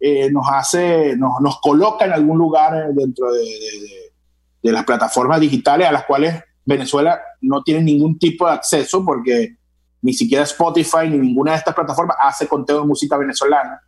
eh, 0.00 0.30
nos 0.30 0.46
hace, 0.48 1.16
nos, 1.16 1.40
nos, 1.40 1.60
coloca 1.60 2.04
en 2.04 2.12
algún 2.12 2.38
lugar 2.38 2.92
dentro 2.92 3.32
de, 3.32 3.44
de, 4.62 4.72
las 4.72 4.84
plataformas 4.84 5.40
digitales 5.40 5.88
a 5.88 5.92
las 5.92 6.04
cuales 6.04 6.42
Venezuela 6.64 7.20
no 7.40 7.62
tiene 7.62 7.82
ningún 7.82 8.18
tipo 8.18 8.46
de 8.46 8.52
acceso 8.52 9.04
porque 9.04 9.56
ni 10.02 10.12
siquiera 10.12 10.44
Spotify 10.44 11.08
ni 11.10 11.18
ninguna 11.18 11.52
de 11.52 11.58
estas 11.58 11.74
plataformas 11.74 12.16
hace 12.20 12.46
conteo 12.46 12.80
de 12.80 12.86
música 12.86 13.16
venezolana. 13.16 13.80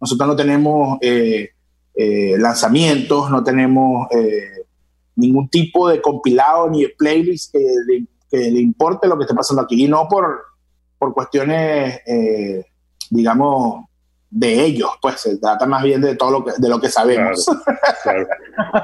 Nosotros 0.00 0.28
no 0.28 0.36
tenemos 0.36 0.98
eh, 1.00 1.50
eh, 1.94 2.36
lanzamientos, 2.38 3.30
no 3.30 3.42
tenemos 3.42 4.06
eh, 4.12 4.64
ningún 5.16 5.48
tipo 5.48 5.88
de 5.88 6.00
compilado 6.00 6.70
ni 6.70 6.82
de 6.82 6.94
playlist 6.96 7.52
que 7.52 7.58
le, 8.38 8.60
importe 8.60 9.08
lo 9.08 9.16
que 9.16 9.24
esté 9.24 9.34
pasando 9.34 9.62
aquí. 9.62 9.84
Y 9.84 9.88
no 9.88 10.08
por, 10.08 10.40
por 10.98 11.12
cuestiones, 11.12 12.00
digamos, 13.10 13.86
de 14.30 14.64
ellos, 14.64 14.90
pues 15.02 15.20
se 15.20 15.38
trata 15.38 15.66
más 15.66 15.82
bien 15.82 16.00
de 16.00 16.14
todo 16.14 16.30
lo 16.30 16.44
que, 16.44 16.52
de 16.56 16.68
lo 16.68 16.80
que 16.80 16.88
sabemos. 16.88 17.46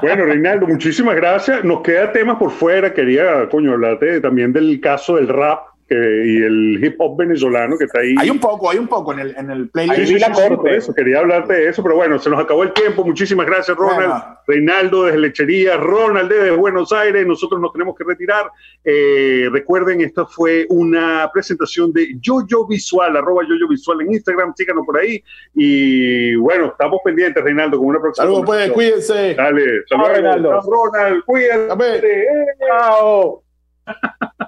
Bueno, 0.01 0.25
Reinaldo, 0.25 0.67
muchísimas 0.67 1.15
gracias. 1.15 1.63
Nos 1.63 1.81
queda 1.81 2.11
temas 2.11 2.37
por 2.37 2.51
fuera. 2.51 2.93
Quería, 2.93 3.47
coño, 3.49 3.73
hablarte 3.73 4.19
también 4.19 4.51
del 4.51 4.81
caso 4.81 5.15
del 5.15 5.27
rap 5.27 5.76
y 5.89 6.43
el 6.43 6.83
hip 6.83 6.95
hop 6.99 7.17
venezolano 7.17 7.77
que 7.77 7.85
está 7.85 7.99
ahí. 7.99 8.15
Hay 8.17 8.29
un 8.29 8.39
poco, 8.39 8.69
hay 8.69 8.77
un 8.77 8.87
poco 8.87 9.13
en 9.13 9.19
el, 9.19 9.35
en 9.37 9.49
el 9.49 9.69
playlist. 9.69 10.07
Sí, 10.07 10.19
sí, 10.19 10.55
por 10.55 10.69
eso, 10.69 10.93
quería 10.93 11.19
hablarte 11.19 11.53
de 11.53 11.69
eso, 11.69 11.81
pero 11.81 11.95
bueno, 11.95 12.19
se 12.19 12.29
nos 12.29 12.39
acabó 12.39 12.63
el 12.63 12.73
tiempo. 12.73 13.05
Muchísimas 13.05 13.45
gracias, 13.45 13.77
Ronald. 13.77 14.23
Reinaldo 14.45 15.05
desde 15.05 15.19
Lechería, 15.19 15.77
Ronald 15.77 16.29
desde 16.29 16.51
Buenos 16.51 16.91
Aires. 16.91 17.25
Nosotros 17.25 17.61
nos 17.61 17.71
tenemos 17.71 17.95
que 17.95 18.03
retirar. 18.03 18.51
Eh, 18.83 19.47
recuerden, 19.51 20.01
esta 20.01 20.25
fue 20.25 20.65
una 20.69 21.29
presentación 21.33 21.93
de 21.93 22.17
Yoyo 22.19 22.67
Visual, 22.67 23.15
arroba 23.15 23.43
Yoyo 23.43 23.67
Visual 23.69 24.01
en 24.01 24.13
Instagram. 24.13 24.53
Síganos 24.55 24.85
por 24.85 24.99
ahí. 24.99 25.23
Y 25.53 26.35
bueno, 26.35 26.67
estamos 26.67 26.99
pendientes, 27.03 27.43
Reinaldo, 27.43 27.77
con 27.77 27.87
una 27.87 27.99
próxima. 27.99 28.25
Saludos, 28.25 28.45
pues, 28.45 28.71
cuídense. 28.71 29.35
Dale, 29.35 29.83
saludos, 29.87 30.11
Reinaldo. 30.11 30.61
Ronald, 30.61 31.23
cuídense. 31.25 32.25
Chao. 32.67 33.43